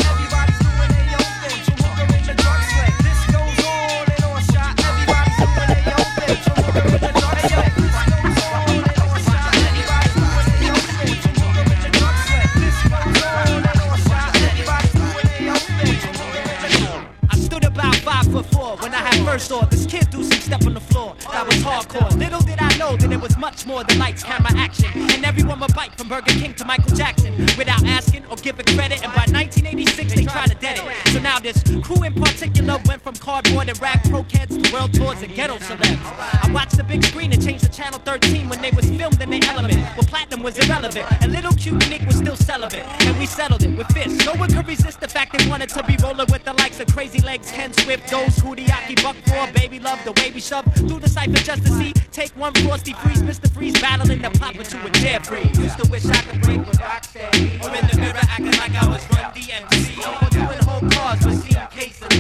[21.50, 22.18] Was hardcore.
[22.18, 24.90] Little did I know that it was much more than lights, camera, action.
[24.96, 29.04] And everyone would bite from Burger King to Michael Jackson without asking or giving credit.
[29.04, 29.26] And by
[29.62, 31.12] 1986, they tried to dead it.
[31.12, 34.94] So now this crew in particular went from cardboard and rag pro kids to world
[34.94, 36.00] tours and ghetto celebs.
[36.44, 39.30] I watched the big screen and changed to channel 13 when they was filmed in
[39.30, 39.76] their element.
[39.96, 42.86] Well, platinum was irrelevant, and little cute Nick was still celibate.
[43.06, 44.26] And we settled it with fists.
[44.26, 46.88] No one could resist the fact they wanted to be rolling with the likes of
[46.88, 51.00] Crazy Legs, Ken Swift, those Hudiaki, Buck Four, Baby Love, the way we shove through
[51.00, 51.94] the cipher just to see.
[52.12, 53.52] Take one frosty freeze, Mr.
[53.52, 55.58] Freeze battling the pop into a dare freeze.
[55.60, 57.64] Used to wish I could break with Rocksteady.
[57.64, 57.70] Or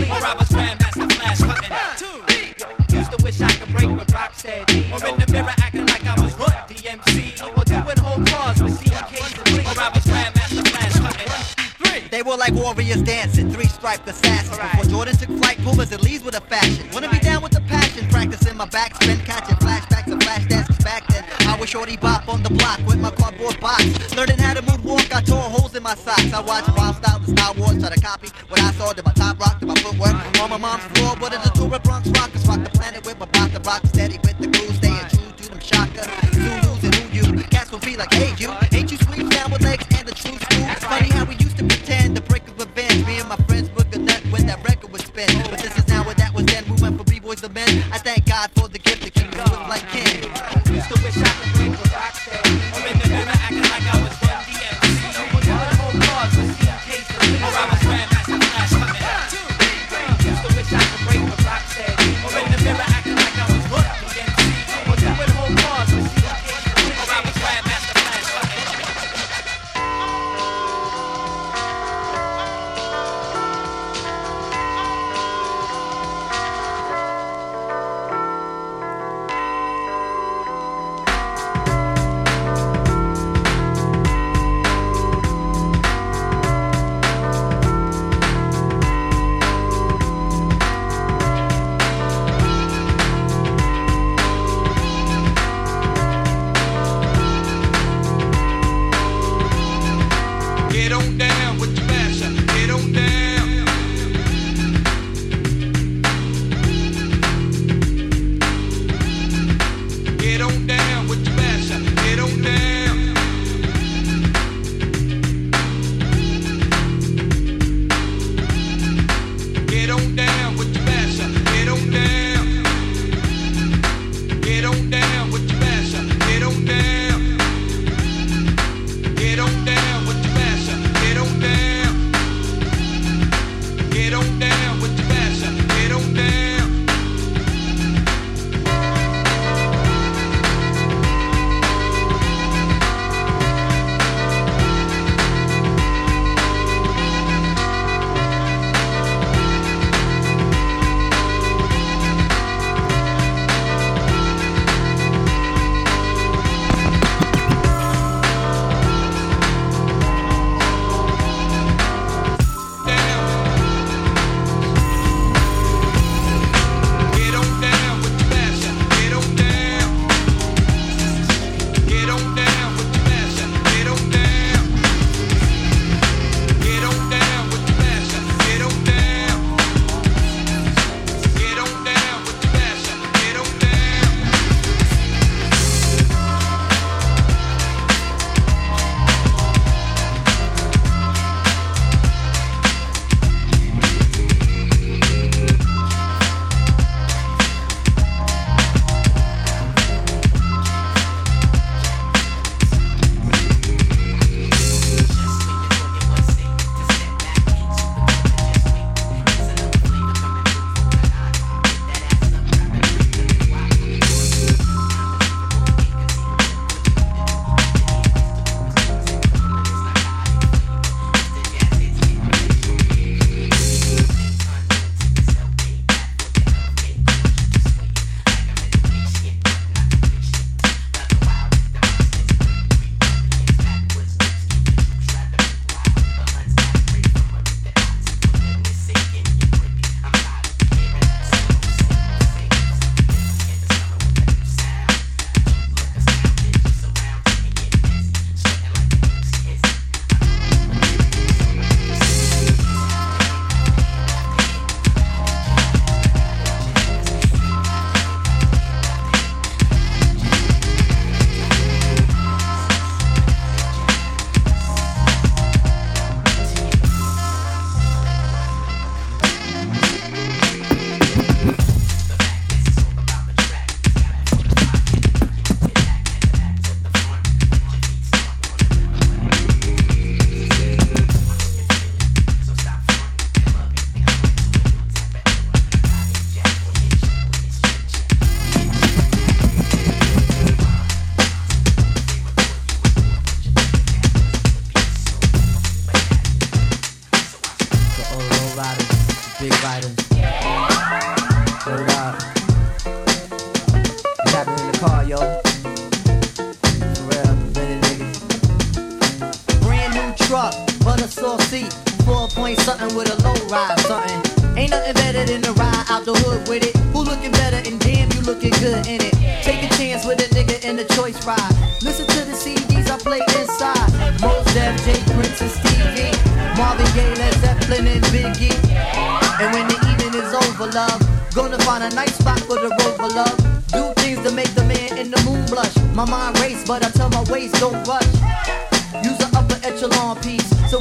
[0.09, 0.23] case.
[0.23, 2.97] Or I was Grandmaster Flash cutting.
[2.97, 4.91] Used to wish I could break with Rocksteady.
[4.91, 7.57] Or in the mirror acting like I was Run DMC.
[7.57, 9.65] Or doing whole cars with scene case and Lee.
[9.65, 11.29] Or I was Grandmaster Flash cutting.
[12.09, 14.57] They were like warriors dancing, three striped assassins.
[14.57, 16.89] Before Jordan took flight, Pumas and leads with a fashion.
[16.91, 21.05] Wanna be down with the passion, practicing my backspin, catching flashbacks of flash dances back
[21.07, 21.23] then.
[21.47, 23.85] I was shorty bop on the block with my cardboard box.
[24.15, 26.33] Learning how to moonwalk, I tore holes in my socks.
[26.33, 28.91] I watched Wild Style and Star Wars, try to copy what I saw.
[28.91, 29.38] Did my top
[30.39, 31.15] on my mom's floor.
[31.17, 32.47] What is a tour of Bronx rockers?
[32.47, 35.49] Rock the planet with my block the rock, steady with the crew, staying true to
[35.49, 36.03] them shocker.
[36.33, 39.61] Zulus and who you, cats will be like, hey you, ain't you sleep down with
[39.61, 40.65] legs and the true school?
[40.71, 43.05] It's funny how we used to pretend to break of revenge.
[43.05, 45.31] Me and my friends book a nut when that record was spent.
[45.49, 46.63] But this is now what that was then.
[46.65, 47.69] We went from b-boys to men.
[47.91, 48.98] I thank God for the gift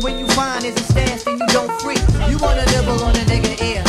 [0.00, 1.98] When you find it's a stash, then you don't freak.
[2.30, 3.82] You wanna nibble on a nigga ear.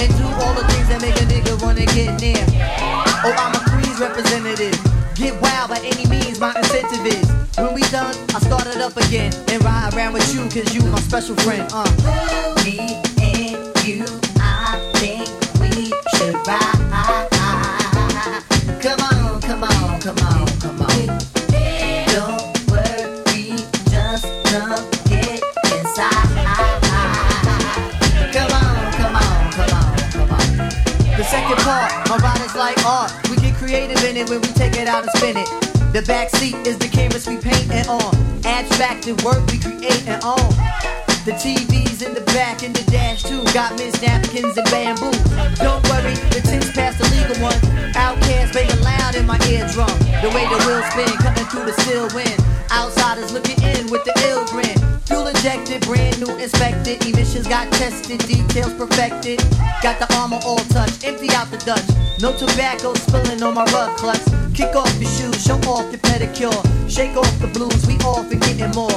[0.00, 2.44] And do all the things that make a nigga wanna get near.
[3.24, 4.74] Oh, I'm a Queens representative.
[5.14, 7.30] Get wild by any means, my incentive is.
[7.56, 9.32] When we done, I start it up again.
[9.48, 11.68] And ride around with you, cause you my special friend.
[11.72, 11.86] Uh.
[12.64, 14.04] Me and you,
[14.40, 15.28] I think
[15.60, 17.28] we should ride.
[18.82, 20.41] Come on, come on, come on.
[32.12, 33.10] My ride is like art.
[33.30, 35.48] We get creative in it when we take it out and spin it.
[35.96, 38.12] The back seat is the canvas we paint and on.
[38.44, 40.52] Abstracted work we create and on.
[41.24, 43.42] The TV's in the back and the dash too.
[43.54, 45.12] Got Miss napkins and bamboo.
[45.56, 47.56] Don't worry, the tin's past the legal one.
[47.96, 49.88] Outcast banging loud in my eardrum.
[50.20, 52.36] The way the wheels spin, cutting through the still wind.
[52.70, 54.91] Outsiders looking in with the ill grin.
[55.06, 57.04] Fuel injected, brand new inspected.
[57.06, 59.38] Emissions got tested, details perfected.
[59.82, 61.84] Got the armor all touched, empty out the Dutch.
[62.20, 64.22] No tobacco spilling on my rug clutch.
[64.54, 66.54] Kick off your shoes, show off your pedicure.
[66.88, 68.94] Shake off the blues, we off and getting more.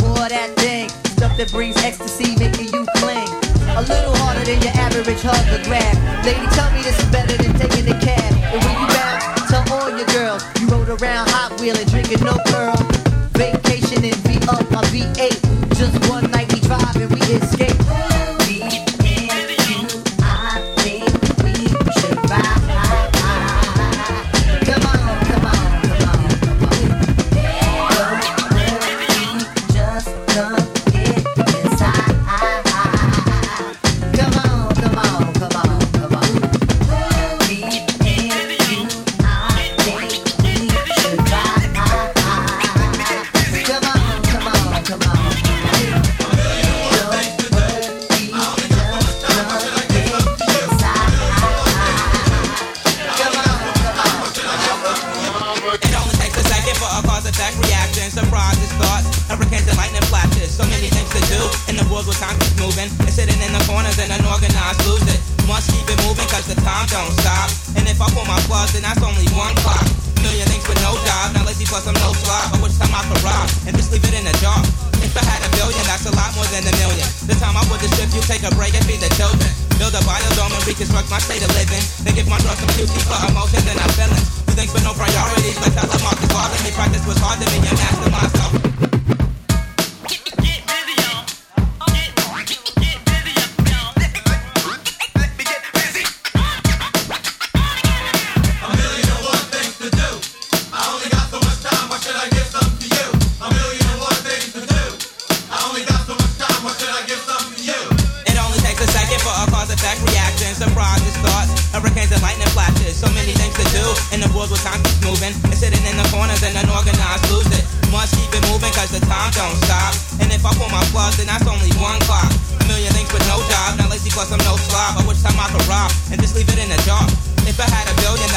[0.00, 3.28] More that thing, stuff that brings ecstasy, making you cling.
[3.76, 5.94] A little harder than your average hug or grab.
[6.24, 8.32] Lady, tell me this is better than taking a cab.
[8.48, 12.34] And when you bounce, tell all your girls you rode around hot wheeling, drinking no
[12.48, 12.74] pearl.
[13.36, 14.16] Vacation and
[14.50, 15.76] Up my V8.
[15.76, 17.89] Just one night we drive and we escape.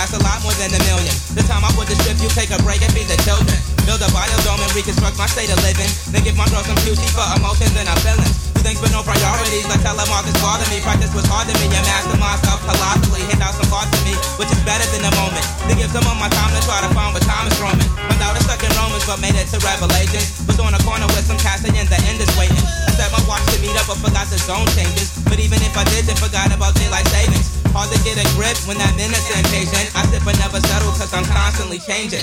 [0.03, 1.15] That's a lot more than a million.
[1.31, 3.55] The time I would the shift, you take a break and feed the children.
[3.87, 5.87] Build a biodome and reconstruct my state of living.
[6.11, 8.35] Then give my girl some QT for emotions and our feelings.
[8.51, 10.83] Do things with no priorities, like telemark is bother me.
[10.83, 13.23] Practice was hard to me, and master myself colossally.
[13.31, 15.47] Hit out some parts of me, which is better than the moment.
[15.71, 17.87] Then give some of my time to try to find what time is roaming.
[17.95, 20.19] Found out a stuck Romans, but made it to Revelation.
[20.51, 22.59] Was on a corner with some cats and the end is waiting.
[22.59, 25.15] I set my watch to meet up, but forgot the zone changes.
[25.31, 27.62] But even if I did, then forgot about daylight savings.
[27.73, 29.89] Hard to get a grip when that minute's impatient.
[29.97, 32.21] I but never settle, cause I'm constantly changing.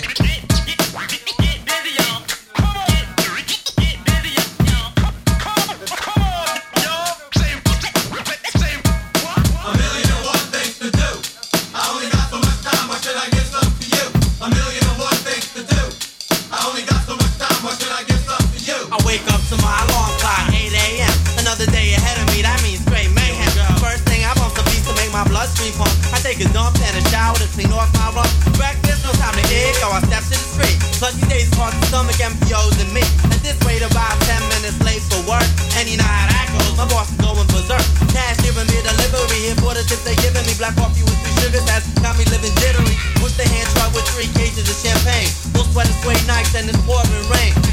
[29.51, 30.79] Eat, yo, I step to the street.
[31.03, 33.03] Lucky days cause the stomach MPOs and me.
[33.31, 35.47] At this rate, about 10 minutes late for work.
[35.77, 37.85] And you know how that goes, my boss is going berserk.
[38.15, 40.55] Cash giving me delivery, here for tips they giving me.
[40.57, 42.95] Black coffee with three sugars that's got me living jittery.
[43.19, 45.31] Push the hand truck with three cases of champagne.
[45.57, 47.70] Full sweat and suede nights and it's pouring rain.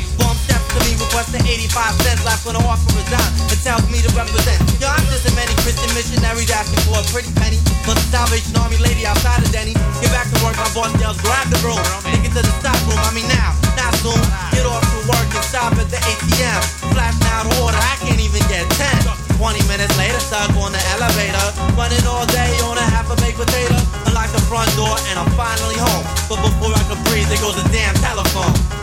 [1.27, 2.23] Me, requesting 85 cents.
[2.23, 4.59] Last when the offer is out, it tells me to represent.
[4.79, 7.59] Yo, I'm just a many Christian missionaries asking for a pretty penny.
[7.83, 9.75] But the Salvation Army lady outside of Denny.
[9.99, 11.79] Get back to work, my boss yells, grab the broom.
[12.07, 14.19] Take it to the stock room, I mean now, not soon.
[14.55, 16.61] Get off to work and stop at the ATM.
[16.95, 19.17] Flash out order, I can't even get 10.
[19.35, 21.47] 20 minutes later, stuck on the elevator.
[21.75, 23.75] Running all day on a half a baked potato.
[24.07, 26.07] Unlock the front door and I'm finally home.
[26.31, 28.76] But before I can breathe, there goes a damn telephone.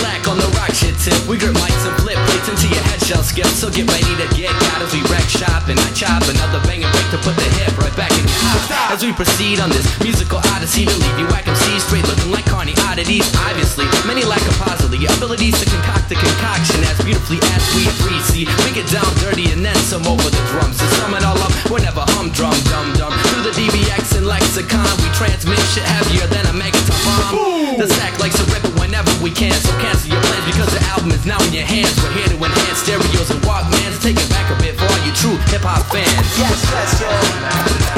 [0.00, 1.16] Lack on the rock shit tip.
[1.28, 3.50] We grip mics and flip plates into your head shell skip.
[3.52, 6.80] So get ready to get got as we wreck shop and I chop another bang
[6.80, 8.92] and break to put the hip right back in your hop.
[8.94, 12.46] As we proceed on this musical odyssey to leave you whack MC straight looking like
[12.46, 13.26] carny oddities.
[13.48, 18.24] Obviously, many lack of positively abilities to concoct a concoction as beautifully as we breathe.
[18.30, 20.78] See, we get down dirty and then some over the drums.
[20.78, 23.12] To sum it all up, we're never humdrum, dum dum.
[23.28, 23.81] Through the and
[24.32, 27.76] lexicon, we transmit shit heavier than a megaton bomb.
[27.76, 30.82] The sack likes to rip it whenever we can, so cancel your plans because the
[30.88, 31.92] album is now in your hands.
[32.00, 34.00] We're here to enhance stereos and Walkmans.
[34.00, 36.08] Take it back a bit for all you true hip hop fans.
[36.40, 37.91] Yes, yes, yo.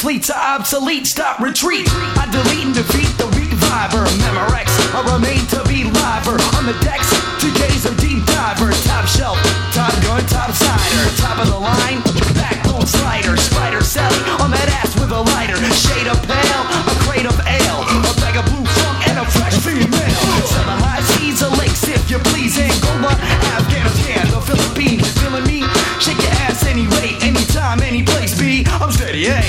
[0.00, 1.06] Fleets are obsolete.
[1.06, 1.86] Stop retreat.
[2.16, 4.08] I delete and defeat the reviver.
[4.24, 6.40] Memorex, I remain to be liver.
[6.56, 8.72] On the decks, TK's a deep diver.
[8.88, 9.36] Top shelf,
[9.76, 11.04] top gun, top cider.
[11.20, 12.00] Top of the line,
[12.32, 13.36] backbone slider.
[13.36, 14.69] Spider Sally on that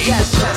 [0.03, 0.51] Yes, sir.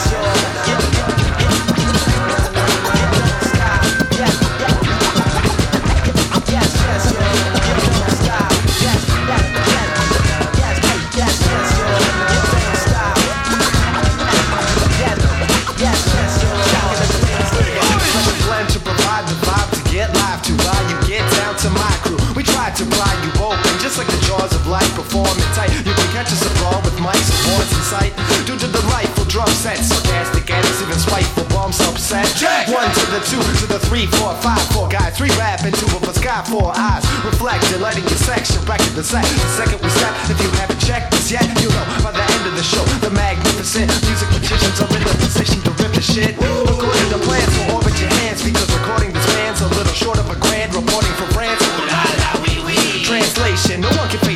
[33.25, 35.17] two to the three, four, five, four guys.
[35.17, 36.45] Three rap and two of us sky.
[36.45, 37.05] four eyes.
[37.25, 39.25] Reflection, lighting your section, to the set.
[39.25, 42.45] The second we step, if you haven't checked this yet, you know by the end
[42.47, 46.37] of the show, the magnificent music magicians are in the position to rip the shit.
[46.37, 50.29] According to plans, we'll orbit your hands because recording this man's a little short of
[50.29, 50.75] a grand.
[50.75, 51.61] Reporting for France.
[51.65, 53.05] Ooh, la, la, wee, wee.
[53.05, 54.34] Translation, no one can.